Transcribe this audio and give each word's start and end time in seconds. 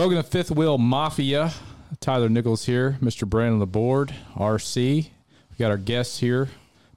Welcome 0.00 0.16
to 0.16 0.22
Fifth 0.22 0.50
Wheel 0.50 0.78
Mafia. 0.78 1.52
Tyler 2.00 2.30
Nichols 2.30 2.64
here, 2.64 2.96
Mr. 3.02 3.28
Brand 3.28 3.52
on 3.52 3.58
the 3.58 3.66
board, 3.66 4.14
RC. 4.34 5.10
We 5.50 5.56
got 5.58 5.70
our 5.70 5.76
guests 5.76 6.20
here, 6.20 6.48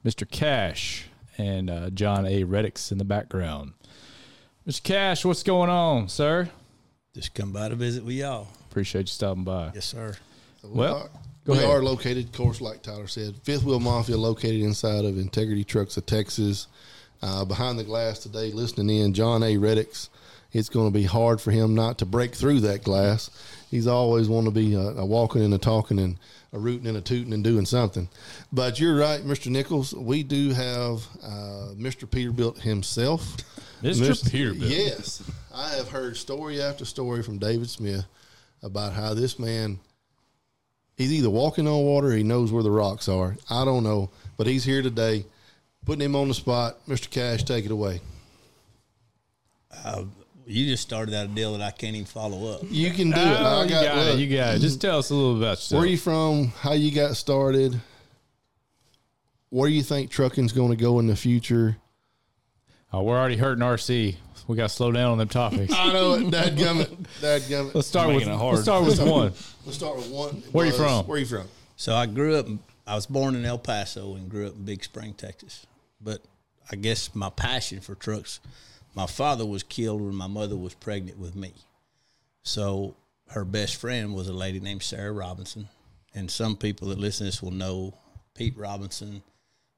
Mr. 0.05 0.25
Cash 0.25 1.07
and 1.37 1.69
uh, 1.69 1.89
John 1.89 2.25
A. 2.25 2.45
Reddix 2.45 2.93
in 2.93 2.99
the 2.99 3.03
background. 3.03 3.73
Mr. 4.65 4.81
Cash, 4.83 5.25
what's 5.25 5.43
going 5.43 5.69
on, 5.69 6.07
sir? 6.07 6.49
Just 7.13 7.33
come 7.33 7.51
by 7.51 7.67
to 7.67 7.75
visit 7.75 8.05
with 8.05 8.15
y'all. 8.15 8.47
Appreciate 8.71 9.01
you 9.01 9.07
stopping 9.07 9.43
by. 9.43 9.71
Yes, 9.75 9.83
sir. 9.83 10.15
Well, 10.63 10.95
are, 10.95 11.09
we 11.45 11.57
ahead. 11.57 11.69
are 11.69 11.83
located, 11.83 12.27
of 12.27 12.31
course, 12.31 12.61
like 12.61 12.83
Tyler 12.83 13.07
said, 13.07 13.35
Fifth 13.43 13.65
Wheel 13.65 13.81
Mafia, 13.81 14.15
located 14.15 14.61
inside 14.61 15.03
of 15.03 15.17
Integrity 15.17 15.65
Trucks 15.65 15.97
of 15.97 16.05
Texas. 16.05 16.67
Uh, 17.21 17.43
behind 17.43 17.77
the 17.77 17.83
glass 17.83 18.19
today, 18.19 18.53
listening 18.53 18.97
in, 18.97 19.13
John 19.13 19.43
A. 19.43 19.57
Reddix. 19.57 20.07
It's 20.53 20.69
going 20.69 20.87
to 20.87 20.93
be 20.93 21.03
hard 21.03 21.41
for 21.41 21.51
him 21.51 21.73
not 21.73 21.97
to 21.97 22.05
break 22.05 22.35
through 22.35 22.61
that 22.61 22.83
glass. 22.83 23.31
He's 23.71 23.87
always 23.87 24.29
want 24.29 24.45
to 24.45 24.51
be 24.51 24.75
a, 24.75 24.79
a 24.79 25.05
walking 25.05 25.43
and 25.43 25.53
a 25.53 25.57
talking 25.57 25.97
and 25.99 26.17
a 26.53 26.59
rooting 26.59 26.87
and 26.87 26.95
a 26.95 27.01
tooting 27.01 27.33
and 27.33 27.43
doing 27.43 27.65
something. 27.65 28.07
But 28.51 28.79
you're 28.79 28.95
right, 28.95 29.21
Mr. 29.21 29.47
Nichols. 29.47 29.95
We 29.95 30.21
do 30.21 30.51
have 30.51 31.07
uh, 31.23 31.73
Mr. 31.75 32.07
Peterbilt 32.07 32.59
himself. 32.59 33.37
Mr. 33.81 34.07
Mr. 34.07 34.29
Peterbilt. 34.29 34.69
Yes, 34.69 35.23
I 35.53 35.69
have 35.69 35.89
heard 35.89 36.15
story 36.15 36.61
after 36.61 36.85
story 36.85 37.23
from 37.23 37.39
David 37.39 37.69
Smith 37.69 38.05
about 38.61 38.93
how 38.93 39.13
this 39.13 39.39
man 39.39 39.79
he's 40.95 41.11
either 41.11 41.29
walking 41.29 41.67
on 41.67 41.83
water 41.83 42.07
or 42.07 42.13
he 42.13 42.23
knows 42.23 42.51
where 42.51 42.63
the 42.63 42.71
rocks 42.71 43.09
are. 43.09 43.35
I 43.49 43.65
don't 43.65 43.83
know, 43.83 44.09
but 44.37 44.47
he's 44.47 44.63
here 44.63 44.81
today. 44.81 45.25
Putting 45.85 46.05
him 46.05 46.15
on 46.15 46.29
the 46.29 46.33
spot, 46.33 46.77
Mr. 46.87 47.09
Cash, 47.09 47.43
take 47.43 47.65
it 47.65 47.71
away. 47.71 47.99
You 50.45 50.65
just 50.65 50.83
started 50.83 51.15
out 51.15 51.25
a 51.25 51.29
deal 51.29 51.53
that 51.53 51.61
I 51.61 51.71
can't 51.71 51.95
even 51.95 52.05
follow 52.05 52.53
up. 52.53 52.61
You 52.69 52.91
can 52.91 53.11
do 53.11 53.19
it. 53.19 53.37
Oh, 53.39 53.61
I 53.61 53.63
you 53.63 53.69
got, 53.69 53.83
got 53.85 54.07
it. 54.07 54.19
You 54.19 54.37
got 54.37 54.55
it. 54.55 54.59
Just 54.59 54.81
tell 54.81 54.99
us 54.99 55.09
a 55.09 55.15
little 55.15 55.37
about 55.37 55.51
yourself. 55.51 55.79
where 55.79 55.89
you 55.89 55.97
from? 55.97 56.47
How 56.59 56.73
you 56.73 56.91
got 56.91 57.15
started? 57.15 57.79
Where 59.49 59.69
do 59.69 59.75
you 59.75 59.83
think 59.83 60.09
trucking's 60.09 60.51
going 60.51 60.71
to 60.71 60.75
go 60.75 60.99
in 60.99 61.07
the 61.07 61.15
future? 61.15 61.77
oh, 62.93 63.03
we're 63.03 63.17
already 63.17 63.37
hurting 63.37 63.63
RC. 63.63 64.15
We 64.47 64.55
got 64.57 64.69
to 64.69 64.75
slow 64.75 64.91
down 64.91 65.11
on 65.11 65.17
them 65.17 65.27
topics. 65.27 65.73
I 65.77 65.91
know 65.91 66.13
it. 66.13 66.29
Dad 66.29 66.55
gummit. 66.57 66.95
Dad 67.21 67.41
gummit. 67.43 67.73
Let's 67.73 67.87
start 67.87 68.13
with 68.13 68.23
it 68.23 68.27
hard. 68.27 68.55
let's 68.55 68.63
start 68.63 68.85
with 68.85 68.99
one. 69.01 69.33
Let's 69.65 69.77
start 69.77 69.95
with 69.95 70.09
one. 70.09 70.43
Where 70.51 70.65
are 70.65 70.69
you 70.69 70.75
from? 70.75 71.05
Where 71.07 71.15
are 71.15 71.19
you 71.19 71.25
from? 71.25 71.47
So 71.77 71.95
I 71.95 72.05
grew 72.05 72.35
up. 72.35 72.47
I 72.85 72.95
was 72.95 73.05
born 73.05 73.33
in 73.35 73.45
El 73.45 73.57
Paso 73.57 74.15
and 74.15 74.29
grew 74.29 74.47
up 74.47 74.55
in 74.55 74.65
Big 74.65 74.83
Spring, 74.83 75.13
Texas. 75.13 75.65
But 76.01 76.21
I 76.69 76.75
guess 76.75 77.15
my 77.15 77.29
passion 77.29 77.79
for 77.79 77.95
trucks. 77.95 78.41
My 78.95 79.07
father 79.07 79.45
was 79.45 79.63
killed 79.63 80.01
when 80.01 80.15
my 80.15 80.27
mother 80.27 80.55
was 80.55 80.73
pregnant 80.73 81.17
with 81.17 81.35
me. 81.35 81.53
So 82.43 82.95
her 83.29 83.45
best 83.45 83.77
friend 83.77 84.13
was 84.13 84.27
a 84.27 84.33
lady 84.33 84.59
named 84.59 84.83
Sarah 84.83 85.11
Robinson, 85.11 85.69
and 86.13 86.29
some 86.29 86.55
people 86.55 86.89
that 86.89 86.99
listen 86.99 87.25
to 87.25 87.31
this 87.31 87.41
will 87.41 87.51
know 87.51 87.93
Pete 88.35 88.57
Robinson 88.57 89.23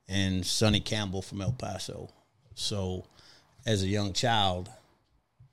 and 0.08 0.46
Sonny 0.46 0.80
Campbell 0.80 1.22
from 1.22 1.42
El 1.42 1.54
Paso. 1.54 2.10
So 2.56 3.06
as 3.66 3.84
a 3.84 3.88
young 3.88 4.14
child, 4.14 4.70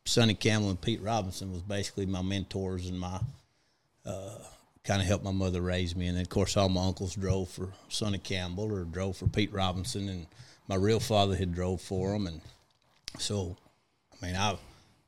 Sonny 0.05 0.35
Campbell 0.35 0.71
and 0.71 0.81
Pete 0.81 1.03
Robinson 1.03 1.53
was 1.53 1.63
basically 1.63 2.07
my 2.07 2.23
mentors 2.23 2.89
and 2.89 2.99
my 2.99 3.21
uh, 4.05 4.39
kind 4.85 5.01
of 5.01 5.07
helped 5.07 5.25
my 5.25 5.33
mother 5.33 5.61
raise 5.61 5.95
me. 5.95 6.09
And 6.09 6.17
then, 6.17 6.23
of 6.23 6.29
course, 6.29 6.57
all 6.57 6.69
my 6.69 6.85
uncles 6.85 7.15
drove 7.15 7.49
for 7.49 7.69
Sonny 7.89 8.19
Campbell 8.19 8.73
or 8.73 8.85
drove 8.85 9.17
for 9.17 9.29
Pete 9.29 9.53
Robinson, 9.53 10.09
and 10.09 10.27
my 10.69 10.75
real 10.75 11.01
father 11.01 11.37
had 11.37 11.55
drove 11.55 11.81
for 11.81 12.15
him. 12.15 12.27
And 12.27 12.41
so, 13.19 13.57
I 14.23 14.27
mean, 14.27 14.37
I 14.37 14.57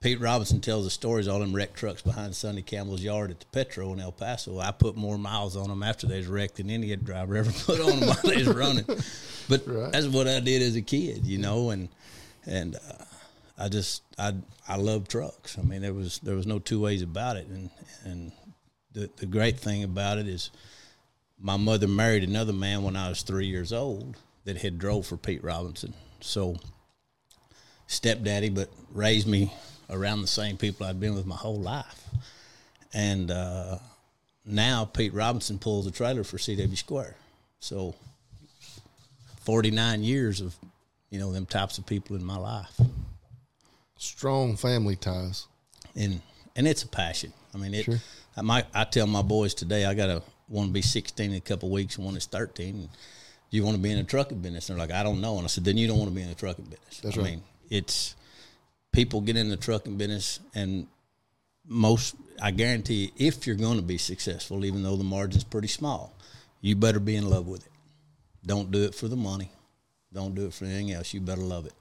Pete 0.01 0.21
Robinson 0.21 0.61
tells 0.61 0.85
the 0.85 0.91
stories 0.91 1.27
all 1.29 1.39
them 1.39 1.55
wrecked 1.55 1.77
trucks 1.77 2.03
behind 2.03 2.37
Sonny 2.37 2.61
Campbell's 2.61 3.03
yard 3.03 3.31
at 3.31 3.41
the 3.41 3.47
Petro 3.47 3.91
in 3.95 4.01
El 4.01 4.13
Paso. 4.13 4.59
I 4.59 4.71
put 4.71 4.97
more 4.97 5.17
miles 5.17 5.57
on 5.57 5.69
them 5.69 5.83
after 5.83 6.07
they 6.07 6.19
was 6.19 6.27
wrecked 6.27 6.57
than 6.57 6.69
any 6.69 6.95
driver 6.97 7.37
ever 7.37 7.51
put 7.65 7.81
on 7.81 8.01
them 8.01 8.09
while 8.11 8.19
they 8.23 8.37
was 8.37 8.49
running. 8.49 8.85
But 9.49 9.63
Right. 9.67 9.91
that's 9.93 10.07
what 10.07 10.29
I 10.29 10.41
did 10.41 10.61
as 10.61 10.77
a 10.77 10.83
kid, 10.83 11.25
you 11.25 11.39
know, 11.39 11.71
and 11.71 11.89
and 12.45 12.77
uh, 12.77 13.05
I 13.57 13.71
just 13.71 14.03
I 14.19 14.35
I 14.69 14.77
love 14.77 15.09
trucks. 15.09 15.59
I 15.59 15.63
mean, 15.63 15.81
there 15.81 15.95
was 15.95 16.19
there 16.19 16.37
was 16.37 16.47
no 16.47 16.59
two 16.59 16.81
ways 16.81 17.01
about 17.01 17.37
it, 17.39 17.47
and 17.47 17.71
and 18.05 18.33
the 18.93 19.09
the 19.17 19.27
great 19.27 19.59
thing 19.59 19.85
about 19.85 20.19
it 20.19 20.29
is 20.29 20.51
my 21.41 21.57
mother 21.57 21.89
married 21.89 22.25
another 22.25 22.53
man 22.53 22.83
when 22.83 22.95
I 22.95 23.09
was 23.09 23.23
three 23.23 23.47
years 23.47 23.73
old 23.73 24.17
that 24.45 24.59
had 24.59 24.79
drove 24.79 25.07
for 25.07 25.17
Pete 25.17 25.43
Robinson. 25.43 25.95
So 26.21 26.57
stepdaddy, 27.87 28.51
but 28.51 28.69
raised 28.93 29.27
me 29.27 29.53
around 29.91 30.23
the 30.23 30.27
same 30.27 30.57
people 30.57 30.87
I'd 30.87 31.01
been 31.01 31.15
with 31.15 31.27
my 31.27 31.37
whole 31.37 31.59
life. 31.61 32.05
And 32.93 33.31
uh, 33.31 33.79
now 34.47 34.85
Pete 34.85 35.13
Robinson 35.13 35.59
pulls 35.59 35.87
a 35.87 35.91
trailer 35.91 36.25
for 36.25 36.37
CW 36.39 36.77
Square. 36.77 37.17
So 37.61 37.95
49 39.41 40.03
years 40.03 40.41
of, 40.41 40.55
you 41.11 41.19
know, 41.19 41.33
them 41.33 41.47
types 41.47 41.79
of 41.79 41.87
people 41.87 42.17
in 42.17 42.25
my 42.25 42.37
life. 42.37 42.81
Strong 43.97 44.57
family 44.57 44.97
ties. 44.97 45.47
and 45.97 46.21
and 46.57 46.69
it's 46.69 46.83
a 46.83 46.89
passion. 46.89 47.33
I 47.53 47.59
mean, 47.59 47.75
it. 47.75 47.85
Sure. 47.85 47.99
I 48.37 48.43
might. 48.43 48.67
I 48.75 48.85
tell 48.85 49.07
my 49.07 49.23
boys 49.23 49.55
today, 49.55 49.85
I 49.85 49.95
got 49.95 50.07
to 50.07 50.23
want 50.49 50.69
to 50.69 50.73
be 50.73 50.83
16 50.83 51.31
in 51.31 51.37
a 51.37 51.41
couple 51.41 51.69
of 51.69 51.73
weeks, 51.73 51.97
and 51.97 52.05
one 52.05 52.17
is 52.17 52.27
13. 52.27 52.75
And 52.75 52.89
you 53.51 53.65
want 53.65 53.77
to 53.77 53.83
be 53.83 53.91
in 53.91 53.99
the 53.99 54.05
trucking 54.05 54.39
business? 54.41 54.69
And 54.69 54.79
they're 54.79 54.87
like, 54.87 54.95
I 54.95 55.03
don't 55.03 55.21
know. 55.21 55.37
And 55.37 55.45
I 55.45 55.47
said, 55.49 55.65
then 55.65 55.77
you 55.77 55.87
don't 55.87 55.99
want 55.99 56.11
to 56.11 56.15
be 56.15 56.23
in 56.23 56.29
the 56.29 56.35
trucking 56.35 56.65
business. 56.65 57.01
That's 57.01 57.17
I 57.17 57.21
right. 57.21 57.31
mean, 57.33 57.43
it's 57.71 58.17
people 58.93 59.21
get 59.21 59.37
in 59.37 59.49
the 59.49 59.57
trucking 59.57 59.97
business, 59.97 60.41
and 60.55 60.87
most, 61.67 62.15
I 62.41 62.51
guarantee, 62.51 63.13
you, 63.17 63.29
if 63.29 63.47
you're 63.47 63.57
going 63.57 63.77
to 63.77 63.83
be 63.83 63.99
successful, 63.99 64.65
even 64.65 64.83
though 64.83 64.97
the 64.97 65.05
margin's 65.05 65.45
pretty 65.45 65.69
small, 65.69 66.15
you 66.61 66.77
better 66.77 67.01
be 67.01 67.17
in 67.17 67.29
love 67.29 67.47
with 67.47 67.67
it. 67.67 67.73
Don't 68.47 68.71
do 68.71 68.85
it 68.85 68.95
for 68.95 69.09
the 69.09 69.17
money. 69.17 69.51
Don't 70.13 70.35
do 70.35 70.47
it 70.47 70.55
for 70.55 70.65
anything 70.65 70.93
else. 70.93 71.13
You 71.15 71.21
better 71.21 71.41
love 71.41 71.67
it. 71.67 71.73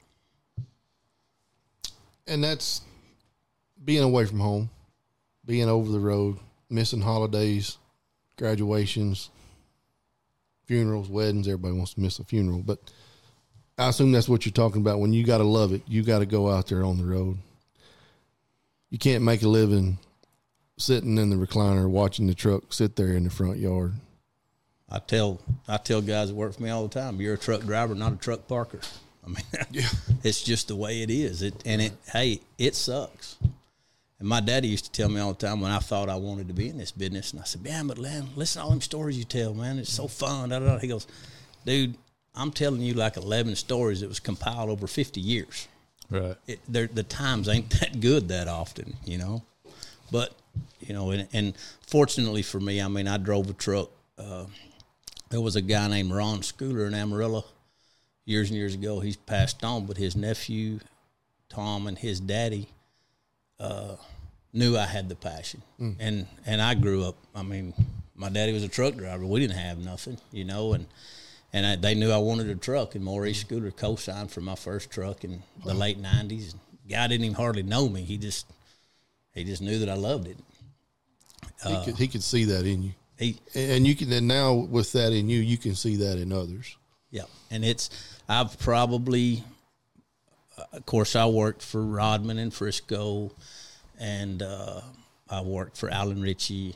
and 2.27 2.43
that's 2.43 2.81
being 3.83 4.03
away 4.03 4.25
from 4.25 4.39
home, 4.39 4.69
being 5.45 5.67
over 5.69 5.91
the 5.91 5.99
road, 5.99 6.37
missing 6.69 7.01
holidays, 7.01 7.77
graduations, 8.37 9.29
funerals, 10.65 11.09
weddings. 11.09 11.47
Everybody 11.47 11.75
wants 11.75 11.93
to 11.95 12.01
miss 12.01 12.19
a 12.19 12.23
funeral, 12.23 12.63
but 12.65 12.79
I 13.77 13.89
assume 13.89 14.11
that's 14.11 14.29
what 14.29 14.45
you're 14.45 14.53
talking 14.53 14.81
about. 14.81 14.99
When 14.99 15.13
you 15.13 15.23
got 15.23 15.39
to 15.39 15.43
love 15.43 15.73
it, 15.73 15.81
you 15.87 16.03
got 16.03 16.19
to 16.19 16.25
go 16.25 16.49
out 16.49 16.67
there 16.67 16.83
on 16.83 16.97
the 16.97 17.05
road. 17.05 17.37
You 18.89 18.99
can't 18.99 19.23
make 19.23 19.41
a 19.41 19.47
living 19.47 19.97
sitting 20.77 21.17
in 21.17 21.29
the 21.29 21.35
recliner 21.35 21.89
watching 21.89 22.27
the 22.27 22.35
truck 22.35 22.71
sit 22.73 22.95
there 22.95 23.13
in 23.13 23.23
the 23.23 23.29
front 23.29 23.57
yard. 23.57 23.93
I 24.89 24.99
tell 24.99 25.39
I 25.67 25.77
tell 25.77 26.01
guys 26.01 26.29
that 26.29 26.35
work 26.35 26.53
for 26.53 26.61
me 26.61 26.69
all 26.69 26.87
the 26.87 26.99
time, 26.99 27.19
you're 27.19 27.33
a 27.33 27.37
truck 27.37 27.61
driver, 27.61 27.95
not 27.95 28.13
a 28.13 28.17
truck 28.17 28.47
parker. 28.47 28.79
I 29.25 29.29
mean, 29.29 29.43
it's 30.23 30.43
just 30.43 30.67
the 30.67 30.75
way 30.75 31.01
it 31.01 31.09
is. 31.09 31.41
It 31.41 31.63
and 31.65 31.81
it 31.81 31.93
hey, 32.11 32.41
it 32.59 32.75
sucks. 32.75 33.37
And 34.19 34.29
my 34.29 34.39
daddy 34.39 34.67
used 34.67 34.85
to 34.85 34.91
tell 34.91 35.09
me 35.09 35.19
all 35.19 35.33
the 35.33 35.47
time 35.47 35.61
when 35.61 35.71
I 35.71 35.79
thought 35.79 36.09
I 36.09 36.15
wanted 36.15 36.47
to 36.49 36.53
be 36.53 36.69
in 36.69 36.77
this 36.77 36.91
business, 36.91 37.31
and 37.31 37.41
I 37.41 37.45
said, 37.45 37.63
"Man, 37.63 37.87
but 37.87 37.97
man, 37.97 38.29
listen 38.35 38.59
to 38.59 38.65
all 38.65 38.69
them 38.69 38.81
stories 38.81 39.17
you 39.17 39.23
tell, 39.23 39.55
man. 39.55 39.79
It's 39.79 39.91
so 39.91 40.07
fun." 40.07 40.49
Da, 40.49 40.59
da, 40.59 40.65
da. 40.65 40.77
He 40.77 40.87
goes, 40.87 41.07
"Dude, 41.65 41.95
I'm 42.35 42.51
telling 42.51 42.81
you 42.81 42.93
like 42.93 43.17
11 43.17 43.55
stories 43.55 44.01
that 44.01 44.09
was 44.09 44.19
compiled 44.19 44.69
over 44.69 44.87
50 44.87 45.21
years. 45.21 45.67
Right. 46.09 46.35
It, 46.47 46.59
the 46.67 47.03
times 47.03 47.47
ain't 47.49 47.69
that 47.79 47.99
good 47.99 48.27
that 48.29 48.47
often, 48.47 48.95
you 49.05 49.17
know. 49.17 49.43
But 50.11 50.35
you 50.79 50.93
know, 50.93 51.11
and, 51.11 51.27
and 51.33 51.53
fortunately 51.87 52.41
for 52.41 52.59
me, 52.59 52.81
I 52.81 52.87
mean, 52.87 53.07
I 53.07 53.17
drove 53.17 53.49
a 53.49 53.53
truck. 53.53 53.89
Uh, 54.17 54.45
there 55.29 55.41
was 55.41 55.55
a 55.55 55.61
guy 55.61 55.87
named 55.87 56.11
Ron 56.11 56.39
Schooler 56.39 56.85
in 56.85 56.93
Amarillo 56.93 57.45
years 58.25 58.49
and 58.49 58.57
years 58.57 58.75
ago. 58.75 58.99
He's 58.99 59.15
passed 59.15 59.63
on, 59.63 59.85
but 59.85 59.97
his 59.97 60.15
nephew 60.15 60.79
Tom 61.53 61.85
and 61.85 61.97
his 61.97 62.19
daddy 62.19 62.67
uh, 63.59 63.95
knew 64.53 64.75
I 64.75 64.85
had 64.85 65.07
the 65.07 65.15
passion, 65.15 65.61
and 65.99 66.27
and 66.45 66.61
I 66.61 66.73
grew 66.73 67.03
up. 67.03 67.15
I 67.35 67.43
mean, 67.43 67.73
my 68.15 68.29
daddy 68.29 68.53
was 68.53 68.63
a 68.63 68.67
truck 68.67 68.95
driver. 68.95 69.25
We 69.25 69.39
didn't 69.39 69.57
have 69.57 69.77
nothing, 69.77 70.17
you 70.31 70.45
know, 70.45 70.73
and 70.73 70.87
and 71.53 71.65
I, 71.65 71.75
they 71.75 71.95
knew 71.95 72.11
I 72.11 72.17
wanted 72.17 72.49
a 72.49 72.55
truck. 72.55 72.95
And 72.95 73.05
Maurice 73.05 73.43
Schooler 73.43 73.75
co-signed 73.75 74.31
for 74.31 74.41
my 74.41 74.55
first 74.55 74.89
truck 74.89 75.23
in 75.23 75.43
the 75.63 75.73
late 75.73 76.01
'90s. 76.01 76.55
Guy 76.89 77.07
didn't 77.07 77.25
even 77.25 77.35
hardly 77.35 77.63
know 77.63 77.87
me. 77.87 78.01
He 78.01 78.17
just 78.17 78.47
he 79.33 79.43
just 79.43 79.61
knew 79.61 79.79
that 79.79 79.89
I 79.89 79.93
loved 79.93 80.27
it. 80.27 80.37
he 81.65 81.85
could 81.85 81.95
he 81.97 82.07
could 82.07 82.23
see 82.23 82.45
that 82.45 82.65
in 82.65 82.83
you, 82.83 82.91
He 83.17 83.39
and 83.55 83.85
you 83.87 83.95
can. 83.95 84.11
And 84.11 84.27
now 84.27 84.53
with 84.53 84.91
that 84.93 85.13
in 85.13 85.29
you, 85.29 85.39
you 85.39 85.57
can 85.57 85.75
see 85.75 85.97
that 85.97 86.17
in 86.17 86.33
others. 86.33 86.75
Yeah, 87.11 87.23
and 87.51 87.63
it's 87.63 87.89
I've 88.27 88.57
probably, 88.59 89.43
uh, 90.57 90.63
of 90.73 90.85
course, 90.87 91.15
I 91.15 91.27
worked 91.27 91.61
for 91.61 91.81
Rodman 91.83 92.39
and 92.39 92.51
Frisco, 92.51 93.31
and 93.99 94.41
uh, 94.41 94.81
I 95.29 95.41
worked 95.41 95.77
for 95.77 95.89
Alan 95.89 96.21
Ritchie. 96.21 96.75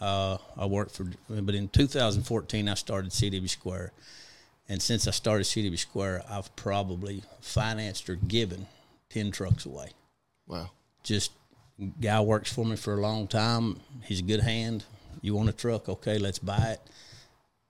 Uh, 0.00 0.38
I 0.56 0.66
worked 0.66 0.92
for, 0.92 1.06
but 1.28 1.54
in 1.54 1.68
2014 1.68 2.68
I 2.68 2.74
started 2.74 3.10
CW 3.10 3.48
Square, 3.48 3.92
and 4.68 4.80
since 4.80 5.06
I 5.06 5.10
started 5.10 5.44
CW 5.44 5.78
Square, 5.78 6.24
I've 6.30 6.54
probably 6.56 7.22
financed 7.40 8.08
or 8.08 8.14
given 8.14 8.66
ten 9.10 9.30
trucks 9.30 9.66
away. 9.66 9.90
Wow. 10.46 10.70
Just 11.02 11.32
Guy 12.00 12.20
works 12.20 12.52
for 12.52 12.64
me 12.64 12.76
for 12.76 12.94
a 12.94 13.00
long 13.00 13.26
time. 13.26 13.80
He's 14.04 14.20
a 14.20 14.24
good 14.24 14.40
hand. 14.40 14.84
You 15.22 15.34
want 15.34 15.48
a 15.48 15.52
truck? 15.52 15.88
Okay, 15.88 16.18
let's 16.18 16.38
buy 16.38 16.72
it. 16.72 16.80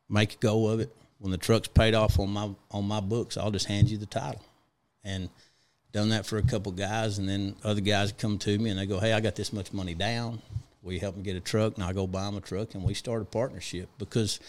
Make 0.08 0.34
a 0.34 0.36
go 0.38 0.66
of 0.68 0.80
it. 0.80 0.94
When 1.18 1.30
the 1.30 1.38
truck's 1.38 1.68
paid 1.68 1.94
off 1.94 2.18
on 2.18 2.30
my 2.30 2.50
on 2.72 2.86
my 2.86 3.00
books, 3.00 3.36
I'll 3.36 3.52
just 3.52 3.66
hand 3.66 3.88
you 3.88 3.98
the 3.98 4.06
title. 4.06 4.42
And 5.04 5.28
done 5.92 6.08
that 6.08 6.26
for 6.26 6.38
a 6.38 6.42
couple 6.42 6.72
guys, 6.72 7.18
and 7.18 7.28
then 7.28 7.54
other 7.62 7.80
guys 7.80 8.12
come 8.12 8.38
to 8.38 8.58
me 8.58 8.70
and 8.70 8.78
they 8.78 8.86
go, 8.86 8.98
"Hey, 8.98 9.12
I 9.12 9.20
got 9.20 9.36
this 9.36 9.52
much 9.52 9.72
money 9.72 9.94
down. 9.94 10.42
You 10.84 11.00
help 11.00 11.16
me 11.16 11.22
get 11.22 11.36
a 11.36 11.40
truck?" 11.40 11.74
And 11.76 11.84
I 11.84 11.92
go 11.92 12.06
buy 12.06 12.24
them 12.24 12.36
a 12.36 12.40
truck, 12.40 12.74
and 12.74 12.84
we 12.84 12.94
start 12.94 13.22
a 13.22 13.26
partnership 13.26 13.88
because 13.98 14.40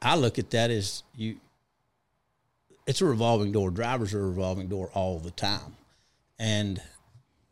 I 0.00 0.16
look 0.16 0.38
at 0.38 0.50
that 0.50 0.70
as 0.70 1.02
you. 1.14 1.36
It's 2.86 3.02
a 3.02 3.04
revolving 3.04 3.52
door. 3.52 3.70
Drivers 3.70 4.14
are 4.14 4.22
a 4.22 4.28
revolving 4.28 4.68
door 4.68 4.90
all 4.94 5.18
the 5.18 5.30
time, 5.30 5.76
and 6.38 6.80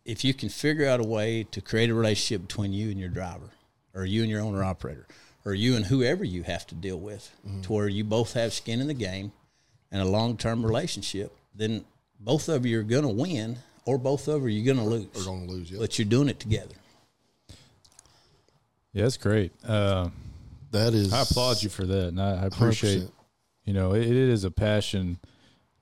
if 0.07 0.25
you 0.25 0.33
can 0.33 0.49
figure 0.49 0.89
out 0.89 1.01
a 1.01 1.05
way 1.05 1.45
to 1.51 1.61
create 1.61 1.91
a 1.91 1.95
relationship 1.95 2.47
between 2.47 2.73
you 2.73 2.91
and 2.91 2.99
your 2.99 3.09
driver, 3.09 3.51
or 3.93 4.05
you 4.05 4.23
and 4.23 4.31
your 4.31 4.41
owner 4.41 4.63
operator, 4.63 5.07
or 5.45 5.53
you 5.53 5.77
and 5.77 5.87
whoever 5.87 6.25
you 6.25 6.45
have 6.45 6.67
to 6.69 6.75
deal 6.75 6.99
with, 6.99 7.35
mm-hmm. 7.47 7.61
to 7.63 7.73
where 7.73 7.89
you 7.89 8.05
both 8.05 8.33
have 8.35 8.53
skin 8.53 8.81
in 8.81 8.87
the 8.87 8.95
game 8.95 9.33
and 9.91 10.01
a 10.01 10.05
long 10.05 10.37
term 10.37 10.65
relationship, 10.65 11.37
then 11.55 11.85
both 12.21 12.49
of 12.49 12.65
you 12.65 12.79
are 12.81 12.85
going 12.85 13.03
to 13.03 13.09
win, 13.09 13.59
or 13.85 13.99
both 13.99 14.29
of 14.29 14.49
you 14.49 14.63
are 14.63 14.75
going 14.75 14.79
to 14.79 14.85
lose. 14.85 15.09
We're 15.15 15.25
going 15.25 15.47
to 15.47 15.53
lose. 15.53 15.71
Yeah. 15.71 15.79
But 15.81 15.99
you're 15.99 16.09
doing 16.09 16.29
it 16.29 16.41
together. 16.41 16.75
Yeah, 18.97 19.03
that's 19.03 19.19
great. 19.19 19.53
Uh, 19.63 20.09
That 20.71 20.95
is. 20.95 21.13
I 21.13 21.21
applaud 21.21 21.63
you 21.63 21.69
for 21.69 21.85
that, 21.85 22.09
and 22.09 22.19
I, 22.21 22.45
I 22.45 22.47
appreciate. 22.47 23.03
100%. 23.03 23.11
You 23.67 23.75
know, 23.75 23.93
it, 23.93 24.01
it 24.07 24.11
is 24.11 24.45
a 24.45 24.51
passion 24.51 25.19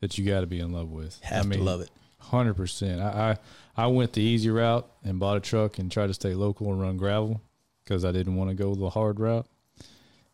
that 0.01 0.19
you 0.19 0.27
got 0.27 0.41
to 0.41 0.49
be 0.49 0.59
in 0.59 0.73
love 0.73 0.91
with. 0.91 1.21
Have 1.23 1.47
I 1.47 1.49
mean, 1.49 1.61
to 1.61 1.65
love 1.65 1.81
it. 1.81 1.91
Hundred 2.19 2.55
percent. 2.55 3.01
I, 3.01 3.37
I 3.77 3.85
I 3.85 3.87
went 3.87 4.15
the 4.15 4.23
easy 4.23 4.51
route 4.51 4.91
and 5.05 5.21
bought 5.21 5.37
a 5.37 5.41
truck 5.41 5.79
and 5.79 5.93
tried 5.93 6.09
to 6.09 6.15
stay 6.15 6.35
local 6.35 6.73
and 6.73 6.81
run 6.81 6.97
gravel 6.97 7.41
because 7.85 8.05
I 8.05 8.11
didn't 8.11 8.35
want 8.35 8.51
to 8.51 8.57
go 8.57 8.75
the 8.75 8.91
hard 8.91 9.21
route, 9.21 9.47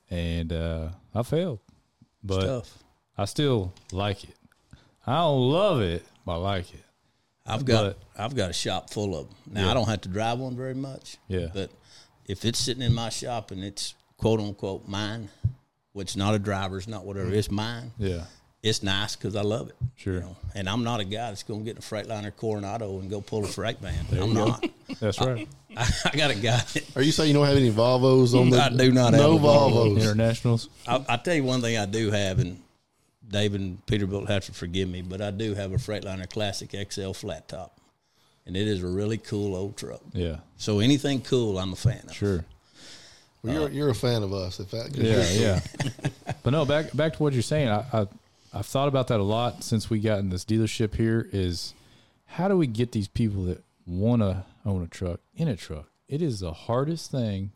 and 0.09 0.51
uh, 0.51 0.89
I 1.15 1.23
failed. 1.23 1.59
But 2.25 2.47
Tough. 2.47 2.79
I 3.19 3.27
still 3.27 3.75
like 3.93 4.25
it. 4.25 4.37
I 5.07 5.17
don't 5.19 5.51
love 5.51 5.83
it, 5.83 6.03
but 6.25 6.33
I 6.33 6.37
like 6.37 6.73
it. 6.73 6.85
I've 7.45 7.67
got 7.67 7.97
I've 8.17 8.35
got 8.35 8.49
a 8.49 8.55
shop 8.55 8.89
full 8.89 9.19
of 9.19 9.27
them. 9.29 9.37
Now 9.51 9.65
Yeah. 9.65 9.71
I 9.73 9.75
don't 9.75 9.89
have 9.89 10.01
to 10.03 10.09
drive 10.09 10.39
one 10.39 10.57
very 10.57 10.75
much. 10.75 11.19
Yeah. 11.29 11.49
But 11.53 11.71
if 12.31 12.45
it's 12.45 12.59
sitting 12.59 12.83
in 12.83 12.95
my 12.95 13.09
shop 13.09 13.51
and 13.51 13.63
it's 13.65 13.95
quote 14.17 14.41
unquote 14.41 14.87
mine, 14.89 15.29
which 15.93 16.17
not 16.17 16.35
a 16.35 16.39
driver's, 16.39 16.87
not 16.87 17.05
whatever, 17.05 17.33
it's 17.33 17.51
mine. 17.51 17.91
Yeah, 17.99 18.25
It's 18.63 18.83
nice 18.83 19.17
because 19.17 19.35
I 19.37 19.43
love 19.43 19.69
it. 19.71 19.77
Sure. 19.97 20.15
You 20.15 20.21
know? 20.21 20.37
And 20.55 20.69
I'm 20.69 20.85
not 20.85 21.01
a 21.01 21.05
guy 21.05 21.29
that's 21.29 21.43
going 21.43 21.61
to 21.61 21.65
get 21.65 21.73
in 21.73 21.79
a 21.79 21.81
Freightliner 21.81 22.35
Coronado 22.37 22.99
and 23.01 23.11
go 23.11 23.21
pull 23.21 23.45
a 23.45 23.49
freight 23.49 23.79
van. 23.81 24.07
There 24.11 24.23
I'm 24.23 24.35
go. 24.35 24.47
not. 24.47 24.65
that's 25.01 25.21
right. 25.21 25.49
I, 25.77 25.93
I 26.13 26.17
got 26.17 26.31
a 26.31 26.35
guy. 26.35 26.59
That, 26.59 26.85
Are 26.97 27.03
you 27.03 27.13
saying 27.13 27.29
you 27.29 27.35
don't 27.35 27.47
have 27.47 27.57
any 27.57 27.71
Volvos 27.71 28.39
on 28.39 28.51
the? 28.51 28.63
I 28.63 28.69
do 28.69 28.93
not 28.93 29.13
have 29.15 29.23
no 29.23 29.37
a 29.37 29.39
Volvo. 29.41 29.73
Volvos. 29.95 30.01
Internationals. 30.01 30.69
I, 30.87 31.05
I 31.09 31.17
tell 31.17 31.35
you 31.35 31.45
one 31.45 31.61
thing 31.61 31.77
I 31.77 31.87
do 31.87 32.11
have, 32.11 32.39
and 32.39 32.61
David 33.27 33.61
and 33.61 33.87
Peterbilt 33.87 34.29
have 34.29 34.45
to 34.47 34.53
forgive 34.53 34.89
me, 34.89 35.03
but 35.03 35.21
I 35.21 35.31
do 35.31 35.55
have 35.55 35.73
a 35.73 35.77
Freightliner 35.77 36.29
Classic 36.29 36.71
XL 36.93 37.13
flat 37.13 37.49
top, 37.49 37.79
and 38.51 38.57
it 38.57 38.67
is 38.67 38.83
a 38.83 38.87
really 38.89 39.17
cool 39.17 39.55
old 39.55 39.77
truck. 39.77 40.01
Yeah, 40.13 40.39
So 40.57 40.81
anything 40.81 41.21
cool, 41.21 41.57
I'm 41.57 41.73
a 41.73 41.77
fan 41.77 42.03
of. 42.09 42.13
sure. 42.17 42.45
Well, 43.45 43.55
you're 43.55 43.71
you're 43.71 43.89
a 43.91 43.95
fan 43.95 44.25
of 44.25 44.33
us. 44.35 44.59
If 44.59 44.73
that. 44.73 44.91
Yeah, 44.97 45.25
yeah. 45.31 46.11
but 46.43 46.51
no, 46.51 46.65
back 46.65 46.95
back 46.95 47.15
to 47.15 47.23
what 47.23 47.33
you're 47.33 47.43
saying. 47.43 47.69
I, 47.69 47.85
I 47.93 48.07
I've 48.53 48.67
thought 48.67 48.89
about 48.89 49.07
that 49.09 49.21
a 49.21 49.23
lot 49.23 49.63
since 49.63 49.89
we 49.89 50.01
got 50.01 50.19
in 50.19 50.31
this 50.31 50.45
dealership 50.45 50.97
here. 50.97 51.29
Is 51.33 51.73
how 52.27 52.49
do 52.49 52.57
we 52.57 52.67
get 52.67 52.91
these 52.91 53.07
people 53.07 53.45
that 53.45 53.63
want 53.87 54.21
to 54.23 54.45
own 54.67 54.83
a 54.83 54.89
truck 54.89 55.21
in 55.37 55.47
a 55.47 55.57
truck? 55.57 55.87
It 56.09 56.21
is 56.21 56.41
the 56.41 56.53
hardest 56.53 57.13
thing. 57.13 57.53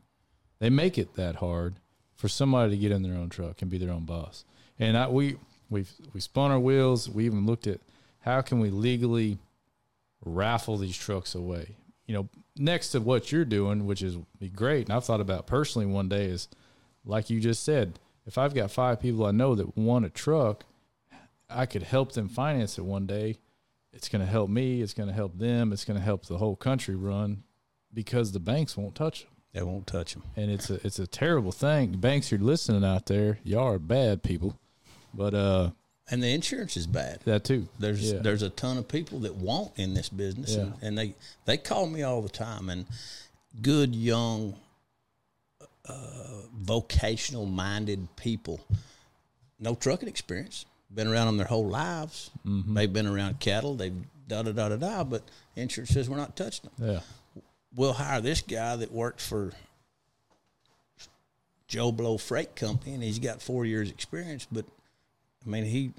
They 0.61 0.70
make 0.70 0.96
it 0.96 1.14
that 1.17 1.37
hard 1.37 1.75
for 2.14 2.29
somebody 2.29 2.70
to 2.70 2.76
get 2.79 2.93
in 2.93 3.02
their 3.02 3.14
own 3.19 3.29
truck 3.29 3.61
and 3.61 3.70
be 3.70 3.79
their 3.79 3.93
own 3.93 4.05
boss. 4.05 4.44
And 4.79 4.96
I, 4.96 5.08
we 5.08 5.37
we 5.69 5.87
we 6.14 6.20
spun 6.20 6.52
our 6.52 6.61
wheels. 6.61 7.11
We 7.11 7.26
even 7.26 7.44
looked 7.46 7.67
at 7.67 7.81
how 8.20 8.41
can 8.41 8.61
we 8.61 8.70
legally 8.70 9.37
raffle 10.25 10.76
these 10.76 10.97
trucks 10.97 11.35
away. 11.35 11.76
You 12.06 12.15
know, 12.15 12.29
next 12.56 12.91
to 12.91 13.00
what 13.00 13.32
you're 13.32 13.44
doing, 13.44 13.87
which 13.87 14.03
is 14.03 14.17
be 14.38 14.49
great. 14.49 14.87
And 14.87 14.97
I've 14.97 15.05
thought 15.05 15.21
about 15.21 15.47
personally 15.47 15.87
one 15.87 16.09
day 16.09 16.26
is 16.26 16.49
like 17.05 17.31
you 17.31 17.41
just 17.41 17.65
said, 17.65 17.99
if 18.26 18.38
I've 18.38 18.55
got 18.55 18.71
five 18.71 19.00
people 19.00 19.26
I 19.26 19.31
know 19.31 19.55
that 19.55 19.76
want 19.76 20.05
a 20.05 20.11
truck, 20.11 20.65
I 21.50 21.67
could 21.67 21.82
help 21.82 22.12
them 22.12 22.29
finance 22.29 22.79
it 22.79 22.85
one 22.85 23.06
day. 23.06 23.38
It's 23.93 24.09
going 24.09 24.25
to 24.25 24.31
help 24.31 24.50
me. 24.50 24.82
It's 24.82 24.94
going 24.94 25.09
to 25.09 25.15
help 25.15 25.38
them. 25.38 25.73
It's 25.73 25.85
going 25.85 25.99
to 25.99 26.05
help 26.05 26.27
the 26.27 26.38
whole 26.38 26.56
country 26.56 26.97
run 26.97 27.44
because 27.93 28.32
the 28.32 28.41
banks 28.41 28.77
won't 28.77 28.94
touch 28.94 29.23
them. 29.23 29.31
They 29.53 29.62
won't 29.62 29.87
touch 29.87 30.15
them. 30.15 30.25
And 30.35 30.50
it's 30.50 30.69
a 30.69 30.85
it's 30.85 30.99
a 30.99 31.06
terrible 31.06 31.53
thing. 31.53 31.93
Banks, 31.93 32.32
you're 32.32 32.41
listening 32.41 32.85
out 32.85 33.06
there. 33.06 33.38
Y'all 33.44 33.69
are 33.69 33.79
bad 33.79 34.25
people, 34.25 34.59
but 35.12 35.32
uh, 35.32 35.70
And 36.11 36.23
the 36.23 36.29
insurance 36.35 36.77
is 36.77 36.87
bad. 36.87 37.21
that 37.25 37.45
too. 37.45 37.67
There's 37.79 38.12
Yeah. 38.12 38.19
there's 38.19 38.43
a 38.43 38.51
ton 38.51 38.77
of 38.77 38.87
people 38.89 39.21
that 39.21 39.35
want 39.37 39.73
in 39.77 39.95
this 39.95 40.09
business, 40.11 40.55
and, 40.55 40.75
and 40.83 40.99
they 40.99 41.15
they 41.47 41.56
call 41.56 41.87
me 41.87 42.03
all 42.03 42.21
the 42.21 42.29
time. 42.29 42.69
And 42.69 42.85
good 43.62 43.95
young, 43.95 44.55
uh, 45.89 46.43
vocational 46.55 47.47
minded 47.47 48.06
people, 48.17 48.61
no 49.59 49.75
trucking 49.75 50.09
experience, 50.09 50.67
been 50.95 51.06
around 51.09 51.27
them 51.27 51.37
their 51.39 51.47
whole 51.47 51.69
lives. 51.69 52.31
Mm-hmm. 52.47 52.75
They've 52.75 52.93
been 52.93 53.06
around 53.06 53.41
cattle. 53.41 53.75
They've 53.75 53.95
da 54.29 54.43
da 54.43 54.53
da 54.53 54.69
da 54.69 54.77
da. 54.77 55.05
But 55.05 55.23
insurance 55.56 55.91
says 55.91 56.11
we're 56.11 56.17
not 56.19 56.37
touching 56.37 56.69
them. 56.77 56.91
Yeah, 56.91 57.43
We'll 57.75 57.94
hire 57.94 58.20
this 58.20 58.43
guy 58.43 58.77
that 58.77 58.93
worked 58.93 59.23
for 59.23 59.53
Joe 61.67 61.91
Blow 61.93 62.19
Freight 62.19 62.55
Company, 62.56 62.94
and 62.94 63.03
he's 63.03 63.19
got 63.19 63.41
four 63.41 63.65
years 63.65 63.91
experience. 63.91 64.46
But 64.53 64.67
I 65.46 65.51
mean, 65.51 65.65
he 65.65 65.93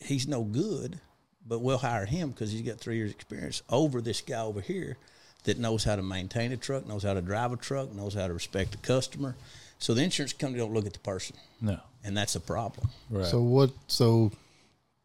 he's 0.00 0.26
no 0.26 0.42
good. 0.42 1.00
But 1.44 1.58
we'll 1.58 1.78
hire 1.78 2.06
him 2.06 2.30
because 2.30 2.52
he's 2.52 2.62
got 2.62 2.78
three 2.78 2.96
years 2.96 3.10
experience 3.10 3.62
over 3.68 4.00
this 4.00 4.20
guy 4.20 4.42
over 4.42 4.60
here 4.60 4.96
that 5.42 5.58
knows 5.58 5.82
how 5.82 5.96
to 5.96 6.02
maintain 6.02 6.52
a 6.52 6.56
truck, 6.56 6.86
knows 6.86 7.02
how 7.02 7.14
to 7.14 7.20
drive 7.20 7.52
a 7.52 7.56
truck, 7.56 7.92
knows 7.92 8.14
how 8.14 8.28
to 8.28 8.32
respect 8.32 8.70
the 8.70 8.76
customer. 8.78 9.34
So 9.78 9.92
the 9.92 10.02
insurance 10.02 10.32
company 10.32 10.60
don't 10.60 10.72
look 10.72 10.86
at 10.86 10.92
the 10.92 11.00
person, 11.00 11.34
no, 11.60 11.80
and 12.04 12.16
that's 12.16 12.36
a 12.36 12.40
problem. 12.40 12.88
right. 13.10 13.26
So 13.26 13.42
what? 13.42 13.72
So 13.88 14.30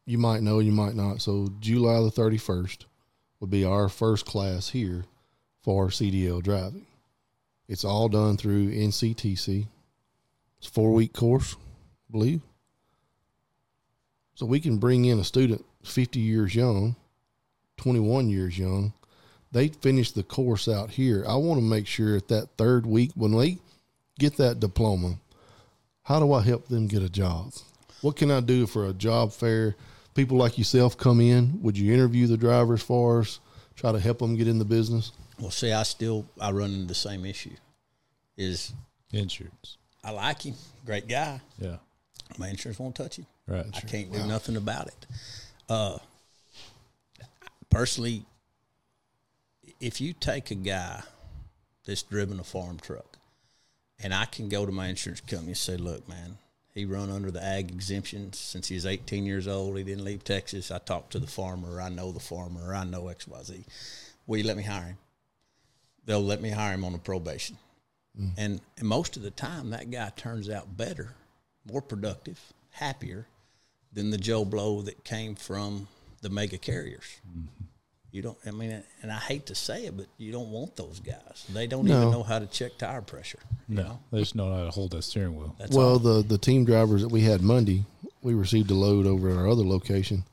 you 0.06 0.18
might 0.18 0.42
know, 0.42 0.60
you 0.60 0.70
might 0.70 0.94
not. 0.94 1.20
So 1.20 1.48
July 1.58 2.00
the 2.02 2.10
thirty 2.12 2.38
first 2.38 2.86
would 3.40 3.50
be 3.50 3.64
our 3.64 3.88
first 3.88 4.24
class 4.24 4.68
here 4.68 5.04
for 5.62 5.88
CDL 5.88 6.40
driving. 6.40 6.86
It's 7.68 7.84
all 7.84 8.08
done 8.08 8.36
through 8.36 8.70
NCTC. 8.70 9.66
It's 10.58 10.68
a 10.68 10.70
four 10.70 10.92
week 10.92 11.12
course, 11.12 11.56
I 12.08 12.12
believe. 12.12 12.40
So 14.38 14.46
we 14.46 14.60
can 14.60 14.78
bring 14.78 15.04
in 15.06 15.18
a 15.18 15.24
student 15.24 15.64
fifty 15.82 16.20
years 16.20 16.54
young, 16.54 16.94
twenty 17.76 17.98
one 17.98 18.28
years 18.28 18.56
young. 18.56 18.92
They 19.50 19.66
finish 19.66 20.12
the 20.12 20.22
course 20.22 20.68
out 20.68 20.90
here. 20.90 21.24
I 21.26 21.34
want 21.34 21.58
to 21.58 21.64
make 21.64 21.88
sure 21.88 22.16
at 22.16 22.28
that 22.28 22.50
third 22.56 22.86
week 22.86 23.10
when 23.16 23.36
they 23.36 23.58
get 24.16 24.36
that 24.36 24.60
diploma, 24.60 25.18
how 26.04 26.20
do 26.20 26.32
I 26.32 26.42
help 26.42 26.68
them 26.68 26.86
get 26.86 27.02
a 27.02 27.08
job? 27.08 27.52
What 28.00 28.14
can 28.14 28.30
I 28.30 28.38
do 28.38 28.68
for 28.68 28.86
a 28.86 28.92
job 28.92 29.32
fair? 29.32 29.74
People 30.14 30.36
like 30.36 30.56
yourself 30.56 30.96
come 30.96 31.20
in. 31.20 31.60
Would 31.62 31.76
you 31.76 31.92
interview 31.92 32.28
the 32.28 32.36
drivers 32.36 32.80
for 32.80 33.22
us? 33.22 33.40
Try 33.74 33.90
to 33.90 33.98
help 33.98 34.20
them 34.20 34.36
get 34.36 34.46
in 34.46 34.60
the 34.60 34.64
business. 34.64 35.10
Well, 35.40 35.50
see, 35.50 35.72
I 35.72 35.82
still 35.82 36.24
I 36.40 36.52
run 36.52 36.70
into 36.70 36.86
the 36.86 36.94
same 36.94 37.26
issue. 37.26 37.56
Is 38.36 38.72
insurance. 39.12 39.78
I 40.04 40.12
like 40.12 40.42
him, 40.42 40.54
great 40.86 41.08
guy. 41.08 41.40
Yeah, 41.58 41.78
My 42.38 42.50
insurance 42.50 42.78
won't 42.78 42.94
touch 42.94 43.16
him. 43.16 43.26
Right. 43.48 43.66
I 43.74 43.80
can't 43.80 44.12
do 44.12 44.24
nothing 44.24 44.56
about 44.56 44.88
it. 44.88 45.06
Uh, 45.68 45.98
personally, 47.70 48.24
if 49.80 50.00
you 50.00 50.12
take 50.12 50.50
a 50.50 50.54
guy 50.54 51.02
that's 51.86 52.02
driven 52.02 52.38
a 52.38 52.44
farm 52.44 52.78
truck, 52.78 53.18
and 54.00 54.14
I 54.14 54.26
can 54.26 54.48
go 54.48 54.64
to 54.64 54.72
my 54.72 54.88
insurance 54.88 55.20
company 55.20 55.48
and 55.48 55.56
say, 55.56 55.76
"Look, 55.76 56.08
man, 56.08 56.38
he 56.72 56.84
run 56.84 57.10
under 57.10 57.30
the 57.30 57.42
ag 57.42 57.70
exemption 57.70 58.32
since 58.32 58.68
he 58.68 58.74
was 58.74 58.86
18 58.86 59.26
years 59.26 59.48
old. 59.48 59.76
He 59.76 59.84
didn't 59.84 60.04
leave 60.04 60.22
Texas. 60.22 60.70
I 60.70 60.78
talked 60.78 61.10
to 61.12 61.18
the 61.18 61.26
farmer. 61.26 61.80
I 61.80 61.88
know 61.88 62.12
the 62.12 62.20
farmer. 62.20 62.74
I 62.74 62.84
know 62.84 63.08
X, 63.08 63.26
Y, 63.26 63.42
Z. 63.42 63.64
Will 64.26 64.38
you 64.38 64.44
let 64.44 64.56
me 64.56 64.62
hire 64.62 64.86
him?" 64.86 64.98
They'll 66.04 66.22
let 66.22 66.40
me 66.40 66.50
hire 66.50 66.72
him 66.74 66.84
on 66.84 66.94
a 66.94 66.98
probation. 66.98 67.58
And, 68.36 68.60
and 68.76 68.88
most 68.88 69.16
of 69.16 69.22
the 69.22 69.30
time, 69.30 69.70
that 69.70 69.90
guy 69.90 70.10
turns 70.16 70.50
out 70.50 70.76
better, 70.76 71.14
more 71.70 71.82
productive, 71.82 72.40
happier 72.70 73.26
than 73.92 74.10
the 74.10 74.18
Joe 74.18 74.44
Blow 74.44 74.82
that 74.82 75.04
came 75.04 75.34
from 75.34 75.88
the 76.22 76.28
mega 76.28 76.58
carriers. 76.58 77.20
Mm-hmm. 77.28 77.64
You 78.10 78.22
don't, 78.22 78.38
I 78.46 78.52
mean, 78.52 78.82
and 79.02 79.12
I 79.12 79.18
hate 79.18 79.46
to 79.46 79.54
say 79.54 79.84
it, 79.84 79.96
but 79.96 80.06
you 80.16 80.32
don't 80.32 80.50
want 80.50 80.76
those 80.76 80.98
guys. 81.00 81.44
They 81.52 81.66
don't 81.66 81.86
even 81.86 82.10
know 82.10 82.22
how 82.22 82.38
to 82.38 82.46
check 82.46 82.78
tire 82.78 83.02
pressure. 83.02 83.38
No, 83.68 83.82
know? 83.82 83.98
they 84.10 84.20
just 84.20 84.34
know 84.34 84.52
how 84.52 84.64
to 84.64 84.70
hold 84.70 84.92
that 84.92 85.02
steering 85.02 85.36
wheel. 85.36 85.54
That's 85.58 85.76
well, 85.76 85.90
all. 85.90 85.98
the 85.98 86.22
the 86.22 86.38
team 86.38 86.64
drivers 86.64 87.02
that 87.02 87.10
we 87.10 87.20
had 87.20 87.42
Monday, 87.42 87.84
we 88.22 88.32
received 88.32 88.70
a 88.70 88.74
load 88.74 89.06
over 89.06 89.28
at 89.28 89.36
our 89.36 89.46
other 89.46 89.62
location. 89.62 90.24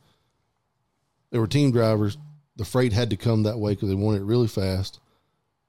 There 1.32 1.42
were 1.42 1.48
team 1.48 1.72
drivers. 1.72 2.18
The 2.56 2.64
freight 2.64 2.94
had 2.94 3.10
to 3.10 3.18
come 3.18 3.44
that 3.44 3.60
way 3.60 3.74
because 3.74 3.90
they 3.90 3.96
wanted 3.96 4.22
it 4.22 4.26
really 4.26 4.48
fast. 4.48 5.00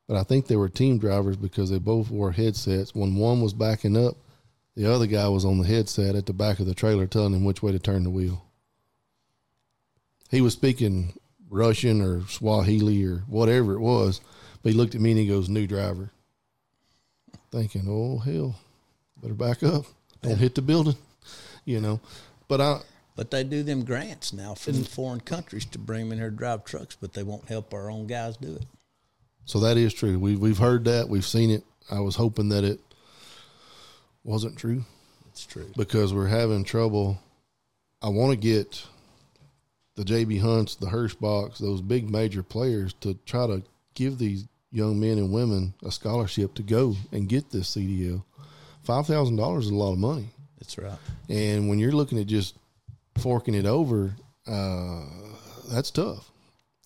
but 0.07 0.16
I 0.16 0.23
think 0.23 0.47
they 0.47 0.55
were 0.55 0.69
team 0.69 0.99
drivers 0.99 1.37
because 1.37 1.71
they 1.71 1.81
both 1.81 2.09
wore 2.09 2.31
headsets. 2.31 2.95
When 2.95 3.16
one 3.16 3.40
was 3.40 3.52
backing 3.52 3.97
up, 3.97 4.16
the 4.76 4.92
other 4.92 5.06
guy 5.06 5.28
was 5.28 5.45
on 5.45 5.59
the 5.59 5.66
headset 5.66 6.14
at 6.14 6.26
the 6.26 6.33
back 6.33 6.61
of 6.61 6.66
the 6.66 6.75
trailer 6.75 7.06
telling 7.06 7.33
him 7.33 7.45
which 7.45 7.62
way 7.62 7.73
to 7.73 7.78
turn 7.78 8.04
the 8.04 8.11
wheel. 8.11 8.45
He 10.30 10.40
was 10.40 10.52
speaking 10.52 11.14
Russian 11.49 12.02
or 12.02 12.26
Swahili 12.28 13.04
or 13.04 13.18
whatever 13.26 13.75
it 13.75 13.80
was, 13.80 14.21
but 14.62 14.73
he 14.73 14.78
looked 14.78 14.95
at 14.95 15.00
me 15.00 15.12
and 15.12 15.21
he 15.21 15.26
goes, 15.26 15.49
"New 15.49 15.66
driver." 15.66 16.11
Thinking, 17.50 17.87
"Oh 17.88 18.18
hell, 18.18 18.56
better 19.23 19.35
back 19.35 19.62
up. 19.62 19.87
Don't 20.23 20.38
hit 20.38 20.54
the 20.54 20.62
building," 20.62 20.97
you 21.64 21.80
know. 21.80 22.00
But 22.49 22.61
I, 22.61 22.80
But 23.14 23.30
they 23.30 23.45
do 23.45 23.62
them 23.62 23.85
grants 23.85 24.33
now 24.33 24.54
from 24.54 24.85
foreign 24.85 25.21
countries 25.21 25.64
to 25.66 25.78
bring 25.78 26.04
them 26.04 26.12
in 26.12 26.18
here 26.18 26.30
to 26.30 26.37
drive 26.37 26.64
trucks, 26.64 26.97
but 27.00 27.14
they 27.14 27.23
won't 27.23 27.49
help 27.49 27.73
our 27.73 27.90
own 27.90 28.06
guys 28.06 28.37
do 28.37 28.56
it. 28.56 28.66
So 29.47 29.61
that 29.61 29.78
is 29.78 29.95
true. 29.95 30.18
We've 30.18 30.38
we've 30.38 30.59
heard 30.59 30.85
that. 30.85 31.09
We've 31.09 31.25
seen 31.25 31.50
it. 31.50 31.64
I 31.90 32.00
was 32.00 32.16
hoping 32.16 32.49
that 32.50 32.64
it 32.64 32.80
wasn't 34.26 34.56
true 34.56 34.85
It's 35.30 35.47
true. 35.47 35.71
because 35.76 36.12
we're 36.12 36.26
having 36.28 36.64
trouble. 36.64 37.18
I 38.02 38.09
want 38.09 38.33
to 38.33 38.37
get 38.37 38.85
the 39.95 40.04
JB 40.04 40.40
Hunts, 40.40 40.75
the 40.75 40.87
Hirschbachs, 40.87 41.59
those 41.59 41.80
big 41.80 42.11
major 42.11 42.42
players 42.42 42.92
to 43.00 43.14
try 43.25 43.47
to 43.47 43.62
give 43.95 44.18
these 44.18 44.45
young 44.71 45.00
men 45.00 45.16
and 45.18 45.33
women 45.33 45.73
a 45.85 45.90
scholarship 45.90 46.54
to 46.54 46.62
go 46.62 46.95
and 47.12 47.28
get 47.28 47.50
this 47.50 47.75
CDL. 47.76 48.23
Five 48.83 49.06
thousand 49.06 49.37
dollars 49.37 49.66
is 49.66 49.71
a 49.71 49.75
lot 49.75 49.92
of 49.92 49.99
money, 49.99 50.28
That's 50.59 50.76
right. 50.78 50.99
and 51.28 51.68
when 51.68 51.78
you're 51.78 51.92
looking 51.92 52.18
at 52.21 52.26
just 52.26 52.56
forking 53.18 53.54
it 53.54 53.64
over, 53.66 54.12
uh, 54.47 55.02
that's 55.71 55.90
tough. 55.90 56.30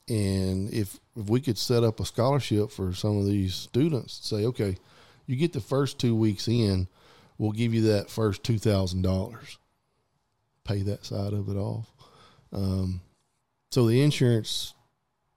And 0.08 0.72
if 0.72 0.98
if 1.16 1.28
we 1.28 1.40
could 1.40 1.58
set 1.58 1.84
up 1.84 2.00
a 2.00 2.04
scholarship 2.04 2.70
for 2.70 2.94
some 2.94 3.18
of 3.18 3.26
these 3.26 3.54
students, 3.54 4.20
say, 4.26 4.44
okay, 4.46 4.76
you 5.26 5.36
get 5.36 5.52
the 5.52 5.60
first 5.60 5.98
two 5.98 6.14
weeks 6.16 6.48
in, 6.48 6.86
we'll 7.40 7.52
give 7.52 7.72
you 7.72 7.80
that 7.80 8.10
first 8.10 8.44
two 8.44 8.58
thousand 8.58 9.00
dollars. 9.02 9.58
Pay 10.64 10.82
that 10.82 11.04
side 11.06 11.32
of 11.32 11.48
it 11.48 11.56
off. 11.56 11.90
Um, 12.52 13.00
so 13.70 13.86
the 13.88 14.02
insurance 14.02 14.74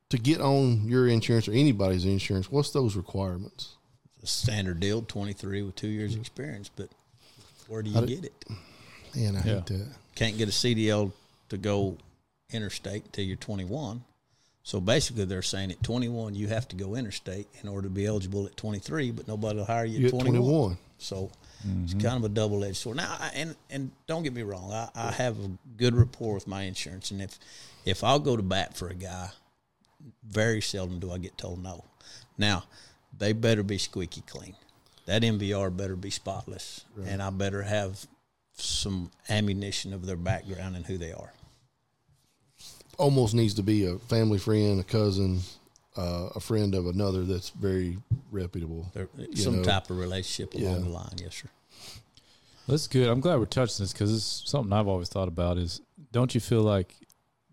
to 0.09 0.17
get 0.17 0.41
on 0.41 0.87
your 0.87 1.07
insurance 1.07 1.47
or 1.47 1.53
anybody's 1.53 2.05
insurance, 2.05 2.51
what's 2.51 2.71
those 2.71 2.95
requirements? 2.95 3.75
The 4.19 4.27
standard 4.27 4.79
deal, 4.79 5.01
23 5.01 5.63
with 5.63 5.75
two 5.75 5.87
years 5.87 6.15
experience, 6.15 6.69
but 6.75 6.89
where 7.67 7.81
do 7.81 7.89
you 7.89 7.95
How 7.95 8.01
do- 8.01 8.07
get 8.15 8.25
it? 8.25 8.45
Man, 9.15 9.35
I 9.35 9.39
Yeah. 9.39 9.55
hate 9.55 9.65
that. 9.67 9.87
Can't 10.15 10.37
get 10.37 10.49
a 10.49 10.51
CDL 10.51 11.11
to 11.49 11.57
go 11.57 11.97
interstate 12.51 13.05
until 13.05 13.25
you're 13.25 13.37
21. 13.37 14.03
So 14.63 14.79
basically, 14.79 15.25
they're 15.25 15.41
saying 15.41 15.71
at 15.71 15.81
21 15.83 16.35
you 16.35 16.47
have 16.49 16.67
to 16.69 16.75
go 16.75 16.95
interstate 16.95 17.47
in 17.61 17.69
order 17.69 17.87
to 17.87 17.93
be 17.93 18.05
eligible 18.05 18.45
at 18.45 18.55
23, 18.57 19.11
but 19.11 19.27
nobody 19.27 19.57
will 19.57 19.65
hire 19.65 19.85
you 19.85 19.99
You're 19.99 20.07
at 20.09 20.13
at 20.13 20.19
21. 20.19 20.41
21. 20.41 20.77
So 20.99 21.31
it's 21.63 21.93
mm-hmm. 21.93 21.99
kind 21.99 22.17
of 22.17 22.23
a 22.23 22.33
double 22.33 22.63
edged 22.63 22.77
sword. 22.77 22.97
Now, 22.97 23.15
I, 23.19 23.31
and 23.35 23.55
and 23.69 23.91
don't 24.07 24.23
get 24.23 24.33
me 24.33 24.41
wrong, 24.43 24.71
I, 24.71 24.89
I 24.95 25.11
have 25.11 25.37
a 25.39 25.49
good 25.77 25.95
rapport 25.95 26.33
with 26.33 26.47
my 26.47 26.63
insurance, 26.63 27.11
and 27.11 27.21
if 27.21 27.39
if 27.85 28.03
I'll 28.03 28.19
go 28.19 28.35
to 28.35 28.43
bat 28.43 28.75
for 28.75 28.89
a 28.89 28.93
guy, 28.93 29.29
very 30.27 30.61
seldom 30.61 30.99
do 30.99 31.11
I 31.11 31.17
get 31.17 31.37
told 31.37 31.63
no. 31.63 31.85
Now, 32.37 32.63
they 33.17 33.33
better 33.33 33.63
be 33.63 33.77
squeaky 33.77 34.21
clean. 34.21 34.55
That 35.05 35.21
MVR 35.21 35.75
better 35.75 35.95
be 35.95 36.09
spotless, 36.09 36.85
and 37.05 37.21
I 37.21 37.29
better 37.29 37.61
have 37.61 38.05
some 38.53 39.11
ammunition 39.29 39.93
of 39.93 40.05
their 40.05 40.15
background 40.15 40.75
and 40.75 40.85
who 40.85 40.97
they 40.97 41.11
are. 41.11 41.33
almost 42.97 43.33
needs 43.33 43.55
to 43.55 43.63
be 43.63 43.85
a 43.85 43.97
family 43.97 44.37
friend, 44.37 44.79
a 44.79 44.83
cousin, 44.83 45.41
uh, 45.95 46.29
a 46.35 46.39
friend 46.39 46.75
of 46.75 46.87
another 46.87 47.23
that's 47.23 47.49
very 47.49 47.97
reputable. 48.31 48.91
They're, 48.93 49.07
some 49.35 49.57
know, 49.57 49.63
type 49.63 49.89
of 49.89 49.97
relationship 49.97 50.53
along 50.53 50.73
yeah. 50.73 50.79
the 50.79 50.89
line, 50.89 51.15
yes, 51.17 51.35
sir. 51.35 51.49
That's 52.67 52.87
good. 52.87 53.09
I'm 53.09 53.19
glad 53.19 53.39
we're 53.39 53.45
touching 53.45 53.83
this 53.83 53.93
because 53.93 54.13
it's 54.13 54.49
something 54.49 54.71
I've 54.71 54.87
always 54.87 55.09
thought 55.09 55.27
about. 55.27 55.57
Is 55.57 55.81
don't 56.11 56.33
you 56.33 56.41
feel 56.41 56.61
like 56.61 56.95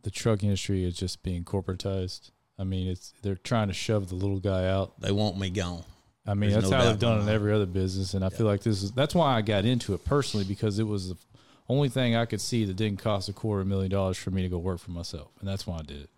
the 0.02 0.10
truck 0.10 0.42
industry 0.42 0.84
is 0.84 0.94
just 0.94 1.22
being 1.22 1.44
corporatized? 1.44 2.30
I 2.58 2.64
mean, 2.64 2.88
it's 2.88 3.12
they're 3.22 3.36
trying 3.36 3.68
to 3.68 3.74
shove 3.74 4.08
the 4.08 4.14
little 4.14 4.38
guy 4.38 4.68
out. 4.68 5.00
They 5.00 5.12
want 5.12 5.38
me 5.38 5.50
gone. 5.50 5.84
I 6.26 6.34
mean, 6.34 6.50
There's 6.50 6.64
that's 6.64 6.70
no 6.70 6.76
how 6.76 6.84
they've 6.84 6.98
done 6.98 7.16
in 7.16 7.20
it 7.20 7.30
in 7.30 7.34
every 7.34 7.52
other 7.52 7.66
business, 7.66 8.14
and 8.14 8.24
I 8.24 8.28
feel 8.28 8.46
like 8.46 8.62
this 8.62 8.82
is 8.82 8.92
that's 8.92 9.14
why 9.14 9.34
I 9.34 9.40
got 9.40 9.64
into 9.64 9.94
it 9.94 10.04
personally 10.04 10.44
because 10.44 10.78
it 10.78 10.84
was 10.84 11.08
the 11.08 11.16
only 11.68 11.88
thing 11.88 12.14
I 12.14 12.26
could 12.26 12.40
see 12.40 12.64
that 12.66 12.76
didn't 12.76 13.00
cost 13.02 13.28
a 13.28 13.32
quarter 13.32 13.64
million 13.64 13.90
dollars 13.90 14.18
for 14.18 14.30
me 14.30 14.42
to 14.42 14.48
go 14.48 14.58
work 14.58 14.78
for 14.78 14.90
myself, 14.90 15.30
and 15.40 15.48
that's 15.48 15.66
why 15.66 15.78
I 15.78 15.82
did 15.82 16.02
it, 16.02 16.10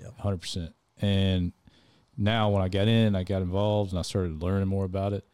Yep. 0.00 0.18
hundred 0.18 0.40
percent. 0.40 0.74
And 1.02 1.52
now 2.20 2.50
when 2.50 2.62
I 2.62 2.68
got 2.68 2.86
in, 2.86 3.16
I 3.16 3.24
got 3.24 3.42
involved, 3.42 3.92
and 3.92 3.98
I 3.98 4.02
started 4.02 4.42
learning 4.42 4.68
more 4.68 4.84
about 4.84 5.12
it. 5.12 5.24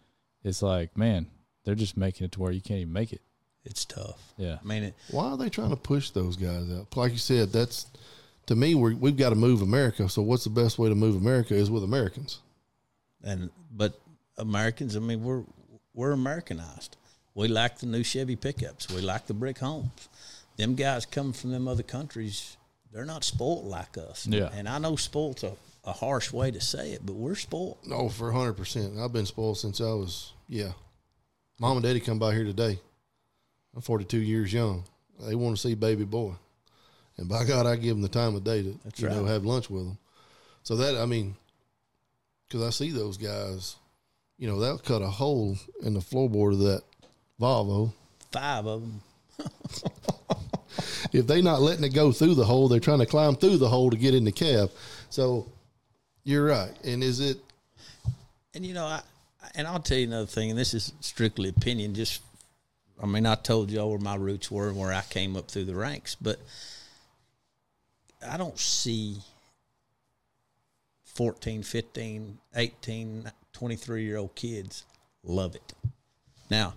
It's 0.44 0.62
like, 0.62 0.96
man, 0.96 1.26
they're 1.64 1.74
just 1.74 1.96
making 1.96 2.24
it 2.24 2.32
to 2.32 2.40
where 2.40 2.52
you 2.52 2.60
can't 2.60 2.80
even 2.80 2.92
make 2.92 3.12
it. 3.12 3.20
It's 3.64 3.84
tough. 3.84 4.32
Yeah, 4.36 4.58
I 4.62 4.66
mean, 4.66 4.84
it, 4.84 4.94
Why 5.10 5.26
are 5.26 5.36
they 5.36 5.48
trying 5.48 5.70
to 5.70 5.76
push 5.76 6.10
those 6.10 6.36
guys 6.36 6.70
out? 6.70 6.96
Like 6.96 7.10
you 7.10 7.18
said, 7.18 7.52
that's 7.52 7.86
to 8.46 8.54
me. 8.54 8.76
We're, 8.76 8.94
we've 8.94 9.16
got 9.16 9.30
to 9.30 9.34
move 9.34 9.60
America. 9.60 10.08
So 10.08 10.22
what's 10.22 10.44
the 10.44 10.50
best 10.50 10.78
way 10.78 10.88
to 10.88 10.94
move 10.94 11.16
America 11.16 11.54
is 11.54 11.68
with 11.70 11.82
Americans. 11.82 12.38
and 13.24 13.50
but 13.72 14.00
Americans, 14.38 14.96
I 14.96 15.00
mean, 15.00 15.24
we're 15.24 15.42
we're 15.94 16.12
Americanized. 16.12 16.96
We 17.34 17.48
like 17.48 17.78
the 17.78 17.86
new 17.86 18.04
Chevy 18.04 18.36
pickups. 18.36 18.88
We 18.88 19.00
like 19.00 19.26
the 19.26 19.34
brick 19.34 19.58
homes. 19.58 20.08
Them 20.56 20.74
guys 20.74 21.04
coming 21.04 21.32
from 21.32 21.50
them 21.50 21.66
other 21.68 21.82
countries, 21.82 22.56
they're 22.92 23.04
not 23.04 23.24
spoiled 23.24 23.66
like 23.66 23.98
us. 23.98 24.26
Yeah. 24.26 24.48
And 24.54 24.68
I 24.68 24.78
know 24.78 24.96
spoiled's 24.96 25.42
a, 25.42 25.52
a 25.86 25.92
harsh 25.92 26.32
way 26.32 26.50
to 26.50 26.60
say 26.60 26.90
it, 26.90 27.06
but 27.06 27.14
we're 27.14 27.36
spoiled. 27.36 27.78
No, 27.86 28.08
for 28.08 28.32
hundred 28.32 28.54
percent. 28.54 28.98
I've 28.98 29.12
been 29.12 29.26
spoiled 29.26 29.58
since 29.58 29.80
I 29.80 29.84
was 29.84 30.32
yeah. 30.48 30.72
Mom 31.58 31.76
and 31.76 31.84
Daddy 31.84 32.00
come 32.00 32.18
by 32.18 32.34
here 32.34 32.44
today. 32.44 32.78
I'm 33.74 33.80
42 33.80 34.18
years 34.18 34.52
young. 34.52 34.84
They 35.20 35.34
want 35.34 35.56
to 35.56 35.62
see 35.62 35.74
baby 35.74 36.04
boy, 36.04 36.34
and 37.16 37.28
by 37.28 37.44
God, 37.44 37.66
I 37.66 37.76
give 37.76 37.96
them 37.96 38.02
the 38.02 38.08
time 38.08 38.34
of 38.34 38.44
day 38.44 38.62
to 38.62 38.78
That's 38.84 39.00
you 39.00 39.08
know 39.08 39.24
have 39.24 39.44
lunch 39.44 39.70
with 39.70 39.84
them. 39.84 39.98
So 40.62 40.76
that 40.76 40.96
I 40.96 41.06
mean, 41.06 41.36
because 42.46 42.66
I 42.66 42.70
see 42.70 42.90
those 42.90 43.16
guys, 43.16 43.76
you 44.38 44.48
know, 44.48 44.60
they'll 44.60 44.78
cut 44.78 45.02
a 45.02 45.06
hole 45.06 45.56
in 45.82 45.94
the 45.94 46.00
floorboard 46.00 46.54
of 46.54 46.58
that 46.60 46.82
Volvo. 47.40 47.92
Five 48.32 48.66
of 48.66 48.80
them. 48.80 49.00
If 51.12 51.26
they're 51.26 51.42
not 51.42 51.62
letting 51.62 51.84
it 51.84 51.94
go 51.94 52.12
through 52.12 52.34
the 52.34 52.44
hole, 52.44 52.68
they're 52.68 52.80
trying 52.80 52.98
to 52.98 53.06
climb 53.06 53.36
through 53.36 53.58
the 53.58 53.68
hole 53.68 53.90
to 53.90 53.96
get 53.96 54.14
in 54.14 54.24
the 54.24 54.32
cab. 54.32 54.70
So 55.08 55.50
you're 56.26 56.45
right. 56.45 56.73
And 56.85 57.02
is 57.02 57.21
it 57.21 57.38
And 58.54 58.66
you 58.66 58.75
know, 58.75 58.85
I 58.85 59.00
and 59.54 59.66
I'll 59.66 59.80
tell 59.80 59.97
you 59.97 60.06
another 60.06 60.26
thing, 60.26 60.50
and 60.50 60.59
this 60.59 60.75
is 60.75 60.92
strictly 61.00 61.49
opinion. 61.49 61.95
Just, 61.95 62.21
I 63.02 63.06
mean, 63.06 63.25
I 63.26 63.37
told 63.37 63.71
y'all 63.71 63.90
where 63.90 63.99
my 63.99 64.16
roots 64.16 64.50
were 64.50 64.68
and 64.68 64.76
where 64.76 64.92
I 64.92 65.02
came 65.02 65.37
up 65.37 65.49
through 65.49 65.66
the 65.66 65.75
ranks, 65.75 66.14
but 66.14 66.40
I 68.28 68.37
don't 68.37 68.59
see 68.59 69.18
14, 71.04 71.62
15, 71.62 72.38
18, 72.54 73.33
23 73.52 74.04
year 74.04 74.16
old 74.16 74.35
kids 74.35 74.85
love 75.23 75.54
it. 75.54 75.73
Now, 76.50 76.75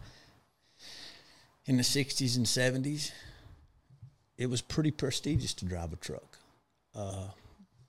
in 1.66 1.78
the 1.78 1.84
60s 1.84 2.38
and 2.38 2.46
70s, 2.46 3.12
it 4.38 4.50
was 4.50 4.62
pretty 4.62 4.92
prestigious 4.92 5.54
to 5.56 5.66
drive 5.66 5.92
a 5.92 5.98
truck 5.98 6.38
uh, 6.96 7.28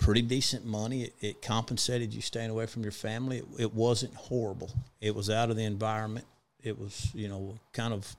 pretty 0.00 0.22
decent 0.22 0.64
money. 0.64 1.02
It, 1.02 1.14
it 1.20 1.42
compensated 1.42 2.12
you 2.12 2.22
staying 2.22 2.50
away 2.50 2.66
from 2.66 2.82
your 2.82 2.92
family. 2.92 3.38
It, 3.38 3.44
it 3.58 3.74
wasn't 3.74 4.14
horrible. 4.14 4.70
It 5.00 5.14
was 5.14 5.30
out 5.30 5.50
of 5.50 5.56
the 5.56 5.64
environment. 5.64 6.26
It 6.62 6.78
was, 6.78 7.10
you 7.14 7.28
know, 7.28 7.58
kind 7.72 7.94
of. 7.94 8.16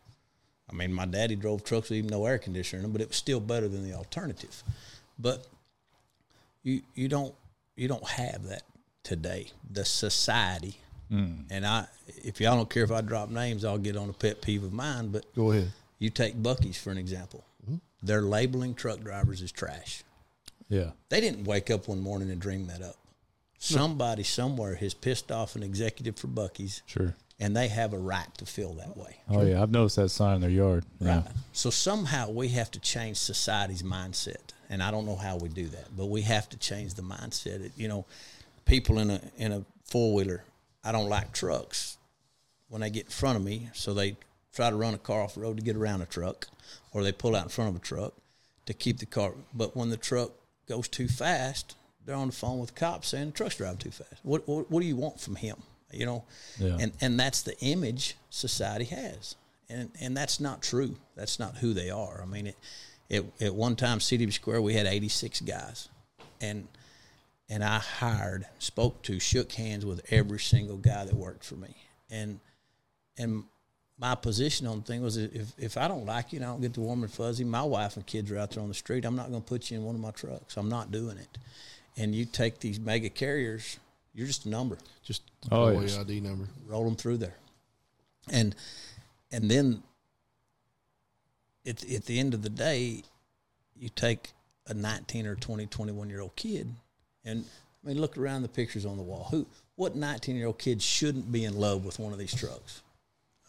I 0.70 0.74
mean, 0.74 0.94
my 0.94 1.06
daddy 1.06 1.36
drove 1.36 1.66
trucks 1.66 1.90
with 1.90 1.98
even 1.98 2.10
no 2.10 2.26
air 2.26 2.38
conditioner 2.38 2.78
in 2.80 2.84
them, 2.84 2.94
but 2.94 3.02
it 3.02 3.10
was 3.10 3.18
still 3.18 3.42
better 3.42 3.68
than 3.68 3.84
the 3.84 3.94
alternative. 3.94 4.64
But 5.20 5.46
you 6.64 6.82
you 6.96 7.10
don't 7.10 7.34
you 7.76 7.90
don't 7.90 8.08
have 8.08 8.44
that 8.48 8.64
today. 9.04 9.48
The 9.70 9.84
society, 9.84 10.78
hmm. 11.10 11.42
and 11.50 11.66
I, 11.66 11.88
if 12.08 12.40
y'all 12.40 12.56
don't 12.56 12.70
care 12.70 12.84
if 12.84 12.92
I 12.92 13.02
drop 13.02 13.30
names, 13.30 13.66
I'll 13.66 13.78
get 13.78 13.98
on 13.98 14.10
a 14.10 14.14
pet 14.14 14.42
peeve 14.42 14.64
of 14.64 14.72
mine. 14.72 15.10
But 15.10 15.26
go 15.36 15.52
ahead? 15.52 15.74
you 16.00 16.10
take 16.10 16.42
Buc-ee's 16.42 16.78
for 16.78 16.92
an 16.92 16.98
example. 16.98 17.44
Mm-hmm. 17.66 17.78
They're 18.02 18.22
labeling 18.22 18.74
truck 18.76 19.02
drivers 19.02 19.42
as 19.42 19.52
trash. 19.52 20.04
Yeah, 20.72 20.92
They 21.10 21.20
didn't 21.22 21.44
wake 21.44 21.70
up 21.70 21.88
one 21.88 22.00
morning 22.00 22.32
and 22.32 22.40
dream 22.42 22.68
that 22.68 22.82
up. 22.82 22.96
Somebody 23.60 24.24
somewhere 24.24 24.76
has 24.76 24.94
pissed 24.94 25.32
off 25.32 25.56
an 25.56 25.64
executive 25.64 26.18
for 26.18 26.28
Buc-ee's, 26.28 26.82
sure. 26.88 27.14
and 27.40 27.56
they 27.56 27.68
have 27.68 27.94
a 27.94 27.98
right 28.00 28.34
to 28.38 28.46
feel 28.46 28.74
that 28.76 28.96
way. 28.98 29.18
Oh 29.30 29.44
yeah, 29.46 29.62
I've 29.62 29.70
noticed 29.70 29.98
that 29.98 30.10
sign 30.10 30.36
in 30.36 30.42
their 30.42 30.50
yard. 30.50 30.86
Yeah. 31.00 31.18
Right. 31.18 31.26
So 31.52 31.70
somehow 31.70 32.30
we 32.32 32.48
have 32.50 32.72
to 32.72 32.80
change 32.80 33.18
society's 33.18 33.84
mindset, 33.84 34.54
and 34.70 34.82
I 34.82 34.90
don't 34.92 35.06
know 35.06 35.18
how 35.18 35.36
we 35.38 35.50
do 35.50 35.68
that, 35.68 35.96
but 35.96 36.08
we 36.08 36.22
have 36.22 36.48
to 36.50 36.58
change 36.58 36.94
the 36.96 37.04
mindset. 37.04 37.66
It, 37.66 37.74
you 37.76 37.88
know, 37.88 38.06
people 38.66 38.98
in 38.98 39.10
a 39.12 39.22
in 39.38 39.52
a 39.52 39.64
four 39.84 40.16
wheeler, 40.16 40.44
I 40.84 40.92
don't 40.92 41.10
like 41.10 41.34
trucks 41.34 41.98
when 42.70 42.82
they 42.82 42.90
get 42.90 43.06
in 43.06 43.12
front 43.12 43.36
of 43.38 43.44
me, 43.44 43.70
so 43.74 43.94
they 43.94 44.16
try 44.56 44.70
to 44.70 44.76
run 44.76 44.94
a 44.94 44.98
car 44.98 45.22
off 45.22 45.36
the 45.36 45.42
road 45.42 45.58
to 45.58 45.64
get 45.64 45.76
around 45.76 46.02
a 46.02 46.06
truck, 46.06 46.48
or 46.94 47.04
they 47.04 47.12
pull 47.12 47.36
out 47.36 47.44
in 47.44 47.50
front 47.50 47.70
of 47.70 47.76
a 47.76 47.80
truck 47.80 48.14
to 48.66 48.74
keep 48.74 49.00
the 49.00 49.06
car. 49.06 49.34
But 49.54 49.76
when 49.76 49.90
the 49.90 49.98
truck 49.98 50.32
goes 50.72 50.88
too 50.88 51.08
fast, 51.08 51.76
they're 52.06 52.16
on 52.16 52.28
the 52.28 52.34
phone 52.34 52.60
with 52.60 52.74
the 52.74 52.80
cops 52.80 53.10
saying 53.10 53.28
the 53.28 53.32
truck's 53.34 53.58
driving 53.58 53.78
too 53.78 53.92
fast. 53.92 54.16
What, 54.24 54.48
what 54.48 54.72
what 54.72 54.80
do 54.82 54.88
you 54.88 54.96
want 54.96 55.20
from 55.20 55.36
him? 55.36 55.58
You 55.92 56.06
know, 56.06 56.24
Yeah. 56.58 56.78
and 56.80 56.92
and 57.02 57.20
that's 57.20 57.42
the 57.42 57.60
image 57.60 58.16
society 58.30 58.86
has, 58.86 59.36
and 59.70 59.92
and 60.00 60.16
that's 60.16 60.40
not 60.40 60.62
true. 60.64 60.96
That's 61.16 61.38
not 61.38 61.58
who 61.58 61.74
they 61.74 61.90
are. 61.90 62.22
I 62.22 62.26
mean, 62.26 62.48
it, 62.48 62.56
it 63.10 63.26
at 63.42 63.54
one 63.54 63.76
time, 63.76 64.00
City 64.00 64.30
Square, 64.32 64.62
we 64.62 64.74
had 64.74 64.86
eighty 64.88 65.10
six 65.10 65.42
guys, 65.42 65.90
and 66.40 66.68
and 67.50 67.64
I 67.64 67.80
hired, 67.80 68.46
spoke 68.60 69.02
to, 69.04 69.20
shook 69.20 69.52
hands 69.52 69.86
with 69.86 70.02
every 70.14 70.40
single 70.40 70.78
guy 70.78 71.04
that 71.04 71.14
worked 71.14 71.44
for 71.44 71.56
me, 71.56 71.76
and 72.10 72.40
and 73.18 73.44
my 74.02 74.16
position 74.16 74.66
on 74.66 74.80
the 74.80 74.84
thing 74.84 75.04
was 75.04 75.16
if, 75.16 75.54
if 75.60 75.78
I 75.78 75.88
don't 75.88 76.08
like 76.08 76.34
you 76.34 76.38
and 76.38 76.46
I 76.46 76.50
don't 76.50 76.60
get 76.62 76.74
the 76.74 76.82
warm 76.82 77.04
and 77.04 77.12
fuzzy, 77.12 77.44
my 77.44 77.62
wife 77.62 77.96
and 77.96 78.06
kids 78.06 78.32
are 78.32 78.38
out 78.40 78.50
there 78.50 78.64
on 78.64 78.68
the 78.68 78.74
street. 78.74 79.06
I'm 79.06 79.16
not 79.16 79.30
going 79.30 79.44
to 79.44 79.48
put 79.48 79.70
you 79.70 79.78
in 79.78 79.84
one 79.84 79.94
of 79.94 80.02
my 80.02 80.10
trucks. 80.10 80.58
I'm 80.58 80.70
not 80.70 80.92
doing 80.92 81.20
it. 81.20 81.38
And 81.98 82.16
you 82.16 82.26
take 82.26 82.60
these 82.60 82.80
mega 82.80 83.10
carriers, 83.10 83.78
you're 84.16 84.26
just 84.26 84.46
a 84.48 84.50
number. 84.50 84.78
Just 85.04 85.22
Oh, 85.52 85.68
employee 85.68 85.86
yes. 85.86 86.00
ID 86.00 86.20
number. 86.22 86.48
Roll 86.68 86.84
them 86.84 86.96
through 86.96 87.18
there, 87.18 87.36
and 88.30 88.56
and 89.32 89.50
then 89.50 89.84
at 91.66 91.84
at 91.90 92.06
the 92.06 92.20
end 92.20 92.34
of 92.34 92.42
the 92.42 92.50
day, 92.50 93.04
you 93.76 93.90
take 93.90 94.32
a 94.68 94.74
19 94.74 95.26
or 95.28 95.36
20, 95.36 95.66
21 95.66 96.10
year 96.10 96.22
old 96.22 96.36
kid, 96.36 96.74
and 97.26 97.46
I 97.84 97.88
mean, 97.88 98.00
look 98.00 98.18
around 98.18 98.44
the 98.44 98.50
pictures 98.50 98.86
on 98.86 98.98
the 98.98 99.04
wall. 99.04 99.28
Who, 99.32 99.48
what 99.76 99.96
19 99.96 100.36
year 100.36 100.48
old 100.48 100.60
kid 100.60 100.82
shouldn't 100.82 101.32
be 101.32 101.44
in 101.46 101.56
love 101.56 101.84
with 101.86 101.98
one 102.00 102.14
of 102.14 102.20
these 102.20 102.34
trucks? 102.34 102.82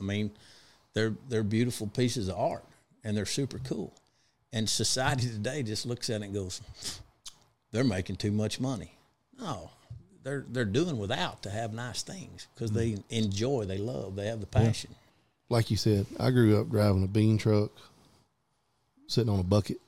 I 0.03 0.05
mean, 0.05 0.31
they're 0.95 1.15
they're 1.29 1.43
beautiful 1.43 1.87
pieces 1.87 2.29
of 2.29 2.37
art, 2.37 2.65
and 3.05 3.17
they're 3.17 3.27
super 3.27 3.59
cool. 3.61 3.93
And 4.53 4.69
society 4.69 5.29
today 5.29 5.63
just 5.63 5.87
looks 5.87 6.11
at 6.11 6.21
it 6.21 6.27
and 6.27 6.35
goes, 6.35 6.61
"They're 7.71 7.85
making 7.85 8.17
too 8.17 8.33
much 8.33 8.61
money." 8.61 8.93
No, 9.39 9.71
they're 10.23 10.45
they're 10.49 10.65
doing 10.65 10.99
without 10.99 11.43
to 11.45 11.51
have 11.51 11.73
nice 11.73 12.03
things 12.03 12.49
because 12.55 12.73
they 12.73 12.93
mm. 12.93 13.05
enjoy, 13.11 13.65
they 13.65 13.79
love, 13.79 14.17
they 14.17 14.27
have 14.27 14.41
the 14.41 14.47
passion. 14.47 14.95
Like 15.49 15.71
you 15.71 15.77
said, 15.77 16.07
I 16.19 16.31
grew 16.31 16.61
up 16.61 16.71
driving 16.71 17.05
a 17.05 17.09
bean 17.09 17.39
truck, 17.39 17.71
sitting 19.07 19.33
on 19.33 19.41
a 19.41 19.45
bucket, 19.45 19.79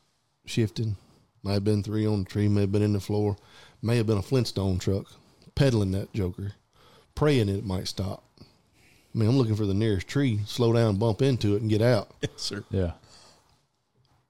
shifting. 0.47 0.97
May 1.43 1.55
have 1.55 1.65
been 1.65 1.83
three 1.83 2.07
on 2.07 2.25
the 2.25 2.29
tree, 2.29 2.49
may 2.49 2.63
have 2.63 2.73
been 2.73 2.83
in 2.83 2.95
the 2.95 3.01
floor, 3.01 3.37
may 3.83 3.99
have 3.99 4.07
been 4.07 4.19
a 4.19 4.23
Flintstone 4.23 4.79
truck, 4.79 5.07
pedaling 5.55 5.93
that 5.93 6.13
joker, 6.15 6.53
praying 7.15 7.51
it 7.51 7.67
might 7.67 7.87
stop. 7.87 8.24
I 9.15 9.19
mean, 9.19 9.29
I'm 9.29 9.39
looking 9.39 9.55
for 9.55 9.67
the 9.67 9.75
nearest 9.75 10.09
tree, 10.09 10.41
slow 10.45 10.73
down, 10.73 10.97
bump 10.97 11.23
into 11.23 11.55
it, 11.55 11.63
and 11.63 11.71
get 11.71 11.83
out. 11.83 12.11
Yes, 12.23 12.31
sir. 12.37 12.65
Yeah. 12.71 12.93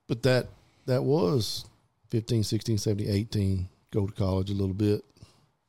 But 0.06 0.22
that 0.24 0.48
that 0.86 1.02
was 1.02 1.64
15, 2.10 2.42
16, 2.44 2.78
17, 2.78 3.10
18. 3.10 3.68
Go 3.90 4.06
to 4.06 4.12
college 4.12 4.50
a 4.50 4.54
little 4.54 4.74
bit, 4.74 5.02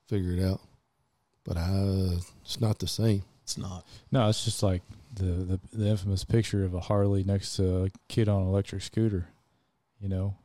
figure 0.09 0.33
it 0.33 0.43
out. 0.43 0.59
But 1.45 1.57
I, 1.57 2.17
it's 2.43 2.59
not 2.59 2.79
the 2.79 2.87
same. 2.87 3.23
It's 3.43 3.57
not. 3.57 3.85
No, 4.11 4.27
it's 4.27 4.43
just 4.43 4.61
like 4.63 4.81
the, 5.13 5.23
the 5.23 5.59
the 5.71 5.87
infamous 5.87 6.25
picture 6.25 6.65
of 6.65 6.73
a 6.73 6.79
Harley 6.79 7.23
next 7.23 7.55
to 7.55 7.85
a 7.85 7.89
kid 8.09 8.27
on 8.27 8.41
an 8.41 8.47
electric 8.49 8.81
scooter. 8.81 9.27
You 10.01 10.09
know, 10.09 10.35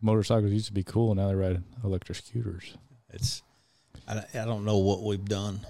motorcycles 0.00 0.52
used 0.52 0.66
to 0.66 0.72
be 0.72 0.84
cool. 0.84 1.10
And 1.10 1.18
now 1.18 1.28
they 1.28 1.34
ride 1.34 1.62
electric 1.82 2.18
scooters. 2.18 2.76
It's. 3.10 3.42
I, 4.06 4.22
I 4.34 4.44
don't 4.44 4.64
know 4.64 4.78
what 4.78 5.02
we've 5.02 5.24
done 5.24 5.60